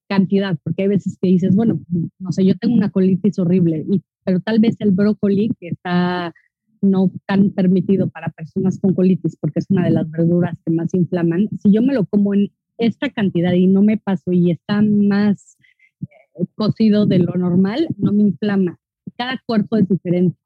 cantidad, 0.08 0.58
porque 0.64 0.84
hay 0.84 0.90
veces 0.90 1.18
que 1.22 1.30
dices, 1.30 1.56
bueno, 1.56 1.80
no 2.20 2.32
sé, 2.32 2.46
yo 2.46 2.56
tengo 2.56 2.76
una 2.76 2.92
colitis 2.92 3.40
horrible, 3.40 3.86
y, 3.90 4.04
pero 4.24 4.40
tal 4.42 4.60
vez 4.60 4.76
el 4.80 4.92
brócoli 4.92 5.50
que 5.60 5.70
está 5.70 6.34
no 6.82 7.12
tan 7.26 7.52
permitido 7.52 8.10
para 8.10 8.30
personas 8.30 8.80
con 8.80 8.94
colitis, 8.94 9.38
porque 9.40 9.60
es 9.60 9.66
una 9.70 9.86
de 9.86 9.92
las 9.92 10.10
verduras 10.12 10.58
que 10.66 10.74
más 10.74 10.94
inflaman, 10.94 11.50
si 11.62 11.72
yo 11.72 11.82
me 11.82 11.94
lo 11.94 12.06
como 12.06 12.34
en 12.34 12.52
esta 12.78 13.10
cantidad 13.10 13.54
y 13.54 13.68
no 13.68 13.82
me 13.82 13.98
paso 13.98 14.32
y 14.32 14.52
está 14.52 14.82
más 14.82 15.58
eh, 16.02 16.46
cocido 16.56 17.06
de 17.06 17.20
lo 17.20 17.34
normal, 17.36 17.88
no 17.98 18.12
me 18.12 18.24
inflama. 18.24 18.80
Cada 19.18 19.42
cuerpo 19.46 19.78
es 19.78 19.88
diferente. 19.88 20.38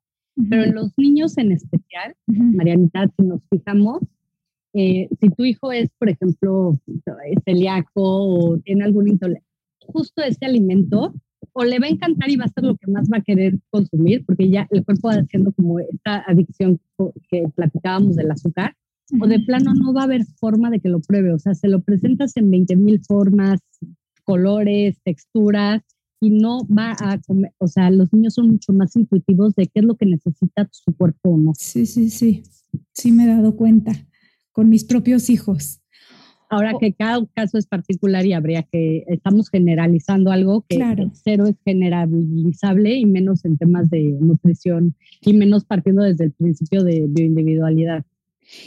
Pero 0.49 0.63
en 0.63 0.75
los 0.75 0.91
niños 0.97 1.37
en 1.37 1.51
especial, 1.51 2.15
Marianita, 2.27 3.07
si 3.17 3.23
nos 3.25 3.41
fijamos, 3.49 4.01
eh, 4.73 5.07
si 5.19 5.29
tu 5.29 5.43
hijo 5.43 5.71
es, 5.71 5.89
por 5.97 6.09
ejemplo, 6.09 6.79
celíaco 7.45 7.91
o 7.95 8.57
tiene 8.59 8.83
algún 8.83 9.07
intolerancia, 9.07 9.47
justo 9.79 10.21
ese 10.21 10.45
alimento 10.45 11.13
o 11.53 11.63
le 11.63 11.79
va 11.79 11.87
a 11.87 11.89
encantar 11.89 12.29
y 12.29 12.35
va 12.35 12.45
a 12.45 12.49
ser 12.49 12.63
lo 12.63 12.75
que 12.77 12.91
más 12.91 13.09
va 13.11 13.17
a 13.17 13.21
querer 13.21 13.57
consumir, 13.71 14.23
porque 14.25 14.49
ya 14.49 14.67
el 14.69 14.85
cuerpo 14.85 15.07
va 15.07 15.15
haciendo 15.15 15.51
como 15.53 15.79
esta 15.79 16.23
adicción 16.27 16.79
que 17.29 17.45
platicábamos 17.55 18.15
del 18.15 18.29
azúcar, 18.29 18.75
o 19.19 19.25
de 19.25 19.39
plano 19.39 19.73
no 19.73 19.93
va 19.93 20.01
a 20.01 20.03
haber 20.03 20.25
forma 20.25 20.69
de 20.69 20.79
que 20.79 20.89
lo 20.89 20.99
pruebe, 20.99 21.33
o 21.33 21.39
sea, 21.39 21.55
se 21.55 21.67
lo 21.67 21.81
presentas 21.81 22.35
en 22.37 22.51
20 22.51 22.75
mil 22.75 23.01
formas, 23.03 23.61
colores, 24.23 24.99
texturas, 25.03 25.81
y 26.19 26.31
no 26.31 26.65
va 26.67 26.95
a 26.99 27.19
comer, 27.19 27.53
o 27.59 27.67
sea, 27.67 27.91
los 27.91 28.11
niños 28.11 28.33
son 28.33 28.49
mucho 28.49 28.73
más 28.73 28.95
intuitivos 28.95 29.55
de 29.55 29.67
qué 29.67 29.79
es 29.79 29.85
lo 29.85 29.95
que 29.95 30.05
necesita 30.05 30.67
su 30.71 30.95
cuerpo 30.95 31.29
o 31.29 31.37
no. 31.37 31.53
Sí, 31.57 31.85
sí, 31.85 32.09
sí, 32.09 32.43
sí 32.93 33.11
me 33.11 33.25
he 33.25 33.27
dado 33.27 33.55
cuenta 33.55 33.93
con 34.51 34.69
mis 34.69 34.83
propios 34.83 35.29
hijos. 35.29 35.81
Ahora 36.49 36.73
que 36.79 36.93
cada 36.93 37.25
caso 37.35 37.57
es 37.57 37.67
particular 37.67 38.25
y 38.25 38.33
habría 38.33 38.63
que, 38.63 39.03
estamos 39.07 39.49
generalizando 39.49 40.31
algo 40.31 40.65
que 40.67 40.79
cero 41.13 41.45
es 41.45 41.55
generalizable 41.65 42.95
y 42.95 43.05
menos 43.05 43.43
en 43.43 43.57
temas 43.57 43.89
de 43.89 44.15
nutrición 44.19 44.95
y 45.21 45.33
menos 45.33 45.65
partiendo 45.65 46.03
desde 46.03 46.25
el 46.25 46.31
principio 46.31 46.83
de 46.83 47.05
bioindividualidad. 47.07 48.05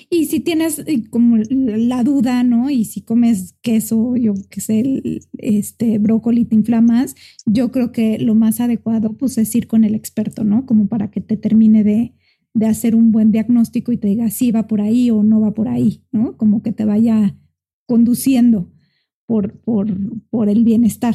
Y 0.09 0.27
si 0.27 0.41
tienes 0.41 0.79
eh, 0.81 1.05
como 1.09 1.39
la 1.49 2.05
duda, 2.05 2.43
¿no? 2.43 2.71
Y 2.71 2.85
si 2.85 3.01
comes 3.01 3.55
queso, 3.63 4.17
yo 4.17 4.35
qué 4.51 4.61
sé, 4.61 5.21
este 5.39 5.99
brócoli 5.99 6.45
te 6.45 6.55
inflamas, 6.55 7.15
yo 7.47 7.71
creo 7.71 7.93
que 7.93 8.19
lo 8.19 8.35
más 8.35 8.61
adecuado 8.61 9.17
pues 9.17 9.39
es 9.39 9.55
ir 9.55 9.67
con 9.67 9.85
el 9.85 9.95
experto, 9.95 10.45
¿no? 10.45 10.67
Como 10.67 10.89
para 10.89 11.11
que 11.11 11.21
te 11.21 11.37
termine 11.37 11.83
de, 11.85 12.15
de 12.55 12.67
hacer 12.67 12.95
un 12.95 13.13
buen 13.13 13.33
diagnóstico 13.33 13.93
y 13.93 13.97
te 13.97 14.09
diga 14.09 14.29
si 14.31 14.53
va 14.53 14.67
por 14.67 14.81
ahí 14.81 15.11
o 15.11 15.23
no 15.23 15.41
va 15.41 15.53
por 15.53 15.69
ahí, 15.69 16.05
¿no? 16.13 16.37
Como 16.37 16.63
que 16.63 16.73
te 16.73 16.85
vaya 16.85 17.37
conduciendo 17.87 18.71
por, 19.27 19.61
por, 19.61 19.89
por 20.29 20.49
el 20.49 20.65
bienestar 20.65 21.15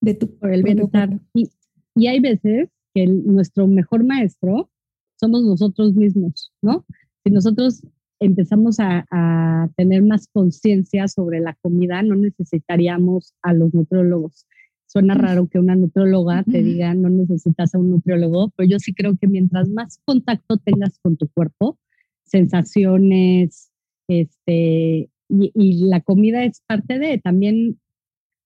de 0.00 0.14
tu 0.14 0.38
Por 0.38 0.52
el 0.52 0.62
bienestar. 0.62 1.20
Y, 1.34 1.50
y, 1.94 2.06
hay 2.06 2.20
veces 2.20 2.68
que 2.94 3.06
nuestro 3.06 3.66
mejor 3.66 4.04
maestro 4.04 4.70
somos 5.18 5.44
nosotros 5.44 5.94
mismos, 5.94 6.52
¿no? 6.62 6.84
Si 7.24 7.32
nosotros 7.32 7.82
empezamos 8.20 8.80
a, 8.80 9.06
a 9.10 9.68
tener 9.76 10.02
más 10.02 10.28
conciencia 10.32 11.08
sobre 11.08 11.40
la 11.40 11.54
comida, 11.60 12.02
no 12.02 12.14
necesitaríamos 12.16 13.34
a 13.42 13.52
los 13.52 13.74
nutriólogos. 13.74 14.46
Suena 14.86 15.14
raro 15.14 15.48
que 15.48 15.58
una 15.58 15.74
nutrióloga 15.74 16.44
te 16.44 16.62
diga 16.62 16.94
no 16.94 17.08
necesitas 17.08 17.74
a 17.74 17.78
un 17.78 17.90
nutriólogo, 17.90 18.52
pero 18.56 18.68
yo 18.68 18.78
sí 18.78 18.94
creo 18.94 19.16
que 19.20 19.26
mientras 19.26 19.68
más 19.68 20.00
contacto 20.04 20.58
tengas 20.58 20.98
con 21.00 21.16
tu 21.16 21.28
cuerpo, 21.28 21.78
sensaciones, 22.24 23.70
este, 24.08 25.10
y, 25.28 25.52
y 25.54 25.84
la 25.86 26.00
comida 26.00 26.44
es 26.44 26.62
parte 26.66 26.98
de, 26.98 27.18
también 27.18 27.80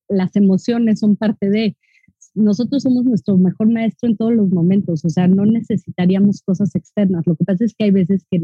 las 0.08 0.34
emociones 0.34 1.00
son 1.00 1.16
parte 1.16 1.50
de, 1.50 1.76
nosotros 2.34 2.82
somos 2.82 3.04
nuestro 3.04 3.36
mejor 3.36 3.70
maestro 3.70 4.08
en 4.08 4.16
todos 4.16 4.32
los 4.32 4.50
momentos, 4.50 5.04
o 5.04 5.08
sea, 5.08 5.28
no 5.28 5.44
necesitaríamos 5.46 6.42
cosas 6.42 6.74
externas. 6.74 7.26
Lo 7.26 7.36
que 7.36 7.44
pasa 7.44 7.64
es 7.64 7.74
que 7.74 7.84
hay 7.84 7.90
veces 7.90 8.24
que 8.30 8.40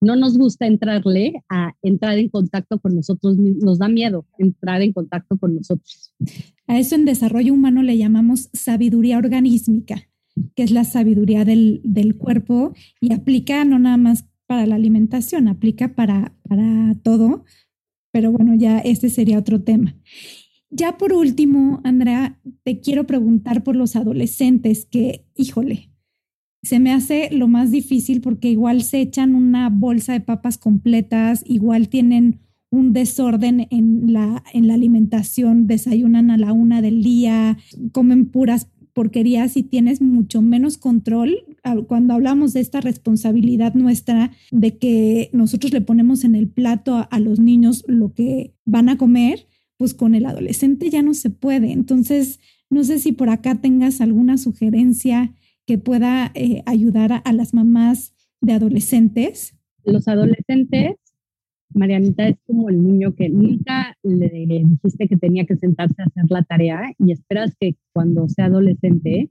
no 0.00 0.16
nos 0.16 0.36
gusta 0.36 0.66
entrarle 0.66 1.42
a 1.48 1.74
entrar 1.82 2.18
en 2.18 2.28
contacto 2.28 2.78
con 2.78 2.96
nosotros, 2.96 3.36
nos 3.36 3.78
da 3.78 3.88
miedo 3.88 4.26
entrar 4.38 4.82
en 4.82 4.92
contacto 4.92 5.38
con 5.38 5.54
nosotros. 5.54 6.14
A 6.66 6.78
eso 6.78 6.94
en 6.94 7.04
desarrollo 7.04 7.54
humano 7.54 7.82
le 7.82 7.96
llamamos 7.96 8.48
sabiduría 8.52 9.18
organísmica, 9.18 10.08
que 10.54 10.62
es 10.62 10.70
la 10.70 10.84
sabiduría 10.84 11.44
del, 11.44 11.80
del 11.84 12.16
cuerpo 12.16 12.74
y 13.00 13.12
aplica 13.12 13.64
no 13.64 13.78
nada 13.78 13.96
más 13.96 14.26
para 14.46 14.66
la 14.66 14.76
alimentación, 14.76 15.48
aplica 15.48 15.94
para, 15.94 16.34
para 16.48 16.94
todo, 17.02 17.44
pero 18.12 18.32
bueno, 18.32 18.54
ya 18.54 18.78
este 18.78 19.10
sería 19.10 19.38
otro 19.38 19.62
tema. 19.62 19.96
Ya 20.70 20.98
por 20.98 21.12
último, 21.12 21.80
Andrea, 21.84 22.40
te 22.64 22.80
quiero 22.80 23.06
preguntar 23.06 23.62
por 23.62 23.76
los 23.76 23.96
adolescentes 23.96 24.84
que, 24.84 25.24
híjole, 25.34 25.90
se 26.62 26.80
me 26.80 26.92
hace 26.92 27.28
lo 27.30 27.48
más 27.48 27.70
difícil 27.70 28.20
porque 28.20 28.50
igual 28.50 28.82
se 28.82 29.00
echan 29.00 29.34
una 29.34 29.68
bolsa 29.70 30.12
de 30.12 30.20
papas 30.20 30.58
completas, 30.58 31.42
igual 31.46 31.88
tienen 31.88 32.40
un 32.70 32.92
desorden 32.92 33.68
en 33.70 34.12
la, 34.12 34.42
en 34.52 34.66
la 34.66 34.74
alimentación, 34.74 35.66
desayunan 35.66 36.30
a 36.30 36.38
la 36.38 36.52
una 36.52 36.82
del 36.82 37.02
día, 37.02 37.56
comen 37.92 38.26
puras 38.26 38.68
porquerías 38.92 39.56
y 39.58 39.62
tienes 39.62 40.00
mucho 40.00 40.40
menos 40.40 40.78
control 40.78 41.36
cuando 41.86 42.14
hablamos 42.14 42.54
de 42.54 42.60
esta 42.60 42.80
responsabilidad 42.80 43.74
nuestra 43.74 44.32
de 44.50 44.78
que 44.78 45.28
nosotros 45.34 45.72
le 45.72 45.82
ponemos 45.82 46.24
en 46.24 46.34
el 46.34 46.48
plato 46.48 46.94
a, 46.94 47.02
a 47.02 47.20
los 47.20 47.38
niños 47.38 47.84
lo 47.86 48.14
que 48.14 48.54
van 48.64 48.88
a 48.88 48.96
comer, 48.96 49.46
pues 49.76 49.92
con 49.92 50.14
el 50.14 50.24
adolescente 50.24 50.88
ya 50.88 51.02
no 51.02 51.12
se 51.12 51.28
puede. 51.28 51.72
Entonces, 51.72 52.40
no 52.70 52.84
sé 52.84 52.98
si 52.98 53.12
por 53.12 53.28
acá 53.28 53.56
tengas 53.56 54.00
alguna 54.00 54.38
sugerencia 54.38 55.34
que 55.66 55.78
pueda 55.78 56.30
eh, 56.34 56.62
ayudar 56.66 57.12
a, 57.12 57.16
a, 57.16 57.32
las 57.32 57.54
mamás 57.54 58.14
de 58.40 58.52
adolescentes? 58.52 59.56
Los 59.84 60.08
adolescentes, 60.08 60.96
Marianita, 61.74 62.28
es 62.28 62.36
como 62.46 62.68
el 62.68 62.82
niño 62.82 63.14
que 63.14 63.28
nunca 63.28 63.96
le 64.02 64.28
dijiste 64.28 65.08
que 65.08 65.16
tenía 65.16 65.44
que 65.44 65.56
sentarse 65.56 66.00
a 66.02 66.06
hacer 66.06 66.24
la 66.28 66.42
tarea 66.42 66.92
y 66.98 67.12
esperas 67.12 67.54
que 67.60 67.76
cuando 67.92 68.28
sea 68.28 68.46
adolescente 68.46 69.30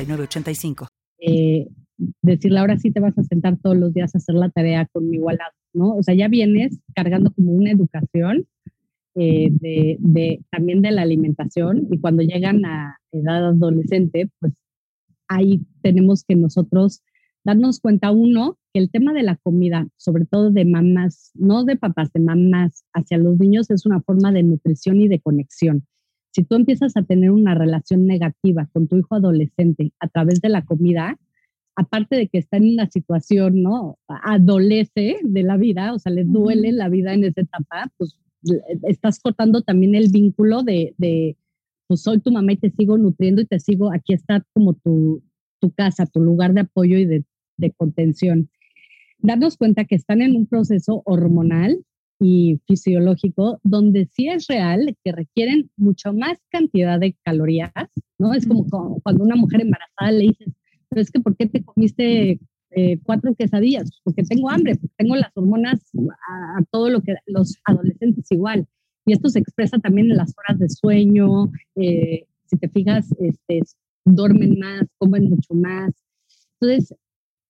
985. 0.05 0.87
Eh, 1.19 1.67
decirle 2.21 2.59
ahora 2.59 2.77
sí 2.77 2.91
te 2.91 2.99
vas 2.99 3.17
a 3.17 3.23
sentar 3.23 3.57
todos 3.57 3.77
los 3.77 3.93
días 3.93 4.13
a 4.15 4.17
hacer 4.17 4.35
la 4.35 4.49
tarea 4.49 4.87
con 4.91 5.09
mi 5.09 5.17
igualado, 5.17 5.51
¿no? 5.73 5.95
O 5.95 6.03
sea, 6.03 6.15
ya 6.15 6.27
vienes 6.27 6.79
cargando 6.95 7.31
como 7.31 7.51
una 7.51 7.71
educación 7.71 8.47
eh, 9.15 9.49
de, 9.51 9.97
de, 9.99 10.41
también 10.49 10.81
de 10.81 10.91
la 10.91 11.03
alimentación 11.03 11.87
y 11.91 11.99
cuando 11.99 12.23
llegan 12.23 12.65
a 12.65 12.97
edad 13.11 13.49
adolescente, 13.49 14.29
pues 14.39 14.53
ahí 15.27 15.61
tenemos 15.81 16.23
que 16.23 16.35
nosotros 16.35 17.03
darnos 17.43 17.79
cuenta, 17.79 18.11
uno, 18.11 18.57
que 18.73 18.79
el 18.79 18.91
tema 18.91 19.13
de 19.13 19.23
la 19.23 19.35
comida, 19.37 19.87
sobre 19.97 20.25
todo 20.25 20.51
de 20.51 20.65
mamás, 20.65 21.31
no 21.33 21.63
de 21.65 21.75
papás, 21.75 22.11
de 22.13 22.19
mamás 22.19 22.85
hacia 22.93 23.17
los 23.17 23.37
niños, 23.39 23.69
es 23.69 23.85
una 23.85 24.01
forma 24.01 24.31
de 24.31 24.43
nutrición 24.43 25.01
y 25.01 25.07
de 25.07 25.19
conexión 25.19 25.85
si 26.31 26.43
tú 26.43 26.55
empiezas 26.55 26.95
a 26.95 27.03
tener 27.03 27.31
una 27.31 27.55
relación 27.55 28.05
negativa 28.07 28.67
con 28.71 28.87
tu 28.87 28.97
hijo 28.97 29.15
adolescente 29.15 29.91
a 29.99 30.07
través 30.07 30.41
de 30.41 30.49
la 30.49 30.63
comida, 30.63 31.19
aparte 31.75 32.15
de 32.15 32.27
que 32.27 32.37
está 32.37 32.57
en 32.57 32.73
una 32.73 32.89
situación, 32.89 33.61
¿no? 33.61 33.97
Adolece 34.07 35.17
de 35.23 35.43
la 35.43 35.57
vida, 35.57 35.93
o 35.93 35.99
sea, 35.99 36.11
le 36.11 36.23
duele 36.23 36.71
la 36.71 36.89
vida 36.89 37.13
en 37.13 37.25
esa 37.25 37.41
etapa, 37.41 37.91
pues 37.97 38.17
estás 38.83 39.19
cortando 39.19 39.61
también 39.61 39.93
el 39.95 40.09
vínculo 40.09 40.63
de, 40.63 40.93
de 40.97 41.37
pues 41.87 42.01
soy 42.01 42.19
tu 42.19 42.31
mamá 42.31 42.53
y 42.53 42.57
te 42.57 42.71
sigo 42.71 42.97
nutriendo 42.97 43.41
y 43.41 43.45
te 43.45 43.59
sigo, 43.59 43.91
aquí 43.93 44.13
está 44.13 44.45
como 44.53 44.73
tu, 44.73 45.21
tu 45.59 45.71
casa, 45.71 46.05
tu 46.05 46.21
lugar 46.21 46.53
de 46.53 46.61
apoyo 46.61 46.97
y 46.97 47.05
de, 47.05 47.25
de 47.57 47.71
contención. 47.71 48.49
Darnos 49.19 49.57
cuenta 49.57 49.85
que 49.85 49.95
están 49.95 50.21
en 50.21 50.35
un 50.35 50.47
proceso 50.47 51.03
hormonal 51.05 51.83
y 52.21 52.61
fisiológico, 52.67 53.59
donde 53.63 54.05
sí 54.05 54.27
es 54.27 54.45
real 54.47 54.95
que 55.03 55.11
requieren 55.11 55.71
mucho 55.75 56.13
más 56.13 56.37
cantidad 56.49 56.99
de 56.99 57.15
calorías, 57.23 57.71
¿no? 58.19 58.33
Es 58.33 58.47
como 58.47 58.67
cuando 59.01 59.23
una 59.23 59.35
mujer 59.35 59.61
embarazada 59.61 60.11
le 60.11 60.25
dices, 60.25 60.53
pero 60.87 61.01
es 61.01 61.09
que 61.09 61.19
¿por 61.19 61.35
qué 61.35 61.47
te 61.47 61.63
comiste 61.63 62.39
eh, 62.69 62.99
cuatro 63.03 63.33
quesadillas? 63.33 63.89
Porque 64.03 64.23
tengo 64.23 64.51
hambre, 64.51 64.75
porque 64.75 64.93
tengo 64.97 65.15
las 65.15 65.31
hormonas 65.35 65.81
a, 66.29 66.59
a, 66.59 66.63
todo 66.69 66.89
lo 66.89 67.01
que 67.01 67.15
los 67.25 67.57
adolescentes 67.65 68.31
igual. 68.31 68.67
Y 69.05 69.13
esto 69.13 69.29
se 69.29 69.39
expresa 69.39 69.79
también 69.79 70.11
en 70.11 70.17
las 70.17 70.33
horas 70.37 70.59
de 70.59 70.69
sueño, 70.69 71.51
eh, 71.75 72.27
si 72.45 72.57
te 72.57 72.69
fijas, 72.69 73.11
este, 73.19 73.61
duermen 74.05 74.59
más, 74.59 74.83
comen 74.99 75.29
mucho 75.29 75.55
más. 75.55 75.91
Entonces, 76.59 76.95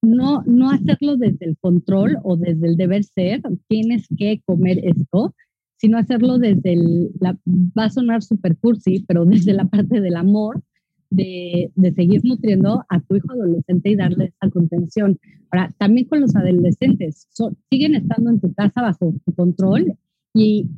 no, 0.02 0.44
no 0.46 0.70
hacerlo 0.72 1.18
desde 1.18 1.46
el 1.46 1.58
control 1.58 2.18
o 2.24 2.38
desde 2.38 2.68
el 2.68 2.78
deber 2.78 3.04
ser, 3.04 3.42
tienes 3.68 4.08
que 4.18 4.42
comer 4.46 4.80
esto, 4.84 5.36
sino 5.78 5.98
hacerlo 5.98 6.38
desde 6.38 6.74
el, 6.74 7.12
la, 7.20 7.38
va 7.78 7.86
a 7.86 7.90
sonar 7.90 8.22
super 8.24 8.58
cursi, 8.58 9.04
pero 9.08 9.26
desde 9.26 9.54
la 9.54 9.66
parte 9.66 10.02
del 10.02 10.16
amor, 10.16 10.62
de, 11.10 11.72
de, 11.76 11.92
seguir 11.92 12.22
nutriendo 12.24 12.86
a 12.88 13.02
tu 13.02 13.18
hijo 13.18 13.32
adolescente 13.32 13.90
y 13.90 13.96
darle 13.98 14.26
esa 14.28 14.50
contención. 14.50 15.20
Ahora, 15.52 15.70
también 15.78 16.08
con 16.08 16.22
los 16.22 16.36
adolescentes, 16.36 17.28
so, 17.32 17.54
siguen 17.70 17.96
estando 17.96 18.30
en 18.30 18.40
tu 18.40 18.54
casa 18.54 18.82
bajo 18.82 19.14
tu 19.26 19.34
control 19.34 19.98
y 20.34 20.70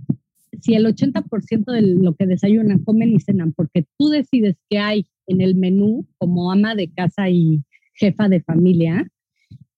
si 0.62 0.74
el 0.76 0.86
80% 0.86 1.72
de 1.72 1.82
lo 1.82 2.16
que 2.16 2.26
desayunan, 2.26 2.84
comen 2.84 3.14
y 3.14 3.20
cenan, 3.20 3.54
porque 3.54 3.86
tú 3.98 4.10
decides 4.10 4.56
qué 4.70 4.80
hay 4.80 5.06
en 5.28 5.42
el 5.42 5.56
menú 5.56 6.08
como 6.18 6.52
ama 6.52 6.76
de 6.76 6.90
casa 6.90 7.30
y 7.30 7.64
jefa 7.94 8.30
de 8.30 8.42
familia, 8.42 9.08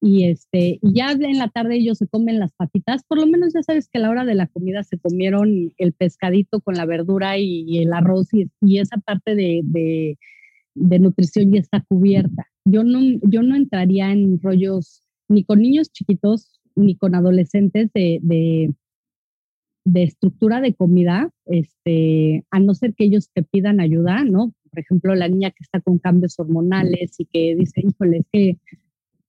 y 0.05 0.25
este 0.25 0.79
y 0.81 0.93
ya 0.93 1.13
en 1.13 1.39
la 1.39 1.49
tarde 1.49 1.77
ellos 1.77 1.97
se 1.97 2.07
comen 2.07 2.39
las 2.39 2.53
patitas, 2.53 3.03
por 3.07 3.19
lo 3.19 3.25
menos 3.25 3.53
ya 3.53 3.63
sabes 3.63 3.89
que 3.89 3.97
a 3.97 4.01
la 4.01 4.11
hora 4.11 4.23
de 4.23 4.35
la 4.35 4.45
comida 4.47 4.83
se 4.83 4.99
comieron 4.99 5.73
el 5.77 5.93
pescadito 5.93 6.61
con 6.61 6.75
la 6.75 6.85
verdura 6.85 7.39
y, 7.39 7.79
el 7.79 7.91
arroz 7.91 8.31
y, 8.33 8.51
y 8.61 8.79
esa 8.79 8.97
parte 8.97 9.33
de, 9.35 9.61
de, 9.63 10.19
de, 10.75 10.99
nutrición 10.99 11.51
ya 11.51 11.59
está 11.59 11.83
cubierta. 11.87 12.47
Yo 12.65 12.83
no, 12.83 12.99
yo 13.23 13.41
no 13.41 13.55
entraría 13.55 14.11
en 14.11 14.39
rollos 14.41 15.01
ni 15.27 15.43
con 15.43 15.61
niños 15.61 15.91
chiquitos 15.91 16.59
ni 16.75 16.95
con 16.95 17.15
adolescentes 17.15 17.89
de, 17.93 18.19
de, 18.21 18.73
de 19.85 20.03
estructura 20.03 20.61
de 20.61 20.75
comida, 20.75 21.31
este, 21.45 22.43
a 22.51 22.59
no 22.59 22.75
ser 22.75 22.93
que 22.93 23.05
ellos 23.05 23.29
te 23.33 23.43
pidan 23.43 23.79
ayuda, 23.79 24.23
¿no? 24.23 24.53
Por 24.75 24.81
ejemplo, 24.81 25.15
la 25.15 25.29
niña 25.29 25.51
que 25.51 25.63
está 25.63 25.79
con 25.79 25.99
cambios 25.99 26.37
hormonales 26.37 27.17
y 27.17 27.25
que 27.25 27.55
dice, 27.55 27.81
híjole, 27.81 28.17
es 28.17 28.25
que 28.29 28.57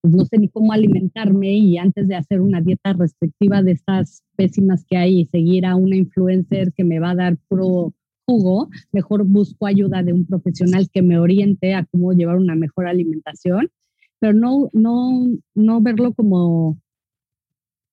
pues, 0.01 0.13
no 0.13 0.25
sé 0.25 0.39
ni 0.39 0.49
cómo 0.49 0.73
alimentarme 0.73 1.53
y 1.57 1.79
antes 1.79 2.09
de 2.09 2.17
hacer 2.17 2.41
una 2.41 2.61
dieta 2.61 2.93
restrictiva 2.95 3.63
de 3.63 3.73
estas 3.73 4.25
pésimas 4.35 4.85
que 4.85 4.97
hay 4.97 5.21
y 5.21 5.27
seguir 5.27 5.65
a 5.67 5.77
una 5.77 5.95
influencer 5.95 6.73
que 6.73 6.83
me 6.83 6.99
va 6.99 7.11
a 7.11 7.15
dar 7.15 7.37
puro 7.49 7.95
jugo, 8.27 8.69
mejor 8.93 9.25
busco 9.25 9.67
ayuda 9.67 10.03
de 10.03 10.13
un 10.13 10.27
profesional 10.27 10.91
que 10.93 11.03
me 11.03 11.17
oriente 11.17 11.75
a 11.75 11.85
cómo 11.85 12.13
llevar 12.13 12.39
una 12.39 12.57
mejor 12.57 12.89
alimentación, 12.89 13.71
pero 14.19 14.33
no, 14.33 14.69
no, 14.73 15.29
no 15.55 15.81
verlo 15.81 16.13
como, 16.13 16.81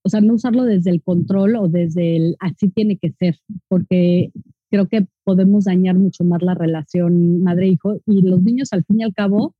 o 0.04 0.10
sea, 0.10 0.22
no 0.22 0.34
usarlo 0.34 0.64
desde 0.64 0.90
el 0.90 1.04
control 1.04 1.56
o 1.58 1.68
desde 1.68 2.16
el 2.16 2.36
así 2.40 2.70
tiene 2.70 2.98
que 2.98 3.12
ser, 3.12 3.38
porque 3.68 4.32
creo 4.74 4.88
que 4.88 5.06
podemos 5.24 5.66
dañar 5.66 5.94
mucho 5.94 6.24
más 6.24 6.42
la 6.42 6.56
relación 6.56 7.44
madre-hijo 7.44 8.02
y 8.08 8.24
los 8.24 8.42
niños 8.42 8.74
al 8.74 8.84
fin 8.86 9.02
y 9.02 9.04
al 9.04 9.14
cabo 9.14 9.54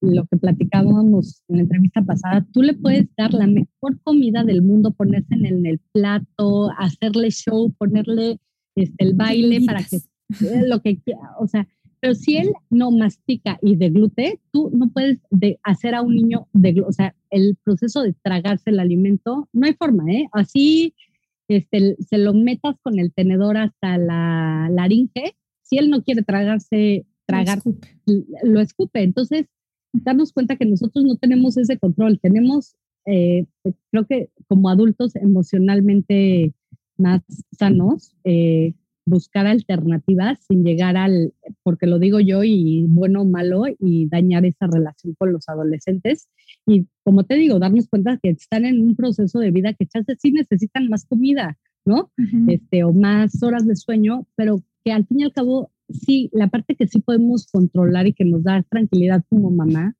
lo 0.00 0.26
que 0.26 0.36
platicábamos 0.36 1.44
en 1.46 1.56
la 1.56 1.62
entrevista 1.62 2.02
pasada, 2.02 2.44
tú 2.52 2.62
le 2.62 2.74
puedes 2.74 3.06
dar 3.16 3.32
la 3.34 3.46
mejor 3.46 4.00
comida 4.02 4.42
del 4.42 4.62
mundo, 4.62 4.90
ponerse 4.90 5.32
en 5.34 5.46
el, 5.46 5.58
en 5.58 5.66
el 5.66 5.80
plato, 5.92 6.70
hacerle 6.76 7.30
show, 7.30 7.72
ponerle 7.78 8.40
este, 8.74 8.96
el 8.98 9.14
baile 9.14 9.60
para 9.64 9.84
que 9.84 10.00
lo 10.66 10.80
que 10.82 10.98
quiera, 10.98 11.20
o 11.38 11.46
sea, 11.46 11.68
pero 12.00 12.14
si 12.16 12.36
él 12.36 12.52
no 12.68 12.90
mastica 12.90 13.58
y 13.62 13.76
deglute, 13.76 14.40
tú 14.52 14.70
no 14.72 14.90
puedes 14.90 15.20
de 15.30 15.60
hacer 15.62 15.94
a 15.94 16.02
un 16.02 16.16
niño, 16.16 16.48
de, 16.52 16.80
o 16.82 16.92
sea, 16.92 17.14
el 17.30 17.56
proceso 17.62 18.02
de 18.02 18.14
tragarse 18.22 18.70
el 18.70 18.80
alimento, 18.80 19.48
no 19.52 19.66
hay 19.66 19.74
forma, 19.74 20.10
¿eh? 20.12 20.28
Así 20.32 20.94
este, 21.48 21.96
se 21.96 22.18
lo 22.18 22.34
metas 22.34 22.76
con 22.82 22.98
el 22.98 23.12
tenedor 23.12 23.56
hasta 23.56 23.98
la 23.98 24.68
laringe, 24.70 25.34
si 25.62 25.78
él 25.78 25.90
no 25.90 26.02
quiere 26.02 26.22
tragarse, 26.22 27.06
tragar, 27.26 27.58
lo 27.64 27.70
escupe. 27.70 27.88
Lo 28.44 28.60
escupe. 28.60 29.02
Entonces, 29.02 29.46
darnos 29.92 30.32
cuenta 30.32 30.56
que 30.56 30.66
nosotros 30.66 31.04
no 31.04 31.16
tenemos 31.16 31.56
ese 31.56 31.78
control, 31.78 32.20
tenemos, 32.20 32.74
eh, 33.06 33.46
creo 33.90 34.06
que 34.06 34.30
como 34.46 34.68
adultos 34.68 35.16
emocionalmente 35.16 36.54
más 36.96 37.22
sanos, 37.52 38.14
eh, 38.24 38.74
buscar 39.06 39.46
alternativas 39.46 40.38
sin 40.46 40.64
llegar 40.64 40.96
al, 40.96 41.32
porque 41.62 41.86
lo 41.86 41.98
digo 41.98 42.20
yo, 42.20 42.44
y 42.44 42.84
bueno 42.88 43.22
o 43.22 43.24
malo, 43.24 43.64
y 43.78 44.06
dañar 44.08 44.44
esa 44.44 44.66
relación 44.66 45.14
con 45.18 45.32
los 45.32 45.48
adolescentes. 45.48 46.28
Y 46.68 46.86
como 47.04 47.24
te 47.24 47.36
digo, 47.36 47.58
darnos 47.58 47.88
cuenta 47.88 48.18
que 48.22 48.30
están 48.30 48.64
en 48.64 48.80
un 48.80 48.94
proceso 48.94 49.38
de 49.38 49.50
vida 49.50 49.72
que 49.72 49.86
chances 49.86 50.18
sí 50.20 50.30
necesitan 50.30 50.88
más 50.88 51.06
comida, 51.06 51.58
¿no? 51.84 52.10
este, 52.48 52.84
o 52.84 52.92
más 52.92 53.42
horas 53.42 53.66
de 53.66 53.76
sueño, 53.76 54.26
pero 54.36 54.62
que 54.84 54.92
al 54.92 55.06
fin 55.06 55.20
y 55.20 55.24
al 55.24 55.32
cabo 55.32 55.70
sí, 55.88 56.28
la 56.32 56.48
parte 56.48 56.74
que 56.76 56.86
sí 56.86 57.00
podemos 57.00 57.46
controlar 57.50 58.06
y 58.06 58.12
que 58.12 58.24
nos 58.24 58.42
da 58.44 58.62
tranquilidad 58.62 59.24
como 59.28 59.50
mamá 59.50 59.96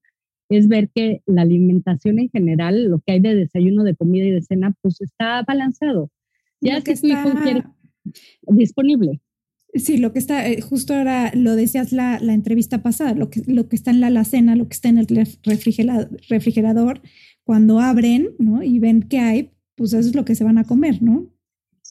es 0.50 0.68
ver 0.68 0.90
que 0.94 1.22
la 1.26 1.42
alimentación 1.42 2.18
en 2.18 2.30
general, 2.30 2.84
lo 2.84 3.00
que 3.00 3.12
hay 3.12 3.20
de 3.20 3.34
desayuno, 3.34 3.84
de 3.84 3.96
comida 3.96 4.26
y 4.26 4.30
de 4.30 4.42
cena, 4.42 4.74
pues 4.80 5.00
está 5.00 5.42
balanceado. 5.42 6.10
Ya 6.60 6.80
que 6.80 6.96
si 6.96 7.02
tu 7.02 7.08
hijo 7.08 7.34
quiere 7.42 7.64
disponible. 8.42 9.20
Sí, 9.74 9.98
lo 9.98 10.12
que 10.12 10.18
está, 10.18 10.48
eh, 10.48 10.60
justo 10.60 10.94
ahora 10.94 11.30
lo 11.34 11.54
decías 11.54 11.92
la, 11.92 12.18
la, 12.20 12.32
entrevista 12.32 12.82
pasada, 12.82 13.14
lo 13.14 13.28
que, 13.28 13.42
lo 13.46 13.68
que 13.68 13.76
está 13.76 13.90
en 13.90 14.00
la 14.00 14.06
alacena, 14.06 14.56
lo 14.56 14.66
que 14.66 14.74
está 14.74 14.88
en 14.88 14.98
el 14.98 15.06
refrigerador, 15.44 16.08
refrigerador, 16.28 17.02
cuando 17.44 17.78
abren, 17.78 18.30
¿no? 18.38 18.62
Y 18.62 18.78
ven 18.78 19.02
que 19.02 19.18
hay, 19.18 19.50
pues 19.76 19.92
eso 19.92 20.08
es 20.08 20.14
lo 20.14 20.24
que 20.24 20.34
se 20.34 20.44
van 20.44 20.58
a 20.58 20.64
comer, 20.64 21.02
¿no? 21.02 21.30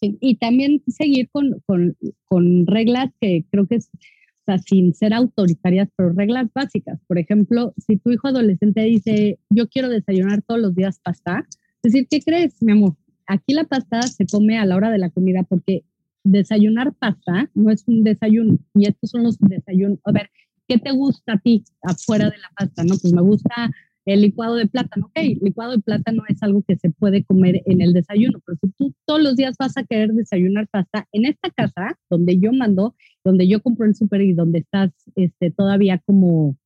y 0.01 0.35
también 0.35 0.83
seguir 0.87 1.29
con, 1.31 1.59
con, 1.65 1.97
con, 2.25 2.67
reglas 2.67 3.11
que 3.19 3.45
creo 3.49 3.67
que 3.67 3.75
es, 3.75 3.89
o 3.93 4.45
sea, 4.45 4.59
sin 4.59 4.93
ser 4.93 5.13
autoritarias, 5.13 5.89
pero 5.95 6.13
reglas 6.13 6.47
básicas. 6.53 6.99
Por 7.07 7.17
ejemplo, 7.17 7.73
si 7.77 7.97
tu 7.97 8.11
hijo 8.11 8.27
adolescente 8.27 8.81
dice, 8.81 9.39
yo 9.49 9.67
quiero 9.67 9.89
desayunar 9.89 10.41
todos 10.43 10.61
los 10.61 10.75
días 10.75 10.99
pasta, 10.99 11.45
decir, 11.83 12.07
¿qué 12.09 12.21
crees, 12.21 12.61
mi 12.61 12.73
amor? 12.73 12.95
Aquí 13.25 13.53
la 13.53 13.65
pasta 13.65 14.01
se 14.03 14.25
come 14.25 14.57
a 14.57 14.65
la 14.65 14.75
hora 14.75 14.89
de 14.89 14.99
la 14.99 15.09
comida 15.09 15.43
porque 15.43 15.83
desayunar 16.31 16.93
pasta 16.93 17.49
no 17.53 17.71
es 17.71 17.83
un 17.87 18.03
desayuno. 18.03 18.57
Y 18.75 18.87
estos 18.87 19.11
son 19.11 19.23
los 19.23 19.37
desayunos. 19.39 19.99
A 20.05 20.11
ver, 20.11 20.29
¿qué 20.67 20.77
te 20.77 20.91
gusta 20.91 21.33
a 21.33 21.37
ti 21.39 21.63
afuera 21.81 22.29
de 22.29 22.37
la 22.37 22.49
pasta? 22.55 22.83
No, 22.83 22.95
pues 23.01 23.13
me 23.13 23.21
gusta 23.21 23.71
el 24.07 24.21
licuado 24.21 24.55
de 24.55 24.67
plátano, 24.67 25.07
ok, 25.07 25.19
licuado 25.41 25.73
de 25.73 25.79
plátano 25.79 26.23
es 26.29 26.41
algo 26.41 26.63
que 26.65 26.77
se 26.77 26.89
puede 26.91 27.25
comer 27.25 27.61
en 27.65 27.81
el 27.81 27.91
desayuno, 27.91 28.39
pero 28.45 28.57
si 28.61 28.69
tú 28.71 28.93
todos 29.05 29.21
los 29.21 29.35
días 29.35 29.57
vas 29.59 29.75
a 29.75 29.83
querer 29.83 30.13
desayunar 30.13 30.69
pasta, 30.69 31.05
en 31.11 31.25
esta 31.25 31.49
casa 31.49 31.99
donde 32.09 32.39
yo 32.39 32.53
mando, 32.53 32.95
donde 33.25 33.49
yo 33.49 33.61
compro 33.61 33.85
el 33.85 33.95
súper 33.95 34.21
y 34.21 34.33
donde 34.33 34.59
estás 34.59 34.91
este, 35.15 35.51
todavía 35.51 36.01
como, 36.05 36.57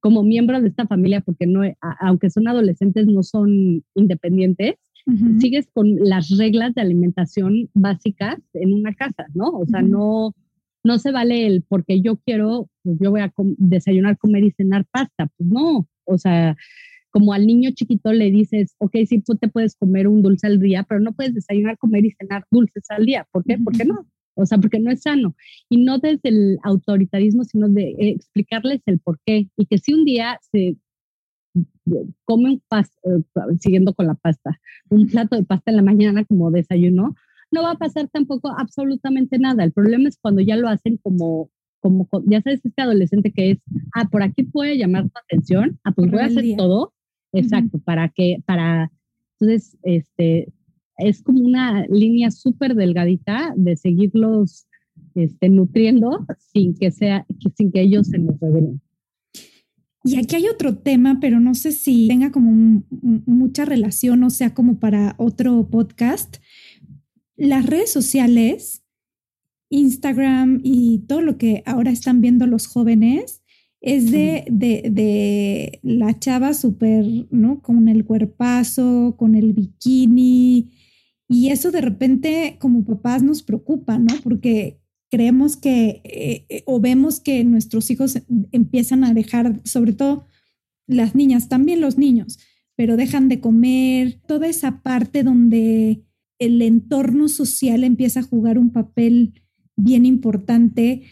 como 0.00 0.24
miembro 0.24 0.60
de 0.60 0.68
esta 0.68 0.88
familia, 0.88 1.20
porque 1.20 1.46
no, 1.46 1.60
aunque 2.00 2.30
son 2.30 2.48
adolescentes, 2.48 3.06
no 3.06 3.22
son 3.22 3.84
independientes, 3.94 4.74
sigues 5.38 5.68
con 5.72 5.96
las 5.96 6.30
reglas 6.38 6.74
de 6.74 6.82
alimentación 6.82 7.68
básicas 7.74 8.38
en 8.54 8.72
una 8.72 8.94
casa, 8.94 9.26
¿no? 9.34 9.48
O 9.48 9.66
sea, 9.66 9.82
no, 9.82 10.34
no 10.84 10.98
se 10.98 11.12
vale 11.12 11.46
el 11.46 11.62
porque 11.62 12.00
yo 12.00 12.16
quiero, 12.16 12.68
pues 12.82 12.98
yo 13.00 13.10
voy 13.10 13.20
a 13.20 13.32
desayunar, 13.58 14.18
comer 14.18 14.44
y 14.44 14.52
cenar 14.52 14.86
pasta, 14.90 15.28
pues 15.36 15.48
no, 15.48 15.88
o 16.04 16.18
sea, 16.18 16.56
como 17.10 17.34
al 17.34 17.46
niño 17.46 17.70
chiquito 17.74 18.12
le 18.12 18.30
dices, 18.30 18.74
ok, 18.78 18.96
sí, 19.06 19.20
tú 19.20 19.36
te 19.36 19.48
puedes 19.48 19.76
comer 19.76 20.08
un 20.08 20.22
dulce 20.22 20.46
al 20.46 20.58
día, 20.58 20.82
pero 20.88 21.00
no 21.00 21.12
puedes 21.12 21.34
desayunar, 21.34 21.76
comer 21.78 22.06
y 22.06 22.12
cenar 22.12 22.44
dulces 22.50 22.84
al 22.88 23.04
día. 23.04 23.26
¿Por 23.30 23.44
qué? 23.44 23.58
¿Por 23.58 23.76
qué 23.76 23.84
no? 23.84 24.06
O 24.34 24.46
sea, 24.46 24.56
porque 24.56 24.80
no 24.80 24.90
es 24.90 25.02
sano. 25.02 25.36
Y 25.68 25.84
no 25.84 25.98
desde 25.98 26.30
el 26.30 26.58
autoritarismo, 26.62 27.44
sino 27.44 27.68
de 27.68 27.94
explicarles 27.98 28.80
el 28.86 28.98
por 28.98 29.20
qué. 29.26 29.48
Y 29.58 29.66
que 29.66 29.76
si 29.76 29.92
un 29.92 30.06
día 30.06 30.38
se 30.50 30.76
come 32.24 32.50
un 32.50 32.62
pasta, 32.68 32.96
eh, 33.04 33.22
siguiendo 33.60 33.94
con 33.94 34.06
la 34.06 34.14
pasta, 34.14 34.58
un 34.90 35.06
plato 35.08 35.36
de 35.36 35.44
pasta 35.44 35.70
en 35.70 35.76
la 35.76 35.82
mañana 35.82 36.24
como 36.24 36.50
desayuno, 36.50 37.14
no 37.50 37.62
va 37.62 37.72
a 37.72 37.78
pasar 37.78 38.08
tampoco 38.08 38.50
absolutamente 38.56 39.38
nada. 39.38 39.64
El 39.64 39.72
problema 39.72 40.08
es 40.08 40.18
cuando 40.18 40.40
ya 40.40 40.56
lo 40.56 40.68
hacen 40.68 40.96
como 40.96 41.50
como, 41.82 42.08
ya 42.26 42.40
sabes, 42.40 42.64
este 42.64 42.80
adolescente 42.80 43.32
que 43.32 43.50
es, 43.50 43.58
ah, 43.94 44.08
por 44.08 44.22
aquí 44.22 44.44
puede 44.44 44.78
llamar 44.78 45.02
tu 45.02 45.18
atención, 45.18 45.80
ah, 45.82 45.90
pues 45.90 46.10
voy 46.10 46.20
a 46.20 46.26
hacer 46.26 46.44
todo, 46.56 46.94
exacto, 47.32 47.80
para 47.80 48.08
que, 48.08 48.38
para, 48.46 48.92
entonces, 49.40 49.76
este, 49.82 50.52
es 50.98 51.22
como 51.22 51.44
una 51.44 51.84
línea 51.88 52.30
súper 52.30 52.76
delgadita 52.76 53.52
de 53.56 53.76
seguirlos 53.76 54.68
este, 55.16 55.48
nutriendo 55.48 56.24
sin 56.38 56.74
que 56.76 56.92
sea, 56.92 57.26
sin 57.56 57.72
que 57.72 57.82
ellos 57.82 58.06
se 58.06 58.18
nos 58.18 58.38
revelen. 58.38 58.80
Y 60.04 60.16
aquí 60.16 60.36
hay 60.36 60.48
otro 60.48 60.76
tema, 60.78 61.18
pero 61.20 61.38
no 61.40 61.54
sé 61.54 61.72
si 61.72 62.08
tenga 62.08 62.32
como 62.32 62.82
mucha 62.90 63.64
relación 63.64 64.24
o 64.24 64.30
sea 64.30 64.52
como 64.52 64.80
para 64.80 65.14
otro 65.18 65.68
podcast. 65.70 66.38
Las 67.36 67.66
redes 67.66 67.92
sociales 67.92 68.82
Instagram 69.72 70.60
y 70.62 70.98
todo 71.08 71.22
lo 71.22 71.38
que 71.38 71.62
ahora 71.64 71.90
están 71.90 72.20
viendo 72.20 72.46
los 72.46 72.66
jóvenes 72.66 73.42
es 73.80 74.12
de, 74.12 74.44
de, 74.48 75.80
la 75.82 76.16
chava 76.18 76.54
súper, 76.54 77.04
¿no? 77.30 77.60
Con 77.62 77.88
el 77.88 78.04
cuerpazo, 78.04 79.16
con 79.18 79.34
el 79.34 79.54
bikini. 79.54 80.70
Y 81.28 81.48
eso 81.48 81.72
de 81.72 81.80
repente 81.80 82.58
como 82.60 82.84
papás 82.84 83.22
nos 83.24 83.42
preocupa, 83.42 83.98
¿no? 83.98 84.14
Porque 84.22 84.78
creemos 85.12 85.58
que 85.58 86.00
eh, 86.04 86.62
o 86.64 86.80
vemos 86.80 87.20
que 87.20 87.44
nuestros 87.44 87.90
hijos 87.90 88.18
empiezan 88.50 89.04
a 89.04 89.12
dejar, 89.12 89.60
sobre 89.62 89.92
todo 89.92 90.26
las 90.86 91.14
niñas, 91.14 91.50
también 91.50 91.82
los 91.82 91.98
niños, 91.98 92.38
pero 92.76 92.96
dejan 92.96 93.28
de 93.28 93.38
comer, 93.38 94.22
toda 94.26 94.48
esa 94.48 94.82
parte 94.82 95.22
donde 95.22 96.02
el 96.38 96.62
entorno 96.62 97.28
social 97.28 97.84
empieza 97.84 98.20
a 98.20 98.24
jugar 98.24 98.56
un 98.56 98.70
papel 98.72 99.34
bien 99.76 100.06
importante. 100.06 101.02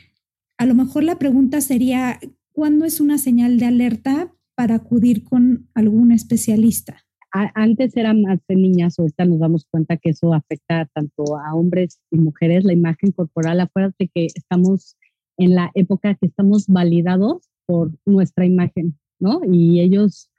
A 0.57 0.65
lo 0.65 0.75
mejor 0.75 1.05
la 1.05 1.19
pregunta 1.19 1.61
sería, 1.61 2.19
¿cuándo 2.53 2.87
es 2.87 3.01
una 3.01 3.19
señal 3.19 3.59
de 3.59 3.67
alerta 3.67 4.35
para 4.55 4.77
acudir 4.77 5.25
con 5.25 5.69
algún 5.75 6.11
especialista? 6.11 7.05
Antes 7.33 7.97
eran 7.97 8.23
más 8.23 8.41
de 8.49 8.57
niñas, 8.57 8.99
ahorita 8.99 9.25
nos 9.25 9.39
damos 9.39 9.65
cuenta 9.71 9.97
que 9.97 10.11
eso 10.11 10.35
afecta 10.35 10.87
tanto 10.93 11.37
a 11.37 11.55
hombres 11.55 12.01
y 12.11 12.19
mujeres, 12.19 12.65
la 12.65 12.73
imagen 12.73 13.13
corporal. 13.13 13.61
Acuérdate 13.61 14.11
que 14.13 14.27
estamos 14.27 14.97
en 15.37 15.55
la 15.55 15.71
época 15.75 16.17
que 16.17 16.27
estamos 16.27 16.67
validados 16.67 17.49
por 17.67 17.93
nuestra 18.05 18.47
imagen, 18.47 18.99
¿no? 19.21 19.41
Y 19.51 19.81
ellos 19.81 20.31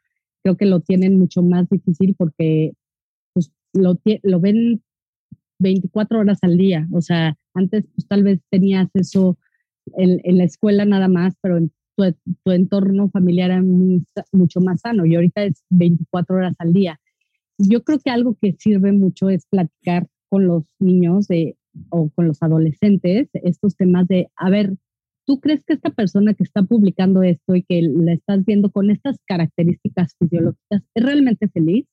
creo 0.44 0.58
que 0.58 0.66
lo 0.66 0.82
tienen 0.82 1.18
mucho 1.18 1.42
más 1.42 1.70
difícil 1.70 2.14
porque 2.18 2.74
pues, 3.34 3.52
lo, 3.74 3.98
lo 4.24 4.40
ven 4.42 4.84
24 5.60 6.20
horas 6.20 6.40
al 6.42 6.58
día. 6.58 6.88
O 6.92 7.02
sea, 7.02 7.38
antes 7.54 7.86
pues, 7.96 8.06
tal 8.08 8.24
vez 8.24 8.42
tenías 8.50 8.90
eso 8.96 9.38
en, 9.96 10.20
en 10.24 10.38
la 10.38 10.44
escuela 10.44 10.84
nada 10.84 11.08
más, 11.08 11.36
pero 11.42 11.58
en 11.58 11.72
tu, 11.96 12.04
tu 12.44 12.52
entorno 12.52 13.10
familiar 13.10 13.52
era 13.52 13.64
mucho 14.32 14.62
más 14.62 14.82
sano 14.82 15.06
y 15.06 15.16
ahorita 15.16 15.44
es 15.44 15.64
24 15.70 16.36
horas 16.36 16.56
al 16.60 16.74
día. 16.74 17.00
Yo 17.58 17.84
creo 17.84 18.00
que 18.00 18.10
algo 18.10 18.38
que 18.42 18.56
sirve 18.58 18.92
mucho 18.92 19.30
es 19.30 19.46
platicar 19.48 20.08
con 20.30 20.48
los 20.48 20.64
niños 20.80 21.28
de, 21.28 21.58
o 21.90 22.10
con 22.10 22.28
los 22.28 22.42
adolescentes 22.42 23.30
estos 23.34 23.76
temas 23.76 24.08
de, 24.08 24.30
a 24.36 24.50
ver, 24.50 24.78
¿tú 25.26 25.40
crees 25.40 25.64
que 25.66 25.74
esta 25.74 25.92
persona 25.92 26.34
que 26.34 26.44
está 26.44 26.64
publicando 26.64 27.22
esto 27.24 27.56
y 27.56 27.64
que 27.64 27.82
la 27.82 28.14
estás 28.14 28.46
viendo 28.46 28.72
con 28.72 28.90
estas 28.90 29.18
características 29.26 30.16
fisiológicas 30.18 30.84
es 30.94 31.04
realmente 31.04 31.48
feliz? 31.50 31.86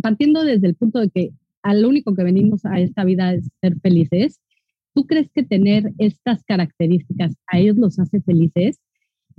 partiendo 0.00 0.44
desde 0.44 0.66
el 0.66 0.74
punto 0.76 0.98
de 0.98 1.10
que 1.10 1.30
al 1.62 1.84
único 1.84 2.14
que 2.14 2.24
venimos 2.24 2.64
a 2.64 2.80
esta 2.80 3.04
vida 3.04 3.34
es 3.34 3.48
ser 3.60 3.78
felices. 3.80 4.40
¿Tú 4.94 5.06
crees 5.06 5.30
que 5.34 5.42
tener 5.42 5.92
estas 5.98 6.44
características 6.44 7.34
a 7.46 7.58
ellos 7.58 7.76
los 7.76 7.98
hace 7.98 8.20
felices? 8.20 8.78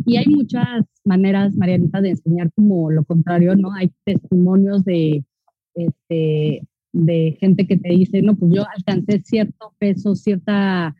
Y 0.05 0.17
hay 0.17 0.25
muchas 0.27 0.85
maneras, 1.03 1.55
Marianita, 1.55 2.01
de 2.01 2.11
enseñar 2.11 2.51
como 2.53 2.91
lo 2.91 3.03
contrario, 3.03 3.55
¿no? 3.55 3.71
Hay 3.73 3.91
testimonios 4.03 4.83
de, 4.83 5.23
este, 5.75 6.67
de 6.91 7.37
gente 7.39 7.67
que 7.67 7.77
te 7.77 7.89
dice, 7.89 8.21
no, 8.21 8.35
pues 8.35 8.53
yo 8.53 8.63
alcancé 8.75 9.21
cierto 9.23 9.73
peso, 9.77 10.15
cierta, 10.15 10.95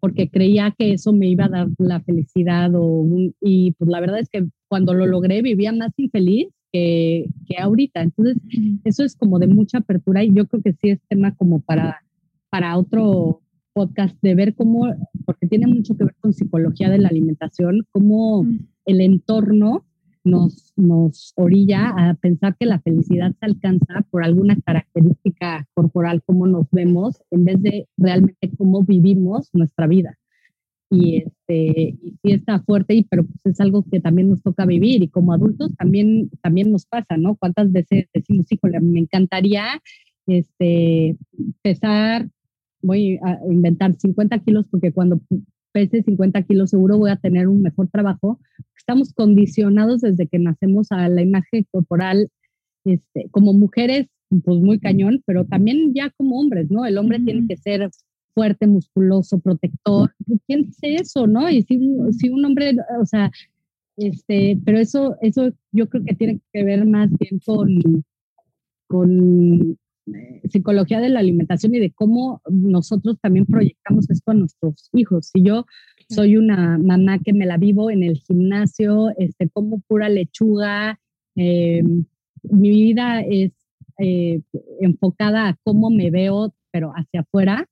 porque 0.00 0.30
creía 0.30 0.74
que 0.76 0.92
eso 0.92 1.12
me 1.12 1.28
iba 1.28 1.46
a 1.46 1.50
dar 1.50 1.68
la 1.78 2.00
felicidad 2.00 2.70
o 2.74 3.06
y 3.40 3.72
pues 3.72 3.90
la 3.90 4.00
verdad 4.00 4.20
es 4.20 4.28
que 4.28 4.46
cuando 4.68 4.94
lo 4.94 5.06
logré 5.06 5.42
vivía 5.42 5.72
más 5.72 5.92
infeliz 5.96 6.48
que, 6.72 7.26
que 7.46 7.58
ahorita. 7.58 8.02
Entonces, 8.02 8.36
eso 8.84 9.04
es 9.04 9.16
como 9.16 9.38
de 9.38 9.48
mucha 9.48 9.78
apertura 9.78 10.22
y 10.22 10.32
yo 10.32 10.46
creo 10.46 10.62
que 10.62 10.72
sí 10.74 10.90
es 10.90 11.00
tema 11.08 11.34
como 11.34 11.60
para, 11.60 12.02
para 12.50 12.76
otro 12.76 13.40
podcast 13.80 14.14
de 14.20 14.34
ver 14.34 14.54
cómo, 14.54 14.94
porque 15.24 15.46
tiene 15.46 15.66
mucho 15.66 15.96
que 15.96 16.04
ver 16.04 16.14
con 16.20 16.34
psicología 16.34 16.90
de 16.90 16.98
la 16.98 17.08
alimentación, 17.08 17.86
cómo 17.92 18.44
el 18.84 19.00
entorno 19.00 19.86
nos, 20.22 20.74
nos 20.76 21.32
orilla 21.34 21.94
a 21.96 22.14
pensar 22.14 22.56
que 22.60 22.66
la 22.66 22.78
felicidad 22.80 23.34
se 23.40 23.46
alcanza 23.46 24.04
por 24.10 24.22
alguna 24.22 24.54
característica 24.66 25.66
corporal, 25.72 26.22
cómo 26.26 26.46
nos 26.46 26.66
vemos, 26.70 27.22
en 27.30 27.46
vez 27.46 27.62
de 27.62 27.88
realmente 27.96 28.50
cómo 28.58 28.82
vivimos 28.82 29.48
nuestra 29.54 29.86
vida. 29.86 30.18
Y 30.90 31.22
este 31.24 31.96
y 32.02 32.18
sí 32.22 32.32
está 32.32 32.60
fuerte 32.60 32.94
y 32.94 33.04
pero 33.04 33.24
pues 33.24 33.54
es 33.54 33.60
algo 33.60 33.82
que 33.90 34.00
también 34.00 34.28
nos 34.28 34.42
toca 34.42 34.66
vivir 34.66 35.02
y 35.02 35.08
como 35.08 35.32
adultos 35.32 35.74
también 35.76 36.28
también 36.42 36.72
nos 36.72 36.84
pasa 36.84 37.16
no 37.16 37.36
cuántas 37.36 37.70
veces 37.70 38.08
decimos 38.12 38.50
híjole 38.50 38.80
me 38.80 38.98
encantaría 38.98 39.80
este 40.26 41.16
pesar 41.62 42.28
voy 42.82 43.18
a 43.22 43.38
inventar 43.50 43.94
50 43.94 44.38
kilos 44.40 44.66
porque 44.70 44.92
cuando 44.92 45.20
pese 45.72 46.02
50 46.02 46.42
kilos 46.42 46.70
seguro 46.70 46.98
voy 46.98 47.10
a 47.10 47.16
tener 47.16 47.48
un 47.48 47.62
mejor 47.62 47.88
trabajo 47.88 48.40
estamos 48.76 49.12
condicionados 49.12 50.00
desde 50.00 50.26
que 50.26 50.38
nacemos 50.38 50.90
a 50.90 51.08
la 51.08 51.22
imagen 51.22 51.66
corporal 51.70 52.28
este 52.84 53.28
como 53.30 53.52
mujeres 53.52 54.06
pues 54.44 54.58
muy 54.58 54.78
cañón 54.78 55.22
pero 55.26 55.44
también 55.44 55.92
ya 55.94 56.10
como 56.10 56.40
hombres 56.40 56.70
no 56.70 56.84
el 56.86 56.98
hombre 56.98 57.20
tiene 57.20 57.46
que 57.46 57.56
ser 57.56 57.90
fuerte, 58.34 58.66
musculoso, 58.66 59.38
protector. 59.38 60.14
¿Quién 60.46 60.66
dice 60.66 60.94
eso, 60.94 61.26
no? 61.26 61.50
Y 61.50 61.62
si, 61.62 61.78
si 62.18 62.28
un 62.30 62.44
hombre, 62.44 62.76
o 63.00 63.06
sea, 63.06 63.30
este, 63.96 64.58
pero 64.64 64.78
eso, 64.78 65.16
eso 65.20 65.50
yo 65.72 65.88
creo 65.88 66.04
que 66.04 66.14
tiene 66.14 66.40
que 66.52 66.64
ver 66.64 66.86
más 66.86 67.10
bien 67.18 67.40
con, 67.44 68.04
con 68.86 69.78
psicología 70.48 71.00
de 71.00 71.08
la 71.08 71.20
alimentación 71.20 71.74
y 71.74 71.80
de 71.80 71.92
cómo 71.92 72.42
nosotros 72.50 73.18
también 73.20 73.46
proyectamos 73.46 74.10
esto 74.10 74.32
a 74.32 74.34
nuestros 74.34 74.88
hijos. 74.92 75.30
Si 75.32 75.42
yo 75.42 75.66
soy 76.08 76.36
una 76.36 76.78
mamá 76.78 77.18
que 77.18 77.32
me 77.32 77.46
la 77.46 77.56
vivo 77.56 77.90
en 77.90 78.02
el 78.02 78.18
gimnasio, 78.18 79.10
este, 79.16 79.48
como 79.48 79.80
pura 79.80 80.08
lechuga, 80.08 80.98
em, 81.36 82.04
mi 82.42 82.70
vida 82.70 83.20
es 83.20 83.52
eh, 83.98 84.40
enfocada 84.80 85.48
a 85.48 85.56
cómo 85.62 85.90
me 85.90 86.10
veo, 86.10 86.54
pero 86.72 86.92
hacia 86.94 87.20
afuera, 87.20 87.68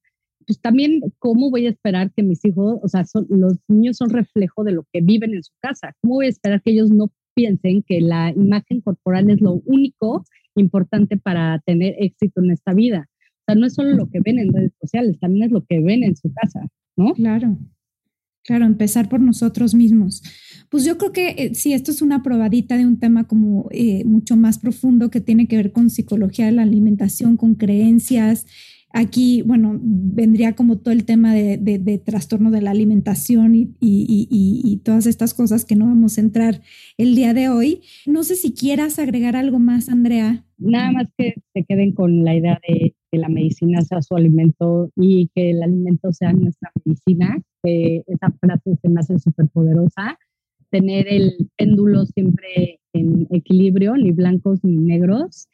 pues 0.46 0.60
también, 0.60 1.00
¿cómo 1.18 1.50
voy 1.50 1.66
a 1.66 1.70
esperar 1.70 2.12
que 2.14 2.22
mis 2.22 2.44
hijos, 2.44 2.78
o 2.82 2.88
sea, 2.88 3.04
los 3.28 3.58
niños 3.68 3.98
son 3.98 4.10
reflejo 4.10 4.64
de 4.64 4.72
lo 4.72 4.86
que 4.92 5.00
viven 5.02 5.34
en 5.34 5.42
su 5.42 5.52
casa? 5.60 5.94
¿Cómo 6.00 6.14
voy 6.14 6.26
a 6.26 6.30
esperar 6.30 6.62
que 6.62 6.70
ellos 6.70 6.90
no 6.90 7.10
piensen 7.34 7.82
que 7.82 8.00
la 8.00 8.30
imagen 8.30 8.80
corporal 8.80 9.30
es 9.30 9.40
lo 9.40 9.60
único 9.64 10.24
importante 10.60 11.16
para 11.16 11.60
tener 11.64 11.94
éxito 11.98 12.42
en 12.42 12.50
esta 12.50 12.74
vida? 12.74 13.08
O 13.08 13.42
sea, 13.46 13.54
no 13.54 13.66
es 13.66 13.74
solo 13.74 13.94
lo 13.94 14.10
que 14.10 14.20
ven 14.24 14.38
en 14.38 14.52
redes 14.52 14.72
sociales, 14.80 15.18
también 15.20 15.46
es 15.46 15.52
lo 15.52 15.64
que 15.64 15.80
ven 15.80 16.04
en 16.04 16.16
su 16.16 16.32
casa, 16.32 16.66
¿no? 16.96 17.14
Claro. 17.14 17.58
Claro, 18.44 18.64
empezar 18.64 19.10
por 19.10 19.20
nosotros 19.20 19.74
mismos. 19.74 20.22
Pues 20.70 20.84
yo 20.84 20.96
creo 20.96 21.12
que 21.12 21.34
eh, 21.36 21.54
sí, 21.54 21.74
esto 21.74 21.90
es 21.90 22.00
una 22.00 22.22
probadita 22.22 22.78
de 22.78 22.86
un 22.86 22.98
tema 22.98 23.24
como 23.24 23.68
eh, 23.72 24.04
mucho 24.04 24.36
más 24.36 24.58
profundo 24.58 25.10
que 25.10 25.20
tiene 25.20 25.46
que 25.48 25.56
ver 25.56 25.72
con 25.72 25.90
psicología 25.90 26.46
de 26.46 26.52
la 26.52 26.62
alimentación, 26.62 27.36
con 27.36 27.56
creencias, 27.56 28.46
Aquí, 28.90 29.42
bueno, 29.42 29.78
vendría 29.82 30.54
como 30.54 30.78
todo 30.78 30.92
el 30.92 31.04
tema 31.04 31.34
de, 31.34 32.02
trastorno 32.04 32.50
de 32.50 32.62
la 32.62 32.70
alimentación 32.70 33.54
y, 33.54 34.80
todas 34.82 35.06
estas 35.06 35.34
cosas 35.34 35.66
que 35.66 35.76
no 35.76 35.86
vamos 35.86 36.16
a 36.16 36.22
entrar 36.22 36.62
el 36.96 37.14
día 37.14 37.34
de 37.34 37.50
hoy. 37.50 37.82
No 38.06 38.24
sé 38.24 38.36
si 38.36 38.52
quieras 38.52 38.98
agregar 38.98 39.36
algo 39.36 39.58
más, 39.58 39.90
Andrea. 39.90 40.46
Nada 40.58 40.90
más 40.92 41.06
que 41.16 41.34
se 41.54 41.64
queden 41.64 41.92
con 41.92 42.24
la 42.24 42.34
idea 42.34 42.60
de 42.68 42.94
que 43.10 43.18
la 43.18 43.28
medicina 43.28 43.80
sea 43.82 44.02
su 44.02 44.16
alimento 44.16 44.90
y 44.96 45.30
que 45.34 45.50
el 45.50 45.62
alimento 45.62 46.12
sea 46.12 46.32
nuestra 46.32 46.70
medicina, 46.84 47.40
que 47.62 48.02
esa 48.06 48.30
frase 48.40 48.76
se 48.82 48.88
me 48.88 49.00
hace 49.00 49.18
súper 49.18 49.48
poderosa. 49.48 50.18
Tener 50.70 51.06
el 51.08 51.48
péndulo 51.56 52.04
siempre 52.06 52.80
en 52.92 53.26
equilibrio, 53.30 53.96
ni 53.96 54.10
blancos 54.10 54.62
ni 54.64 54.76
negros. 54.76 55.48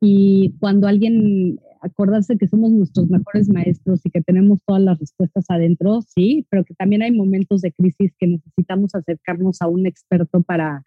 Y 0.00 0.54
cuando 0.60 0.86
alguien 0.86 1.58
acordarse 1.84 2.38
que 2.38 2.48
somos 2.48 2.70
nuestros 2.70 3.10
mejores 3.10 3.48
maestros 3.50 4.00
y 4.04 4.10
que 4.10 4.22
tenemos 4.22 4.58
todas 4.66 4.82
las 4.82 4.98
respuestas 4.98 5.44
adentro, 5.48 6.00
sí, 6.02 6.46
pero 6.48 6.64
que 6.64 6.74
también 6.74 7.02
hay 7.02 7.12
momentos 7.12 7.60
de 7.60 7.72
crisis 7.72 8.14
que 8.18 8.26
necesitamos 8.26 8.94
acercarnos 8.94 9.60
a 9.60 9.68
un 9.68 9.86
experto 9.86 10.42
para, 10.42 10.82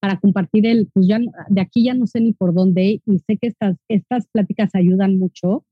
para 0.00 0.18
compartir 0.18 0.66
el, 0.66 0.88
pues 0.92 1.06
ya 1.06 1.20
de 1.48 1.60
aquí 1.60 1.84
ya 1.84 1.94
no 1.94 2.06
sé 2.06 2.20
ni 2.20 2.32
por 2.32 2.54
dónde 2.54 3.02
y 3.04 3.18
sé 3.18 3.36
que 3.36 3.48
estas, 3.48 3.76
estas 3.88 4.26
pláticas 4.32 4.74
ayudan 4.74 5.18
mucho, 5.18 5.64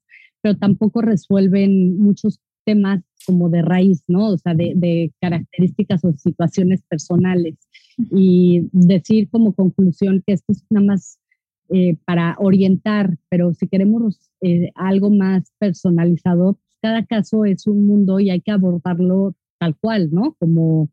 pero 0.43 0.57
tampoco 0.57 1.01
resuelven 1.03 1.99
muchos 1.99 2.41
temas 2.65 3.03
como 3.27 3.49
de 3.49 3.63
raíz, 3.63 4.05
¿no? 4.09 4.29
O 4.29 4.39
sea, 4.39 4.55
de, 4.55 5.13
características 5.21 6.05
o 6.05 6.13
situaciones 6.13 6.83
personales. 6.89 7.57
Y 8.11 8.69
decir 8.73 9.29
como 9.31 9.55
conclusión 9.55 10.23
que 10.27 10.35
esto 10.35 10.53
es 10.53 10.65
nada 10.71 10.87
más 10.87 11.19
eh, 11.71 11.97
para 12.05 12.37
orientar, 12.39 13.17
pero 13.29 13.55
si 13.55 13.69
queremos 13.69 14.31
eh, 14.43 14.71
algo 14.75 15.11
más 15.11 15.51
personalizado, 15.59 16.55
pues 16.55 16.77
cada 16.83 17.05
caso 17.07 17.45
es 17.45 17.67
un 17.67 17.87
mundo 17.87 18.21
y 18.21 18.31
hay 18.31 18.41
que 18.41 18.53
abordarlo 18.53 19.35
tal 19.59 19.77
cual, 19.77 20.11
¿no? 20.13 20.37
Como, 20.39 20.91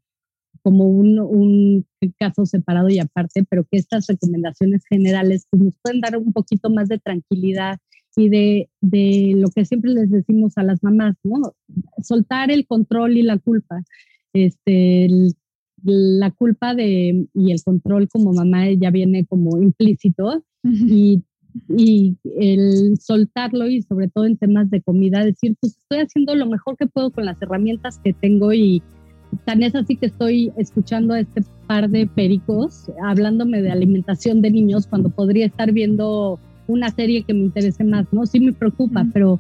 como 0.66 0.86
un, 0.88 1.20
un, 1.20 1.86
caso 2.18 2.48
separado 2.48 2.90
y 2.90 2.98
aparte, 2.98 3.44
pero 3.48 3.66
que 3.66 3.78
estas 3.78 4.08
recomendaciones 4.08 4.84
generales 4.90 5.46
pues, 5.52 5.62
nos 5.62 5.76
pueden 5.78 6.02
dar 6.02 6.18
un 6.18 6.34
poquito 6.34 6.72
más 6.72 6.88
de 6.90 6.98
tranquilidad 6.98 7.78
y 8.16 8.30
de, 8.30 8.70
de 8.82 9.34
lo 9.36 9.50
que 9.50 9.64
siempre 9.64 9.92
les 9.92 10.10
decimos 10.10 10.58
a 10.58 10.64
las 10.64 10.82
mamás, 10.82 11.18
¿no? 11.24 11.54
Soltar 12.02 12.50
el 12.50 12.66
control 12.66 13.16
y 13.16 13.22
la 13.22 13.38
culpa. 13.38 13.84
Este, 14.34 15.08
la 15.84 16.32
culpa 16.32 16.74
de, 16.74 17.28
y 17.36 17.52
el 17.52 17.64
control 17.64 18.10
como 18.10 18.34
mamá 18.34 18.72
ya 18.72 18.90
viene 18.90 19.24
como 19.28 19.62
implícito 19.62 20.44
y, 20.64 21.22
y, 21.78 22.18
el 22.40 22.98
soltarlo 22.98 23.68
y 23.68 23.84
sobre 23.84 24.08
todo 24.08 24.26
en 24.26 24.38
temas 24.38 24.72
de 24.72 24.82
comida, 24.82 25.24
decir, 25.24 25.56
pues 25.62 25.78
estoy 25.78 26.00
haciendo 26.00 26.34
lo 26.34 26.48
mejor 26.48 26.76
que 26.76 26.88
puedo 26.88 27.12
con 27.12 27.26
las 27.26 27.40
herramientas 27.40 28.00
que 28.00 28.14
tengo 28.14 28.52
y 28.52 28.82
tan 29.46 29.64
es 29.64 29.76
así 29.76 29.96
que 29.96 30.08
estoy 30.08 30.52
escuchando 30.58 31.14
a 31.14 31.20
este 31.20 31.44
par 31.68 31.90
de 31.90 32.08
pericos 32.08 32.92
hablándome 33.04 33.62
de 33.62 33.72
alimentación 33.72 34.42
de 34.42 34.52
niños 34.52 34.88
cuando 34.88 35.10
podría 35.10 35.48
estar 35.48 35.72
viendo 35.72 36.40
una 36.68 36.90
serie 36.90 37.24
que 37.24 37.34
me 37.34 37.42
interese 37.42 37.84
más, 37.84 38.06
¿no? 38.12 38.26
Sí 38.26 38.40
me 38.40 38.54
preocupa, 38.54 39.06
pero 39.14 39.40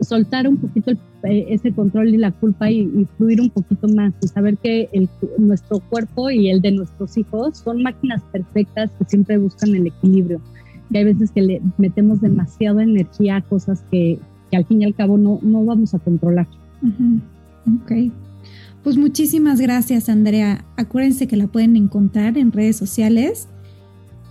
soltar 0.00 0.48
un 0.48 0.56
poquito 0.56 0.92
eh, 1.24 1.46
ese 1.48 1.72
control 1.72 2.08
y 2.08 2.16
la 2.18 2.32
culpa 2.32 2.70
y, 2.70 3.06
fluir 3.16 3.40
un 3.40 3.50
poquito 3.50 3.86
más 3.88 4.12
y 4.22 4.28
saber 4.28 4.56
que 4.58 4.88
el, 4.92 5.08
nuestro 5.38 5.78
cuerpo 5.80 6.30
y 6.30 6.50
el 6.50 6.60
de 6.60 6.72
nuestros 6.72 7.16
hijos 7.16 7.58
son 7.58 7.82
máquinas 7.82 8.22
perfectas 8.32 8.90
que 8.98 9.04
siempre 9.04 9.38
buscan 9.38 9.74
el 9.74 9.86
equilibrio. 9.86 10.40
Y 10.90 10.98
hay 10.98 11.04
veces 11.04 11.30
que 11.30 11.42
le 11.42 11.62
metemos 11.78 12.20
demasiada 12.20 12.82
energía 12.82 13.36
a 13.36 13.42
cosas 13.42 13.84
que, 13.90 14.18
que 14.50 14.56
al 14.56 14.66
fin 14.66 14.82
y 14.82 14.84
al 14.84 14.94
cabo 14.94 15.16
no, 15.16 15.38
no 15.42 15.64
vamos 15.64 15.94
a 15.94 15.98
controlar. 15.98 16.46
Ok. 16.82 18.12
Pues 18.82 18.96
muchísimas 18.96 19.60
gracias, 19.60 20.08
Andrea. 20.08 20.64
Acuérdense 20.76 21.28
que 21.28 21.36
la 21.36 21.46
pueden 21.46 21.76
encontrar 21.76 22.36
en 22.36 22.50
redes 22.50 22.76
sociales 22.76 23.48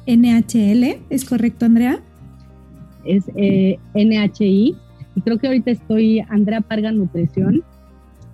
NHL, 0.07 0.97
¿es 1.09 1.25
correcto, 1.25 1.65
Andrea? 1.65 2.01
Es 3.05 3.23
eh, 3.35 3.77
NHI. 3.93 4.75
Y 5.15 5.21
creo 5.21 5.37
que 5.37 5.47
ahorita 5.47 5.71
estoy 5.71 6.19
Andrea 6.29 6.61
Parga 6.61 6.91
Nutrición 6.91 7.63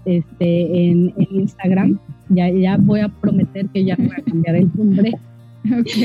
este, 0.06 0.90
en, 0.90 1.14
Instagram. 1.32 2.00
Ya, 2.30 2.50
ya 2.50 2.78
voy 2.78 3.02
a 3.02 3.10
prometer 3.10 3.68
que 3.68 3.86
ya 3.86 3.96
voy 3.96 4.12
a 4.18 4.24
cambiar 4.24 4.56
el 4.56 4.72
nombre. 4.74 5.14
Ok. 5.68 5.98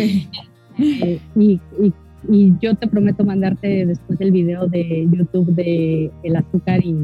Eh, 0.78 1.20
y, 1.36 1.60
y, 1.80 1.92
y, 2.28 2.52
yo 2.60 2.74
te 2.74 2.88
prometo 2.88 3.24
mandarte 3.24 3.86
después 3.86 4.20
el 4.20 4.32
video 4.32 4.66
de 4.66 5.08
YouTube 5.12 5.54
de 5.54 6.10
el 6.24 6.34
azúcar 6.34 6.84
y 6.84 6.96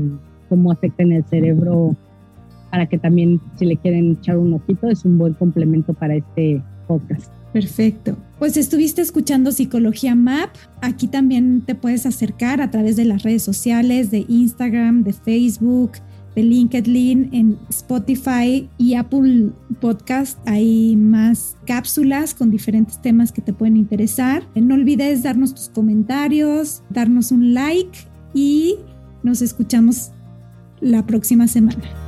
cómo 0.48 0.72
afecta 0.72 1.04
en 1.04 1.12
el 1.12 1.24
cerebro 1.26 1.94
para 2.70 2.86
que 2.86 2.98
también 2.98 3.40
si 3.56 3.64
le 3.64 3.76
quieren 3.76 4.12
echar 4.12 4.38
un 4.38 4.54
ojito 4.54 4.88
es 4.88 5.04
un 5.04 5.18
buen 5.18 5.34
complemento 5.34 5.94
para 5.94 6.16
este 6.16 6.62
podcast. 6.86 7.30
Perfecto. 7.52 8.16
Pues 8.38 8.56
estuviste 8.56 9.00
escuchando 9.00 9.52
Psicología 9.52 10.14
Map. 10.14 10.50
Aquí 10.82 11.08
también 11.08 11.62
te 11.62 11.74
puedes 11.74 12.06
acercar 12.06 12.60
a 12.60 12.70
través 12.70 12.96
de 12.96 13.04
las 13.04 13.22
redes 13.22 13.42
sociales, 13.42 14.10
de 14.10 14.24
Instagram, 14.28 15.02
de 15.02 15.12
Facebook, 15.12 15.92
de 16.36 16.42
LinkedIn, 16.42 17.30
en 17.32 17.58
Spotify 17.68 18.68
y 18.76 18.94
Apple 18.94 19.50
Podcast. 19.80 20.38
Hay 20.46 20.94
más 20.96 21.56
cápsulas 21.66 22.34
con 22.34 22.50
diferentes 22.50 23.00
temas 23.00 23.32
que 23.32 23.42
te 23.42 23.52
pueden 23.52 23.76
interesar. 23.76 24.44
No 24.54 24.74
olvides 24.74 25.22
darnos 25.22 25.54
tus 25.54 25.68
comentarios, 25.70 26.82
darnos 26.90 27.32
un 27.32 27.54
like 27.54 27.98
y 28.34 28.76
nos 29.22 29.42
escuchamos 29.42 30.12
la 30.80 31.04
próxima 31.06 31.48
semana. 31.48 32.07